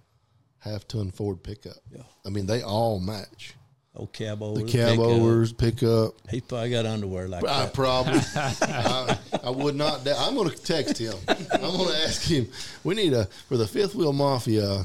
half 0.58 0.86
ton 0.86 1.10
Ford 1.10 1.42
pickup. 1.42 1.78
Yeah. 1.90 2.02
I 2.24 2.28
mean, 2.28 2.46
they 2.46 2.62
all 2.62 3.00
match. 3.00 3.54
Old 3.96 4.12
cabo. 4.12 4.54
The 4.54 4.64
cab 4.64 4.98
overs, 4.98 5.52
pickup. 5.52 6.14
He 6.28 6.42
probably 6.42 6.70
got 6.70 6.84
underwear 6.84 7.28
like 7.28 7.44
I 7.46 7.64
that. 7.64 7.74
probably, 7.74 8.20
I, 8.36 9.18
I 9.42 9.50
would 9.50 9.74
not. 9.74 10.04
da- 10.04 10.16
I'm 10.18 10.34
going 10.34 10.50
to 10.50 10.56
text 10.56 10.98
him. 10.98 11.14
I'm 11.28 11.60
going 11.60 11.88
to 11.88 11.96
ask 12.04 12.22
him. 12.22 12.46
We 12.84 12.94
need 12.94 13.14
a 13.14 13.24
for 13.48 13.56
the 13.56 13.66
Fifth 13.66 13.94
Wheel 13.94 14.12
Mafia 14.12 14.84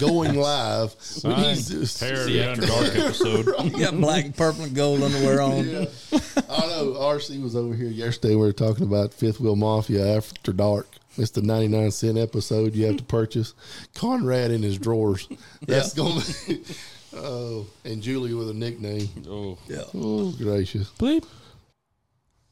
going 0.00 0.34
live. 0.34 0.94
we 1.22 1.30
need 1.36 1.56
to, 1.66 2.04
Hair 2.04 2.24
the 2.24 2.42
After 2.42 2.66
Dark 2.66 2.96
episode. 2.96 3.54
He 3.68 3.80
got 3.80 3.96
black, 4.00 4.34
purple, 4.36 4.64
and 4.64 4.74
gold 4.74 5.02
underwear 5.02 5.40
on. 5.40 5.68
Yeah. 5.68 5.84
I 6.48 6.66
know. 6.66 6.96
RC 6.98 7.40
was 7.42 7.54
over 7.54 7.74
here 7.74 7.88
yesterday. 7.88 8.34
We 8.34 8.40
were 8.42 8.52
talking 8.52 8.84
about 8.84 9.14
Fifth 9.14 9.38
Wheel 9.40 9.56
Mafia 9.56 10.16
After 10.16 10.52
Dark. 10.52 10.88
It's 11.16 11.30
the 11.32 11.42
99 11.42 11.90
cent 11.90 12.18
episode 12.18 12.74
you 12.74 12.86
have 12.86 12.96
to 12.96 13.04
purchase. 13.04 13.54
Conrad 13.94 14.50
in 14.50 14.62
his 14.62 14.78
drawers. 14.78 15.28
That's 15.66 15.92
going 15.94 16.20
to 16.20 16.46
be. 16.48 16.64
Oh, 17.20 17.66
and 17.84 18.00
Julie 18.02 18.34
with 18.34 18.50
a 18.50 18.54
nickname. 18.54 19.08
Oh, 19.28 19.58
Yeah. 19.66 19.82
Oh, 19.94 20.32
gracious. 20.32 20.90
bleep. 20.98 21.24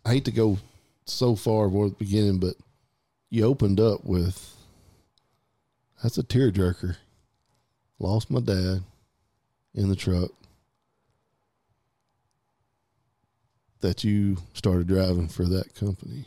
I 0.04 0.10
hate 0.14 0.24
to 0.26 0.30
go 0.32 0.58
so 1.04 1.34
far 1.36 1.68
more 1.68 1.86
at 1.86 1.98
the 1.98 2.04
beginning, 2.04 2.38
but 2.38 2.54
you 3.30 3.44
opened 3.44 3.80
up 3.80 4.04
with 4.04 4.54
that's 6.02 6.18
a 6.18 6.22
tearjerker. 6.22 6.96
Lost 7.98 8.30
my 8.30 8.40
dad 8.40 8.82
in 9.74 9.88
the 9.88 9.96
truck 9.96 10.30
that 13.80 14.04
you 14.04 14.36
started 14.54 14.86
driving 14.86 15.28
for 15.28 15.44
that 15.44 15.74
company 15.74 16.24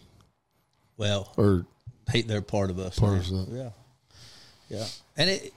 Well, 0.97 1.31
or 1.37 1.65
hate 2.09 2.27
they're 2.27 2.41
part 2.41 2.69
of 2.69 2.79
us. 2.79 2.97
Part 2.97 3.17
of 3.19 3.31
us. 3.31 3.47
Yeah. 3.51 3.69
Yeah. 4.69 4.85
And 5.17 5.29
it, 5.29 5.45
it 5.45 5.53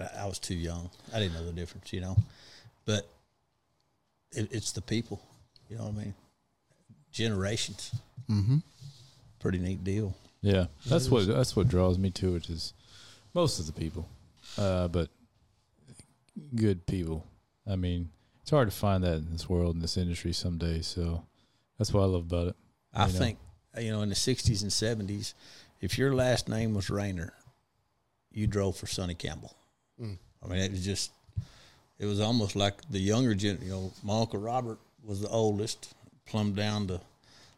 I, 0.00 0.22
I 0.22 0.26
was 0.26 0.38
too 0.38 0.54
young. 0.54 0.90
I 1.14 1.18
didn't 1.18 1.34
know 1.34 1.44
the 1.46 1.52
difference, 1.52 1.92
you 1.92 2.00
know. 2.00 2.16
But 2.84 3.08
it, 4.32 4.48
it's 4.52 4.72
the 4.72 4.82
people. 4.82 5.20
You 5.68 5.78
know 5.78 5.84
what 5.84 5.94
I 5.94 6.04
mean? 6.04 6.14
Generations. 7.10 7.94
mm-hmm. 8.28 8.58
Pretty 9.40 9.58
neat 9.58 9.84
deal. 9.84 10.14
Yeah, 10.42 10.66
that's 10.86 11.08
what 11.08 11.26
that's 11.26 11.56
what 11.56 11.68
draws 11.68 11.98
me 11.98 12.10
to 12.12 12.36
it 12.36 12.48
is 12.48 12.72
most 13.34 13.58
of 13.58 13.66
the 13.66 13.72
people, 13.72 14.08
uh, 14.56 14.88
but 14.88 15.08
good 16.54 16.86
people. 16.86 17.24
I 17.66 17.76
mean, 17.76 18.10
it's 18.42 18.50
hard 18.50 18.70
to 18.70 18.76
find 18.76 19.02
that 19.02 19.16
in 19.16 19.32
this 19.32 19.48
world 19.48 19.74
in 19.74 19.82
this 19.82 19.96
industry 19.96 20.32
some 20.32 20.58
days. 20.58 20.86
So 20.86 21.24
that's 21.78 21.92
what 21.92 22.02
I 22.02 22.06
love 22.06 22.22
about 22.22 22.48
it. 22.48 22.56
I 22.94 23.06
know. 23.06 23.12
think 23.12 23.38
you 23.78 23.90
know 23.90 24.02
in 24.02 24.08
the 24.08 24.14
'60s 24.14 24.62
and 24.62 24.70
'70s, 24.70 25.34
if 25.80 25.98
your 25.98 26.14
last 26.14 26.48
name 26.48 26.74
was 26.74 26.90
Rainer, 26.90 27.32
you 28.32 28.46
drove 28.46 28.76
for 28.76 28.86
Sonny 28.86 29.14
Campbell. 29.14 29.56
Mm. 30.00 30.16
I 30.44 30.48
mean, 30.48 30.58
it 30.58 30.70
was 30.70 30.84
just, 30.84 31.10
it 31.98 32.06
was 32.06 32.20
almost 32.20 32.56
like 32.56 32.74
the 32.90 32.98
younger 32.98 33.34
gen. 33.34 33.58
You 33.62 33.70
know, 33.70 33.92
my 34.02 34.20
uncle 34.20 34.38
Robert 34.40 34.78
was 35.04 35.20
the 35.20 35.28
oldest, 35.28 35.94
plumb 36.26 36.52
down 36.54 36.86
to 36.88 37.00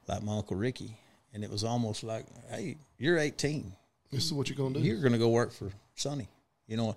like 0.06 0.22
my 0.22 0.36
uncle 0.36 0.56
Ricky, 0.56 0.96
and 1.34 1.42
it 1.44 1.50
was 1.50 1.64
almost 1.64 2.02
like, 2.04 2.24
hey, 2.50 2.76
you're 2.98 3.18
18, 3.18 3.72
This 4.12 4.24
is 4.24 4.32
what 4.32 4.48
you're 4.48 4.56
gonna 4.56 4.74
do. 4.74 4.80
you're 4.80 5.00
going 5.00 5.12
to 5.12 5.18
go 5.18 5.28
work 5.28 5.52
for 5.52 5.70
Sonny. 5.96 6.28
You 6.66 6.76
know, 6.76 6.96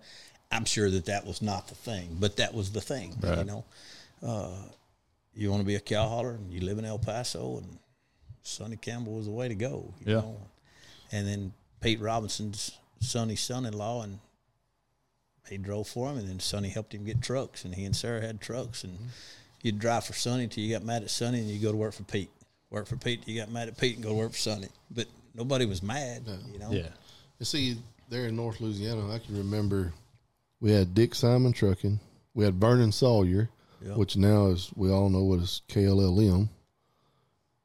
I'm 0.51 0.65
sure 0.65 0.89
that 0.89 1.05
that 1.05 1.25
was 1.25 1.41
not 1.41 1.67
the 1.67 1.75
thing, 1.75 2.17
but 2.19 2.37
that 2.37 2.53
was 2.53 2.71
the 2.71 2.81
thing. 2.81 3.15
You 3.23 3.43
know, 3.45 3.65
uh, 4.25 4.49
you 5.33 5.49
want 5.49 5.61
to 5.61 5.65
be 5.67 5.75
a 5.75 5.79
cow 5.79 6.07
hauler 6.07 6.31
and 6.31 6.51
you 6.51 6.59
live 6.61 6.77
in 6.77 6.85
El 6.85 6.99
Paso, 6.99 7.57
and 7.57 7.77
Sonny 8.43 8.75
Campbell 8.75 9.13
was 9.13 9.25
the 9.25 9.31
way 9.31 9.47
to 9.47 9.55
go. 9.55 9.93
You 10.05 10.13
Yeah. 10.15 10.21
know? 10.21 10.37
and 11.13 11.27
then 11.27 11.53
Pete 11.81 11.99
Robinson's 11.99 12.71
Sonny's 13.01 13.41
son-in-law, 13.41 14.03
and 14.03 14.19
he 15.49 15.57
drove 15.57 15.87
for 15.87 16.09
him, 16.09 16.17
and 16.17 16.27
then 16.27 16.39
Sonny 16.39 16.69
helped 16.69 16.93
him 16.93 17.03
get 17.03 17.21
trucks, 17.21 17.65
and 17.65 17.75
he 17.75 17.85
and 17.85 17.95
Sarah 17.95 18.21
had 18.21 18.39
trucks, 18.41 18.83
and 18.83 18.93
mm-hmm. 18.93 19.07
you'd 19.63 19.79
drive 19.79 20.05
for 20.05 20.13
Sonny 20.13 20.43
until 20.45 20.63
you 20.63 20.73
got 20.73 20.85
mad 20.85 21.03
at 21.03 21.09
Sonny, 21.09 21.39
and 21.39 21.49
you 21.49 21.59
go 21.59 21.71
to 21.71 21.77
work 21.77 21.93
for 21.93 22.03
Pete. 22.03 22.31
Work 22.69 22.87
for 22.87 22.95
Pete, 22.95 23.27
you 23.27 23.39
got 23.39 23.51
mad 23.51 23.67
at 23.67 23.77
Pete, 23.77 23.95
and 23.95 24.03
go 24.03 24.09
to 24.09 24.15
work 24.15 24.31
for 24.31 24.37
Sonny. 24.37 24.67
But 24.89 25.07
nobody 25.35 25.65
was 25.65 25.83
mad, 25.83 26.23
you 26.51 26.59
know. 26.59 26.71
Yeah, 26.71 26.89
You 27.39 27.45
see, 27.45 27.77
there 28.09 28.27
in 28.27 28.35
North 28.35 28.61
Louisiana, 28.61 29.13
I 29.13 29.19
can 29.19 29.37
remember 29.37 29.93
we 30.59 30.71
had 30.71 30.93
Dick 30.93 31.15
Simon 31.15 31.53
Trucking, 31.53 31.99
we 32.33 32.45
had 32.45 32.55
Vernon 32.55 32.91
Sawyer, 32.91 33.49
Yeah. 33.83 33.95
which 33.95 34.15
now 34.15 34.47
is 34.47 34.71
we 34.75 34.91
all 34.91 35.09
know 35.09 35.23
what 35.23 35.39
is 35.39 35.61
KLLM, 35.67 36.49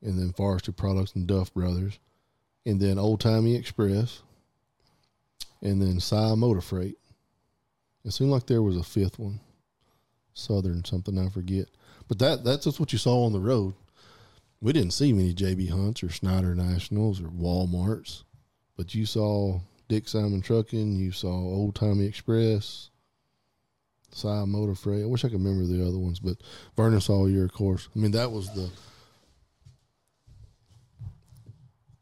and 0.02 0.18
then 0.18 0.32
Forestry 0.32 0.72
Products 0.72 1.14
and 1.14 1.26
Duff 1.26 1.52
Brothers, 1.52 1.98
and 2.64 2.80
then 2.80 2.98
Old 2.98 3.20
Timey 3.20 3.54
Express, 3.54 4.22
and 5.62 5.80
then 5.80 6.00
Cy 6.00 6.34
Motor 6.34 6.60
Freight. 6.60 6.98
It 8.06 8.12
seemed 8.12 8.30
like 8.30 8.46
there 8.46 8.62
was 8.62 8.76
a 8.76 8.84
fifth 8.84 9.18
one, 9.18 9.40
Southern 10.32 10.84
something 10.84 11.18
I 11.18 11.28
forget, 11.28 11.66
but 12.06 12.20
that 12.20 12.44
that's 12.44 12.64
just 12.64 12.78
what 12.78 12.92
you 12.92 12.98
saw 12.98 13.24
on 13.24 13.32
the 13.32 13.40
road. 13.40 13.74
We 14.60 14.72
didn't 14.72 14.92
see 14.92 15.12
many 15.12 15.34
JB 15.34 15.70
Hunts 15.70 16.04
or 16.04 16.08
Schneider 16.08 16.54
Nationals 16.54 17.20
or 17.20 17.28
Walmarts, 17.28 18.22
but 18.76 18.94
you 18.94 19.06
saw 19.06 19.58
Dick 19.88 20.08
Simon 20.08 20.40
Trucking, 20.40 21.00
you 21.00 21.10
saw 21.10 21.32
Old 21.32 21.74
Timey 21.74 22.04
Express, 22.04 22.90
Cy 24.12 24.44
Motor 24.44 24.76
Freight. 24.76 25.02
I 25.02 25.06
wish 25.06 25.24
I 25.24 25.28
could 25.28 25.42
remember 25.42 25.66
the 25.66 25.84
other 25.86 25.98
ones, 25.98 26.20
but 26.20 26.36
Vernon 26.76 27.00
Sawyer, 27.00 27.44
of 27.44 27.52
course. 27.52 27.88
I 27.94 27.98
mean, 27.98 28.12
that 28.12 28.30
was 28.30 28.48
the. 28.54 28.70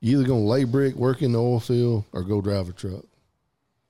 You 0.00 0.18
either 0.18 0.28
gonna 0.28 0.40
lay 0.40 0.64
brick, 0.64 0.96
work 0.96 1.22
in 1.22 1.32
the 1.32 1.40
oil 1.40 1.60
field, 1.60 2.04
or 2.12 2.22
go 2.22 2.42
drive 2.42 2.68
a 2.68 2.72
truck, 2.72 3.06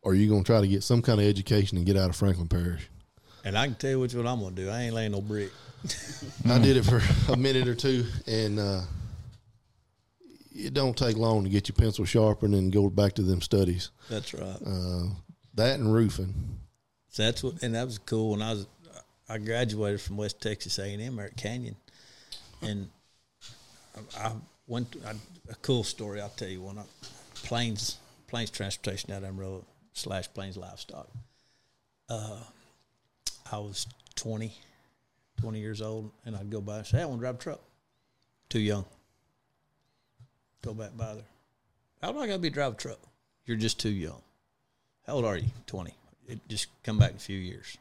or 0.04 0.14
you 0.14 0.28
gonna 0.28 0.44
try 0.44 0.60
to 0.60 0.68
get 0.68 0.82
some 0.82 1.02
kind 1.02 1.18
of 1.18 1.26
education 1.26 1.78
and 1.78 1.86
get 1.86 1.96
out 1.96 2.10
of 2.10 2.16
Franklin 2.16 2.46
Parish. 2.46 2.88
And 3.44 3.58
I 3.58 3.66
can 3.66 3.74
tell 3.74 3.90
you 3.90 4.00
which 4.00 4.14
one 4.14 4.26
I'm 4.26 4.40
gonna 4.40 4.54
do. 4.54 4.70
I 4.70 4.82
ain't 4.82 4.94
laying 4.94 5.12
no 5.12 5.20
brick. 5.20 5.50
I 6.48 6.58
did 6.58 6.76
it 6.76 6.84
for 6.84 7.02
a 7.32 7.36
minute 7.36 7.66
or 7.66 7.74
two, 7.74 8.06
and 8.26 8.58
uh, 8.58 8.80
it 10.54 10.72
don't 10.72 10.96
take 10.96 11.16
long 11.16 11.44
to 11.44 11.50
get 11.50 11.68
your 11.68 11.74
pencil 11.74 12.04
sharpened 12.04 12.54
and 12.54 12.72
go 12.72 12.88
back 12.88 13.14
to 13.14 13.22
them 13.22 13.40
studies. 13.42 13.90
That's 14.08 14.32
right. 14.32 14.56
Uh, 14.64 15.08
that 15.54 15.78
and 15.78 15.92
roofing. 15.92 16.34
So 17.10 17.24
that's 17.24 17.42
what, 17.42 17.62
and 17.62 17.74
that 17.74 17.84
was 17.84 17.98
cool. 17.98 18.30
When 18.30 18.42
I 18.42 18.52
was, 18.52 18.66
I 19.28 19.38
graduated 19.38 20.00
from 20.00 20.16
West 20.16 20.40
Texas 20.40 20.78
A 20.78 20.84
and 20.84 21.02
M 21.02 21.18
at 21.18 21.36
Canyon, 21.36 21.76
and 22.62 22.88
I, 24.16 24.28
I 24.28 24.32
went. 24.66 24.92
To, 24.92 25.08
I, 25.08 25.14
a 25.50 25.54
cool 25.56 25.84
story 25.84 26.22
I'll 26.22 26.30
tell 26.30 26.48
you. 26.48 26.62
When 26.62 26.78
I, 26.78 26.84
Plains, 27.34 27.98
Plains 28.28 28.50
transportation 28.50 29.10
down 29.10 29.22
that 29.22 29.32
road 29.32 29.64
slash 29.94 30.32
Plains 30.34 30.56
livestock. 30.56 31.08
Uh, 32.08 32.40
I 33.50 33.58
was 33.58 33.86
20, 34.16 34.52
20 35.40 35.58
years 35.58 35.80
old, 35.80 36.10
and 36.26 36.36
I'd 36.36 36.50
go 36.50 36.60
by 36.60 36.78
and 36.78 36.86
say, 36.86 37.00
"I 37.00 37.06
want 37.06 37.20
to 37.20 37.22
drive 37.22 37.36
a 37.36 37.38
truck." 37.38 37.60
Too 38.50 38.60
young. 38.60 38.84
Go 40.62 40.74
back 40.74 40.96
by 40.96 41.14
there. 41.14 41.24
How 42.02 42.12
do 42.12 42.18
I 42.18 42.26
got 42.26 42.34
to 42.34 42.38
be 42.38 42.50
drive 42.50 42.74
a 42.74 42.76
truck? 42.76 42.98
You're 43.46 43.56
just 43.56 43.80
too 43.80 43.90
young. 43.90 44.20
How 45.06 45.14
old 45.14 45.24
are 45.24 45.38
you? 45.38 45.48
Twenty. 45.66 45.94
It 46.28 46.40
just 46.48 46.68
come 46.82 46.98
back 46.98 47.10
in 47.10 47.16
a 47.16 47.20
few 47.20 47.38
years. 47.38 47.78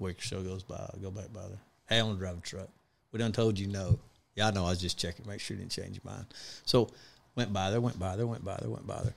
A 0.00 0.04
week 0.04 0.22
so 0.22 0.42
goes 0.42 0.62
by. 0.62 0.76
I 0.76 0.98
go 1.00 1.10
back 1.10 1.32
by 1.32 1.42
there. 1.42 1.58
Hey, 1.88 1.98
I 1.98 2.02
want 2.02 2.16
to 2.16 2.20
drive 2.20 2.38
a 2.38 2.40
truck. 2.40 2.68
We 3.12 3.18
done 3.18 3.32
told 3.32 3.58
you 3.58 3.66
no. 3.66 3.98
Yeah, 4.36 4.48
I 4.48 4.50
know. 4.52 4.64
I 4.64 4.70
was 4.70 4.80
just 4.80 4.98
checking, 4.98 5.26
make 5.26 5.40
sure 5.40 5.56
you 5.56 5.62
didn't 5.62 5.72
change 5.72 6.00
your 6.02 6.12
mind. 6.12 6.26
So 6.64 6.88
went 7.34 7.52
by 7.52 7.70
there, 7.70 7.80
went 7.80 7.98
by 7.98 8.16
there, 8.16 8.26
went 8.26 8.44
by 8.44 8.56
there, 8.60 8.70
went 8.70 8.86
by 8.86 9.02
there, 9.02 9.14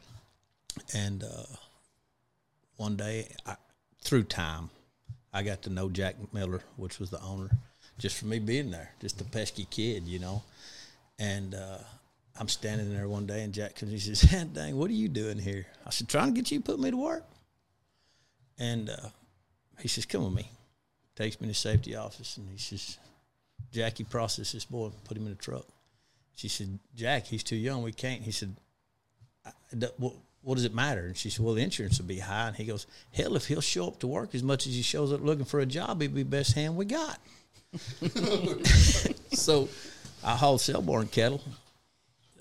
and 0.96 1.24
uh, 1.24 1.44
one 2.78 2.96
day, 2.96 3.34
I, 3.46 3.56
through 4.02 4.24
time, 4.24 4.70
I 5.34 5.44
got 5.44 5.64
to 5.64 5.70
know 5.70 5.90
Jack 5.90 6.16
Miller, 6.34 6.62
which 6.76 7.00
was 7.00 7.10
the 7.10 7.22
owner, 7.22 7.50
just 7.98 8.18
for 8.18 8.26
me 8.26 8.40
being 8.40 8.72
there, 8.72 8.92
just 9.00 9.22
a 9.22 9.24
pesky 9.24 9.66
kid, 9.70 10.04
you 10.08 10.20
know. 10.20 10.44
And 11.20 11.56
uh, 11.56 11.80
I'm 12.40 12.48
standing 12.48 12.94
there 12.94 13.08
one 13.08 13.26
day, 13.26 13.44
and 13.44 13.54
Jack 13.54 13.76
comes. 13.76 13.92
He 13.92 14.00
says, 14.00 14.22
"Dang, 14.54 14.78
what 14.78 14.90
are 14.90 14.94
you 14.94 15.08
doing 15.10 15.38
here?" 15.38 15.66
I 15.86 15.90
said, 15.90 16.08
"Trying 16.08 16.34
to 16.34 16.42
get 16.42 16.52
you 16.52 16.60
to 16.60 16.64
put 16.64 16.80
me 16.80 16.92
to 16.92 16.98
work." 16.98 17.24
And 18.58 18.90
uh, 18.90 19.10
he 19.80 19.88
says, 19.88 20.06
"Come 20.06 20.26
with 20.26 20.34
me." 20.34 20.50
Takes 21.16 21.40
me 21.40 21.48
to 21.48 21.54
safety 21.54 21.96
office, 21.96 22.38
and 22.38 22.50
he 22.50 22.58
says, 22.58 22.98
"Jackie, 23.72 24.04
process 24.04 24.52
this 24.52 24.66
boy, 24.66 24.92
put 25.06 25.18
him 25.18 25.28
in 25.28 25.34
a 25.34 25.36
truck." 25.36 25.66
She 26.36 26.48
said, 26.48 26.80
"Jack, 26.96 27.26
he's 27.28 27.44
too 27.44 27.56
young. 27.56 27.84
We 27.84 27.92
can't." 27.92 28.22
He 28.22 28.32
said, 28.32 28.56
I, 29.46 29.52
that- 29.74 30.00
what, 30.44 30.50
"What 30.50 30.56
does 30.56 30.66
it 30.66 30.74
matter?" 30.74 31.06
And 31.06 31.18
she 31.18 31.30
said, 31.30 31.44
"Well, 31.44 31.56
the 31.56 31.64
insurance 31.64 32.00
will 32.00 32.06
be 32.06 32.20
high." 32.20 32.48
And 32.48 32.56
he 32.56 32.66
goes, 32.66 32.86
"Hell, 33.12 33.36
if 33.36 33.48
he'll 33.48 33.62
show 33.62 33.88
up 33.88 34.00
to 34.00 34.08
work 34.08 34.36
as 34.36 34.44
much 34.44 34.68
as 34.68 34.74
he 34.76 34.82
shows 34.82 35.12
up 35.12 35.22
looking 35.22 35.46
for 35.46 35.60
a 35.60 35.66
job, 35.66 36.02
he'd 36.02 36.14
be 36.14 36.24
best 36.24 36.54
hand 36.54 36.76
we 36.76 36.86
got." 36.86 37.20
so, 39.34 39.68
I 40.24 40.36
hauled 40.36 40.62
sale 40.62 40.82
barn 40.82 41.08
cattle 41.08 41.42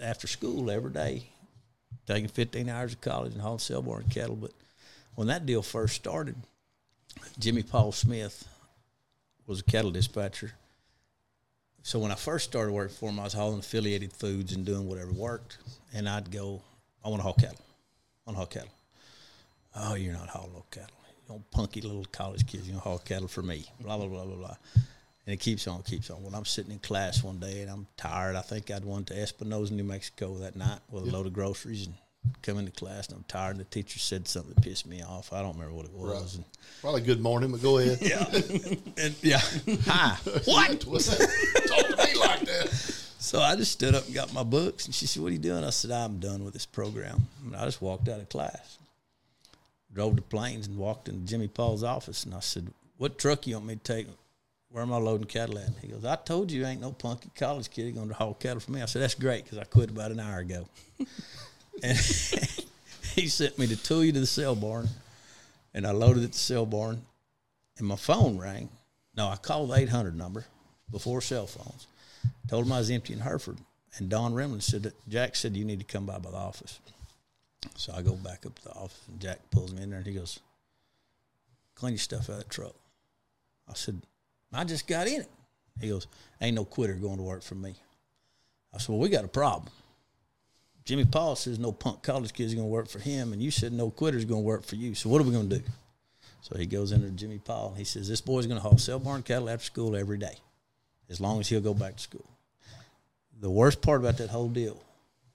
after 0.01 0.27
school 0.27 0.71
every 0.71 0.93
day, 0.93 1.25
taking 2.07 2.29
15 2.29 2.69
hours 2.69 2.93
of 2.93 3.01
college 3.01 3.33
and 3.33 3.41
hauling 3.41 3.59
sale 3.59 3.83
barn 3.83 4.05
cattle. 4.11 4.37
But 4.37 4.53
when 5.15 5.29
that 5.29 5.47
deal 5.47 5.63
first 5.63 5.95
started, 5.95 6.37
Jimmy 7.39 7.63
Paul 7.63 7.93
Smith 7.93 8.47
was 9.47 9.61
a 9.61 9.65
cattle 9.65 9.91
dispatcher. 9.91 10.53
So 11.83 11.99
when 11.99 12.13
I 12.13 12.15
first 12.15 12.45
started 12.45 12.73
working 12.73 12.95
for 12.95 13.11
him, 13.11 13.19
I 13.19 13.25
was 13.25 13.33
hauling 13.33 13.59
affiliated 13.59 14.13
foods 14.13 14.53
and 14.53 14.65
doing 14.65 14.87
whatever 14.87 15.13
worked. 15.13 15.59
And 15.93 16.09
I'd 16.09 16.31
go, 16.31 16.63
I 17.05 17.09
want 17.09 17.19
to 17.19 17.25
haul 17.25 17.35
cattle. 17.35 17.59
Want 18.27 18.37
haul 18.37 18.47
cattle. 18.47 18.71
Oh, 19.75 19.95
you're 19.95 20.13
not 20.13 20.29
hauling 20.29 20.53
no 20.53 20.65
cattle. 20.71 20.97
You 21.29 21.35
know, 21.35 21.43
punky 21.51 21.81
little 21.81 22.05
college 22.13 22.47
kids, 22.47 22.67
you 22.67 22.75
know, 22.75 22.81
haul 22.81 22.99
cattle 22.99 23.29
for 23.29 23.43
me. 23.43 23.65
Blah, 23.81 23.97
blah, 23.97 24.07
blah, 24.07 24.25
blah, 24.25 24.37
blah. 24.37 24.57
And 25.27 25.35
it 25.35 25.41
keeps 25.41 25.67
on, 25.69 25.83
keeps 25.83 26.11
on. 26.11 26.23
When 26.23 26.35
I'm 26.35 26.45
sitting 26.45 26.73
in 26.73 26.79
class 26.81 27.23
one 27.23 27.39
day 27.39 27.63
and 27.63 27.71
I'm 27.71 27.87
tired, 27.97 28.37
I 28.37 28.43
think 28.43 28.71
I'd 28.71 28.85
went 28.85 29.07
to 29.09 29.15
Española, 29.15 29.71
New 29.71 29.85
Mexico 29.85 30.35
that 30.39 30.57
night 30.57 30.81
with 30.91 31.05
a 31.05 31.07
load 31.07 31.27
of 31.27 31.33
groceries 31.33 31.87
and 31.87 31.95
come 32.43 32.59
into 32.59 32.73
class 32.73 33.09
and 33.09 33.19
I'm 33.19 33.25
tired. 33.25 33.53
And 33.53 33.61
the 33.61 33.65
teacher 33.65 33.99
said 33.99 34.27
something 34.27 34.53
that 34.55 34.63
pissed 34.63 34.87
me 34.87 35.03
off. 35.03 35.33
I 35.33 35.43
don't 35.43 35.55
remember 35.55 35.75
what 35.75 35.87
it 35.87 35.93
was. 35.93 36.39
Right. 36.39 36.47
Probably 36.81 37.01
good 37.03 37.21
morning, 37.21 37.53
but 37.53 37.63
go 37.63 37.79
ahead. 37.79 37.99
yeah. 38.03 38.25
and, 39.03 39.15
yeah. 39.23 39.39
Hi. 39.87 40.17
What? 40.45 40.81
Talk 40.81 40.91
to 40.91 41.97
me 41.97 42.21
like 42.21 42.41
that. 42.41 42.82
So 43.33 43.41
I 43.41 43.57
just 43.57 43.73
stood 43.73 43.95
up 43.95 44.05
and 44.05 44.15
got 44.15 44.35
my 44.35 44.43
books. 44.43 44.85
And 44.85 44.95
she 44.95 45.07
said, 45.07 45.23
What 45.23 45.31
are 45.31 45.33
you 45.33 45.39
doing? 45.39 45.65
I 45.65 45.71
said, 45.71 45.91
I'm 45.91 46.19
done 46.19 46.45
with 46.45 46.53
this 46.53 46.67
program. 46.67 47.29
And 47.43 47.57
I 47.57 47.65
just 47.65 47.81
walked 47.81 48.07
out 48.11 48.21
of 48.21 48.29
class, 48.29 48.77
drove 49.91 50.17
to 50.17 50.23
Plains 50.23 50.67
and 50.67 50.77
walked 50.77 51.09
into 51.09 51.27
Jimmy 51.27 51.49
Paul's 51.49 51.83
office. 51.83 52.25
And 52.25 52.35
I 52.35 52.41
said, 52.41 52.75
What 52.99 53.17
truck 53.17 53.47
you 53.47 53.55
want 53.55 53.65
me 53.65 53.77
to 53.77 53.81
take? 53.81 54.07
Where 54.69 54.83
am 54.83 54.93
I 54.93 54.99
loading 54.99 55.29
cattle 55.29 55.59
at? 55.59 55.71
He 55.81 55.89
goes, 55.89 56.05
I 56.05 56.17
told 56.17 56.53
you 56.53 56.67
ain't 56.67 56.83
no 56.83 56.93
punky 56.93 57.31
college 57.35 57.71
kid 57.71 57.95
going 57.95 58.09
to 58.09 58.15
haul 58.15 58.35
cattle 58.35 58.61
for 58.61 58.71
me. 58.71 58.83
I 58.83 58.85
said, 58.85 59.01
That's 59.01 59.15
great 59.15 59.45
because 59.45 59.57
I 59.57 59.65
quit 59.65 59.89
about 59.89 60.11
an 60.11 60.21
hour 60.21 60.41
ago. 60.41 60.69
and 61.83 61.97
he 63.15 63.29
sent 63.29 63.59
me 63.59 63.67
to 63.67 63.77
Tulia 63.77 64.13
to 64.13 64.21
the 64.21 64.27
sale 64.27 64.55
barn. 64.55 64.89
And 65.73 65.87
I 65.87 65.93
loaded 65.93 66.23
at 66.23 66.33
the 66.33 66.39
sale 66.39 66.67
barn. 66.67 67.01
And 67.79 67.87
my 67.87 67.97
phone 67.97 68.37
rang. 68.37 68.69
No, 69.17 69.29
I 69.29 69.37
called 69.37 69.71
the 69.71 69.77
800 69.77 70.15
number 70.15 70.45
before 70.91 71.23
cell 71.23 71.47
phones. 71.47 71.87
Told 72.49 72.67
him 72.67 72.73
I 72.73 72.79
was 72.79 72.91
empty 72.91 73.13
in 73.13 73.21
Hereford. 73.21 73.59
And 73.97 74.09
Don 74.09 74.33
Remlin 74.33 74.63
said 74.63 74.93
Jack 75.09 75.37
said 75.37 75.57
you 75.57 75.65
need 75.65 75.79
to 75.81 75.85
come 75.85 76.07
by 76.07 76.19
by 76.19 76.31
the 76.31 76.37
office. 76.37 76.81
So 77.77 77.93
I 77.95 78.03
go 78.03 78.15
back 78.15 78.47
up 78.47 78.55
to 78.57 78.65
the 78.65 78.73
office 78.73 79.01
and 79.09 79.21
Jack 79.21 79.39
pulls 79.51 79.73
me 79.73 79.83
in 79.83 79.91
there 79.91 79.99
and 79.99 80.07
he 80.07 80.15
goes, 80.15 80.41
Clean 81.75 81.93
your 81.93 81.99
stuff 81.99 82.29
out 82.29 82.33
of 82.33 82.39
that 82.39 82.51
truck. 82.51 82.75
I 83.69 83.75
said, 83.75 84.03
I 84.53 84.65
just 84.65 84.87
got 84.87 85.07
in 85.07 85.23
it. 85.23 85.31
He 85.81 85.89
goes, 85.89 86.07
Ain't 86.41 86.57
no 86.57 86.65
quitter 86.65 86.95
going 86.95 87.17
to 87.17 87.23
work 87.23 87.43
for 87.43 87.55
me. 87.55 87.75
I 88.75 88.79
said, 88.79 88.91
Well, 88.91 88.99
we 88.99 89.09
got 89.09 89.25
a 89.25 89.29
problem. 89.29 89.71
Jimmy 90.85 91.05
Paul 91.05 91.37
says 91.37 91.59
no 91.59 91.71
punk 91.71 92.03
college 92.03 92.33
kids 92.33 92.55
going 92.55 92.67
to 92.67 92.73
work 92.73 92.89
for 92.89 92.99
him, 92.99 93.33
and 93.33 93.41
you 93.41 93.51
said 93.51 93.73
no 93.73 93.91
quitters 93.91 94.25
going 94.25 94.43
to 94.43 94.47
work 94.47 94.65
for 94.65 94.75
you. 94.75 94.95
So 94.95 95.09
what 95.09 95.21
are 95.21 95.25
we 95.25 95.33
going 95.33 95.49
to 95.49 95.59
do? 95.59 95.65
So 96.41 96.59
he 96.59 96.67
goes 96.67 96.91
into 96.91 97.09
Jimmy 97.11 97.39
Paul 97.39 97.69
and 97.69 97.79
he 97.79 97.85
says, 97.85 98.09
This 98.09 98.21
boy's 98.21 98.47
going 98.47 98.61
to 98.61 98.63
haul 98.63 98.79
sale 98.79 98.99
barn 98.99 99.23
cattle 99.23 99.49
after 99.49 99.65
school 99.65 99.95
every 99.95 100.19
day, 100.19 100.37
as 101.13 101.21
long 101.21 101.39
as 101.39 101.49
he'll 101.49 101.61
go 101.61 101.75
back 101.75 101.97
to 101.97 102.03
school. 102.03 102.25
The 103.41 103.51
worst 103.51 103.83
part 103.83 104.01
about 104.01 104.17
that 104.17 104.31
whole 104.31 104.49
deal 104.49 104.83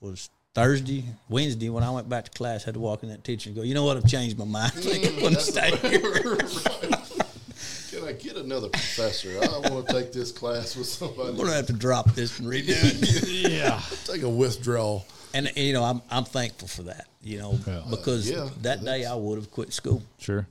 was 0.02 0.30
Thursday, 0.56 1.04
Wednesday, 1.30 1.70
when 1.70 1.84
I 1.84 1.92
went 1.92 2.10
back 2.10 2.26
to 2.26 2.32
class, 2.32 2.64
I 2.64 2.66
had 2.66 2.74
to 2.74 2.80
walk 2.80 3.04
in 3.04 3.10
that 3.10 3.24
teacher 3.24 3.50
and 3.50 3.56
go, 3.56 3.62
You 3.62 3.76
know 3.76 3.86
what? 3.86 3.96
I've 3.96 4.08
changed 4.08 4.40
my 4.40 4.46
mind. 4.46 4.74
I 4.76 4.80
think 4.82 5.06
I'm 5.08 5.20
going 5.20 5.36
to 5.36 5.40
stay 5.40 5.70
here. 5.78 6.38
Can 7.92 8.08
I 8.08 8.12
get 8.14 8.38
another 8.38 8.70
professor? 8.70 9.40
I 9.42 9.70
want 9.70 9.88
to 9.88 9.94
take 9.94 10.12
this 10.12 10.32
class 10.32 10.76
with 10.76 10.88
somebody. 10.88 11.30
I'm 11.30 11.36
going 11.36 11.48
to 11.50 11.54
have 11.54 11.68
to 11.68 11.74
drop 11.74 12.14
this 12.16 12.40
and 12.40 12.48
redo 12.48 12.70
it. 12.70 13.28
Yeah. 13.52 13.80
Take 14.06 14.24
a 14.24 14.30
withdrawal. 14.30 15.06
And, 15.34 15.52
you 15.56 15.74
know, 15.74 15.84
I'm, 15.84 16.02
I'm 16.10 16.24
thankful 16.26 16.68
for 16.68 16.84
that, 16.84 17.08
you 17.22 17.38
know, 17.38 17.60
Yeah. 17.68 17.78
Uh, 17.80 17.90
because 17.92 18.30
yeah, 18.30 18.50
that 18.62 18.84
day 18.84 19.06
I 19.06 19.14
would 19.14 19.38
have 19.38 19.52
quit 19.52 19.74
school. 19.74 20.02
Sure. 20.18 20.48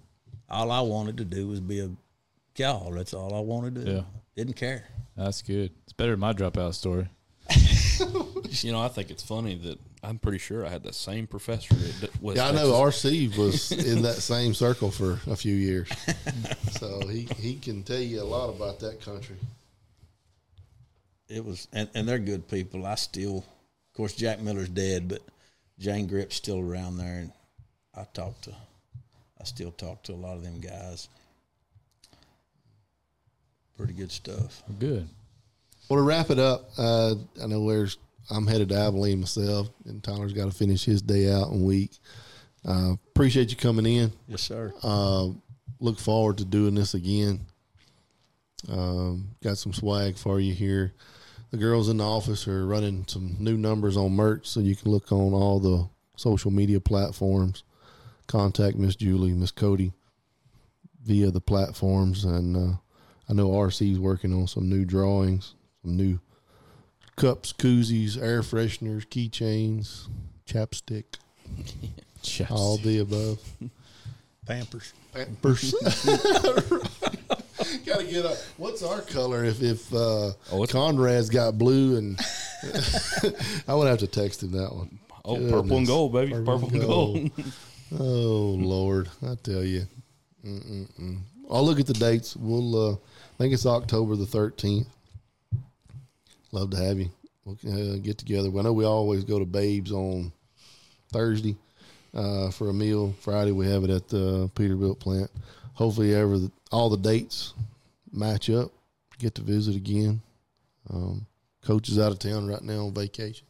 All 0.49 0.70
I 0.70 0.81
wanted 0.81 1.16
to 1.18 1.24
do 1.24 1.49
was 1.49 1.59
be 1.61 1.81
a 1.81 1.91
cow. 2.55 2.91
That's 2.93 3.12
all 3.14 3.35
I 3.35 3.41
wanted 3.41 3.74
to 3.77 3.85
do. 3.85 3.91
Yeah. 3.91 4.03
Didn't 4.37 4.55
care. 4.55 4.85
That's 5.17 5.43
good. 5.43 5.71
It's 5.85 5.93
better 5.93 6.12
than 6.12 6.21
my 6.21 6.33
dropout 6.33 6.75
story. 6.75 7.09
You 8.62 8.73
know, 8.73 8.81
I 8.81 8.89
think 8.89 9.11
it's 9.11 9.23
funny 9.23 9.57
that 9.57 9.79
I'm 10.03 10.19
pretty 10.19 10.39
sure 10.39 10.64
I 10.64 10.69
had 10.69 10.83
the 10.83 10.93
same 10.93 11.27
professor 11.27 11.75
at 12.03 12.23
West 12.23 12.37
Yeah, 12.37 12.49
I 12.49 12.53
know 12.53 12.85
Texas. 12.85 13.12
RC 13.12 13.37
was 13.37 13.73
in 13.87 14.03
that 14.03 14.14
same 14.14 14.55
circle 14.55 14.91
for 14.91 15.19
a 15.27 15.37
few 15.37 15.55
years, 15.55 15.89
so 16.71 17.07
he 17.07 17.29
he 17.37 17.57
can 17.57 17.83
tell 17.83 17.99
you 17.99 18.23
a 18.23 18.25
lot 18.25 18.49
about 18.49 18.81
that 18.81 19.01
country. 19.01 19.37
It 21.29 21.45
was, 21.45 21.67
and, 21.73 21.89
and 21.95 22.09
they're 22.09 22.19
good 22.19 22.49
people. 22.49 22.87
I 22.87 22.95
still, 22.95 23.39
of 23.39 23.97
course, 23.97 24.14
Jack 24.14 24.41
Miller's 24.41 24.69
dead, 24.69 25.09
but 25.09 25.23
Jane 25.79 26.07
Grip's 26.07 26.37
still 26.37 26.61
around 26.61 26.99
there, 26.99 27.19
and 27.19 27.33
I 27.97 28.05
talk 28.14 28.41
to, 28.43 28.53
I 29.41 29.45
still 29.45 29.73
talk 29.73 30.05
to 30.05 30.12
a 30.12 30.14
lot 30.14 30.37
of 30.37 30.45
them 30.45 30.61
guys. 30.61 31.09
Pretty 33.77 33.93
good 33.93 34.11
stuff. 34.11 34.62
Good. 34.79 35.09
Well, 35.89 35.99
to 35.99 36.03
wrap 36.03 36.31
it 36.31 36.39
up, 36.39 36.70
uh, 36.79 37.14
I 37.43 37.47
know 37.47 37.68
there's 37.68 37.99
I'm 38.31 38.47
headed 38.47 38.70
to 38.70 38.77
Abilene 38.77 39.20
myself, 39.20 39.68
and 39.85 40.03
Tyler's 40.03 40.33
got 40.33 40.47
to 40.47 40.57
finish 40.57 40.85
his 40.85 41.03
day 41.03 41.31
out 41.31 41.51
and 41.51 41.64
week. 41.64 41.93
Uh, 42.66 42.95
appreciate 43.14 43.51
you 43.51 43.57
coming 43.57 43.87
in. 43.87 44.12
Yes, 44.27 44.43
sir. 44.43 44.72
Uh, 44.83 45.29
look 45.79 45.99
forward 45.99 46.39
to 46.39 46.45
doing 46.45 46.74
this 46.74 46.95
again. 46.95 47.41
Um, 48.68 49.29
got 49.43 49.59
some 49.59 49.72
swag 49.72 50.16
for 50.16 50.41
you 50.41 50.55
here. 50.55 50.93
The 51.53 51.57
girls 51.57 51.89
in 51.89 51.99
the 51.99 52.05
office 52.05 52.49
are 52.49 52.66
running 52.66 53.05
some 53.07 53.37
new 53.39 53.57
numbers 53.57 53.97
on 53.97 54.12
merch, 54.12 54.49
so 54.49 54.59
you 54.59 54.74
can 54.74 54.91
look 54.91 55.12
on 55.12 55.33
all 55.33 55.61
the 55.61 55.89
social 56.16 56.51
media 56.51 56.81
platforms. 56.81 57.62
Contact 58.27 58.77
Miss 58.77 58.97
Julie, 58.97 59.33
Miss 59.33 59.53
Cody 59.53 59.93
via 61.05 61.31
the 61.31 61.41
platforms, 61.41 62.24
and 62.24 62.57
uh, 62.57 62.77
I 63.29 63.33
know 63.33 63.51
RC's 63.51 63.99
working 63.99 64.33
on 64.33 64.47
some 64.47 64.68
new 64.68 64.85
drawings, 64.85 65.55
some 65.83 65.97
new 65.97 66.20
cups, 67.16 67.53
koozies, 67.53 68.20
air 68.20 68.43
fresheners, 68.43 69.07
keychains, 69.07 70.09
chapstick, 70.47 71.16
all 72.51 72.77
the 72.77 72.99
above. 73.01 73.41
Pampers. 74.47 74.93
Pampers. 75.12 75.74
Got 77.85 78.01
to 78.01 78.07
get 78.07 78.24
a. 78.24 78.37
What's 78.59 78.83
our 78.83 79.01
color? 79.01 79.45
If 79.45 79.62
if 79.62 79.93
uh, 79.93 80.33
Oh, 80.53 80.66
Conrad's 80.68 81.31
got 81.31 81.59
blue 81.59 81.97
and 81.97 82.20
I 83.68 83.74
would 83.74 83.89
have 83.89 83.99
to 83.99 84.07
text 84.07 84.43
him 84.43 84.53
that 84.53 84.72
one. 84.72 84.99
Oh, 85.24 85.37
purple 85.51 85.79
and 85.79 85.87
gold, 85.87 86.12
baby. 86.12 86.33
Purple 86.33 86.59
Purple, 86.61 86.68
and 86.68 86.77
and 86.77 86.87
gold. 86.87 87.31
Oh 87.99 88.57
Lord, 88.59 89.09
I 89.27 89.35
tell 89.43 89.64
you. 89.64 89.87
Mm-mm-mm. 90.45 91.18
I'll 91.51 91.64
look 91.64 91.81
at 91.81 91.87
the 91.87 91.95
dates. 91.95 92.37
We'll. 92.37 92.93
Uh, 92.93 92.97
I 93.37 93.39
think 93.39 93.53
it's 93.53 93.66
October 93.66 94.16
the 94.16 94.24
thirteenth. 94.24 94.89
Love 96.53 96.70
to 96.70 96.78
have 96.78 96.99
you. 96.99 97.11
We'll 97.45 97.59
uh, 97.66 97.99
get 97.99 98.16
together. 98.16 98.49
I 98.49 98.62
know 98.62 98.72
we 98.72 98.87
always 98.87 99.24
go 99.24 99.39
to 99.39 99.45
Babes 99.45 99.93
on 99.93 100.32
Thursday 101.12 101.55
uh, 102.14 102.51
for 102.51 102.70
a 102.70 102.72
meal. 102.72 103.14
Friday 103.20 103.53
we 103.53 103.68
have 103.68 103.84
it 103.84 103.91
at 103.91 104.09
the 104.09 104.49
Peterbilt 104.55 105.01
plant. 105.01 105.30
Hopefully, 105.74 106.14
ever 106.14 106.39
the, 106.39 106.51
all 106.72 106.89
the 106.89 106.97
dates 106.97 107.53
match 108.11 108.49
up. 108.49 108.72
Get 109.18 109.34
to 109.34 109.43
visit 109.43 109.76
again. 109.76 110.22
Um, 110.89 111.26
coach 111.62 111.91
is 111.91 111.99
out 111.99 112.12
of 112.12 112.18
town 112.18 112.47
right 112.47 112.62
now 112.62 112.87
on 112.87 112.95
vacation, 112.95 113.47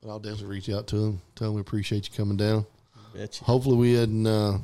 but 0.00 0.08
I'll 0.08 0.20
definitely 0.20 0.54
reach 0.54 0.70
out 0.70 0.86
to 0.88 0.96
him. 0.96 1.22
Tell 1.34 1.48
him 1.48 1.54
we 1.54 1.60
appreciate 1.60 2.08
you 2.08 2.16
coming 2.16 2.36
down. 2.36 2.64
Hopefully, 3.42 3.76
we 3.76 3.94
didn't 3.94 4.26
uh, 4.28 4.58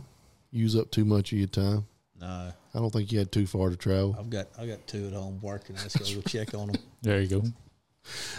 use 0.52 0.76
up 0.76 0.92
too 0.92 1.04
much 1.04 1.32
of 1.32 1.38
your 1.38 1.48
time. 1.48 1.84
No, 2.20 2.52
I 2.74 2.78
don't 2.78 2.90
think 2.90 3.12
you 3.12 3.18
had 3.18 3.30
too 3.30 3.46
far 3.46 3.70
to 3.70 3.76
travel. 3.76 4.16
I've 4.18 4.30
got 4.30 4.48
I 4.58 4.66
got 4.66 4.86
two 4.86 5.06
at 5.06 5.12
home 5.12 5.38
working. 5.40 5.76
Let's 5.76 5.96
go, 5.96 6.20
go 6.20 6.22
check 6.22 6.54
on 6.54 6.68
them. 6.68 6.82
There 7.02 7.20
you 7.20 7.28
go. 7.28 7.42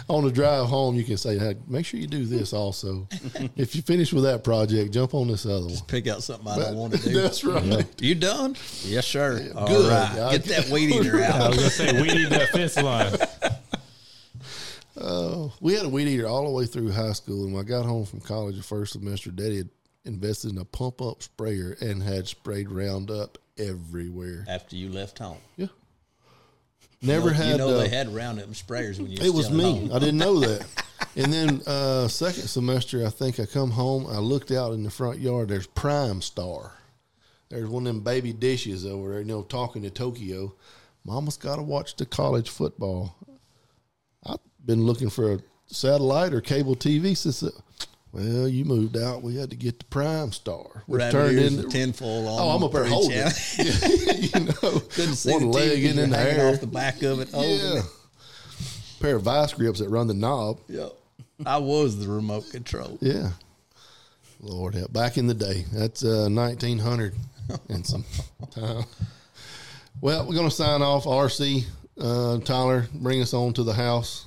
On 0.08 0.24
the 0.24 0.30
drive 0.30 0.66
home, 0.66 0.96
you 0.96 1.04
can 1.04 1.16
say, 1.16 1.38
hey, 1.38 1.56
make 1.66 1.86
sure 1.86 1.98
you 2.00 2.06
do 2.06 2.24
this 2.26 2.52
also. 2.52 3.08
if 3.56 3.74
you 3.74 3.82
finish 3.82 4.12
with 4.12 4.24
that 4.24 4.44
project, 4.44 4.92
jump 4.92 5.14
on 5.14 5.28
this 5.28 5.46
other 5.46 5.66
one. 5.66 5.78
Pick 5.86 6.08
out 6.08 6.22
something 6.22 6.48
I 6.48 6.58
don't 6.58 6.76
want 6.76 6.92
to 6.94 7.08
do. 7.08 7.14
That's 7.22 7.42
right. 7.44 7.86
You 8.02 8.16
done? 8.16 8.56
Yes, 8.82 9.06
sir. 9.06 9.50
All 9.54 9.68
Good. 9.68 9.90
right. 9.90 10.12
Yeah. 10.14 10.30
Get 10.32 10.44
that 10.44 10.68
weed 10.68 10.90
eater 10.90 11.22
out. 11.22 11.40
I 11.40 11.48
was 11.48 11.56
gonna 11.56 11.70
say 11.70 12.02
we 12.02 12.08
need 12.08 12.28
that 12.30 12.48
fence 12.50 12.76
line. 12.76 13.14
Oh, 14.96 15.52
we 15.60 15.74
had 15.74 15.86
a 15.86 15.88
weed 15.88 16.08
eater 16.08 16.26
all 16.26 16.44
the 16.44 16.50
way 16.50 16.66
through 16.66 16.90
high 16.90 17.12
school. 17.12 17.44
And 17.44 17.54
when 17.54 17.64
I 17.64 17.68
got 17.68 17.86
home 17.86 18.04
from 18.04 18.20
college 18.20 18.56
the 18.56 18.62
first 18.62 18.92
semester, 18.92 19.30
Daddy 19.30 19.58
had 19.58 19.70
invested 20.04 20.50
in 20.52 20.58
a 20.58 20.64
pump 20.64 21.00
up 21.00 21.22
sprayer 21.22 21.76
and 21.80 22.02
had 22.02 22.28
sprayed 22.28 22.70
Roundup 22.70 23.38
everywhere. 23.60 24.44
After 24.48 24.76
you 24.76 24.90
left 24.90 25.18
home. 25.18 25.38
Yeah. 25.56 25.66
Never 27.02 27.28
you 27.28 27.30
know, 27.30 27.36
had. 27.36 27.50
You 27.52 27.58
know 27.58 27.68
uh, 27.70 27.78
they 27.78 27.88
had 27.88 28.08
Roundup 28.14 28.48
sprayers 28.50 28.98
when 28.98 29.10
you. 29.10 29.18
It 29.20 29.32
was 29.32 29.50
me. 29.50 29.62
home. 29.62 29.92
I 29.92 29.98
didn't 29.98 30.18
know 30.18 30.40
that. 30.40 30.66
And 31.16 31.32
then 31.32 31.60
uh, 31.66 32.06
second 32.06 32.46
semester, 32.46 33.04
I 33.04 33.10
think 33.10 33.40
I 33.40 33.46
come 33.46 33.70
home. 33.72 34.06
I 34.06 34.18
looked 34.18 34.52
out 34.52 34.74
in 34.74 34.84
the 34.84 34.90
front 34.90 35.18
yard. 35.18 35.48
There's 35.48 35.66
PrimeStar. 35.66 36.70
There's 37.48 37.68
one 37.68 37.86
of 37.86 37.92
them 37.92 38.04
baby 38.04 38.32
dishes 38.32 38.86
over 38.86 39.10
there. 39.10 39.18
You 39.20 39.24
know, 39.26 39.42
talking 39.42 39.82
to 39.82 39.90
Tokyo. 39.90 40.54
Mama's 41.04 41.36
got 41.36 41.56
to 41.56 41.62
watch 41.62 41.96
the 41.96 42.06
college 42.06 42.48
football. 42.48 43.16
I've 44.24 44.38
been 44.64 44.84
looking 44.84 45.10
for 45.10 45.32
a 45.34 45.40
satellite 45.66 46.32
or 46.32 46.40
cable 46.40 46.76
TV 46.76 47.16
since. 47.16 47.42
uh, 47.42 47.50
Well, 48.12 48.48
you 48.48 48.64
moved 48.64 48.96
out. 48.96 49.22
We 49.22 49.36
had 49.36 49.50
to 49.50 49.56
get 49.56 49.78
the 49.78 49.84
PrimeStar, 49.84 50.82
which 50.86 50.98
Rabbit 50.98 51.12
turned 51.12 51.38
ears 51.38 51.52
into 51.52 51.62
and 51.64 51.72
tinfoil 51.72 52.26
on. 52.26 52.40
Oh, 52.42 52.48
I'm 52.50 52.64
up 52.64 52.72
there 52.72 52.84
holding 52.84 53.18
it. 53.18 54.34
you 54.34 54.40
know, 54.40 54.80
Couldn't 54.90 55.14
see 55.14 55.32
one 55.32 55.52
leg 55.52 55.84
in, 55.84 55.96
in 55.98 56.10
the 56.10 56.18
air. 56.18 56.52
off 56.52 56.60
the 56.60 56.66
back 56.66 57.02
of 57.02 57.20
it. 57.20 57.28
Yeah. 57.34 57.78
it. 57.78 57.84
Pair 59.00 59.16
of 59.16 59.22
vice 59.22 59.52
grips 59.54 59.78
that 59.78 59.88
run 59.88 60.08
the 60.08 60.14
knob. 60.14 60.58
Yep. 60.68 60.92
I 61.46 61.56
was 61.58 61.98
the 62.04 62.08
remote 62.12 62.50
control. 62.50 62.98
Yeah. 63.00 63.30
Lord 64.40 64.74
help. 64.74 64.92
Back 64.92 65.16
in 65.16 65.26
the 65.26 65.34
day. 65.34 65.64
That's 65.72 66.04
uh, 66.04 66.28
1900 66.28 67.14
and 67.68 67.86
some 67.86 68.04
time. 68.50 68.84
Well, 70.00 70.26
we're 70.26 70.34
going 70.34 70.48
to 70.48 70.54
sign 70.54 70.82
off. 70.82 71.04
RC, 71.04 71.64
uh, 72.00 72.38
Tyler, 72.40 72.88
bring 72.94 73.22
us 73.22 73.32
on 73.32 73.52
to 73.54 73.62
the 73.62 73.74
house. 73.74 74.26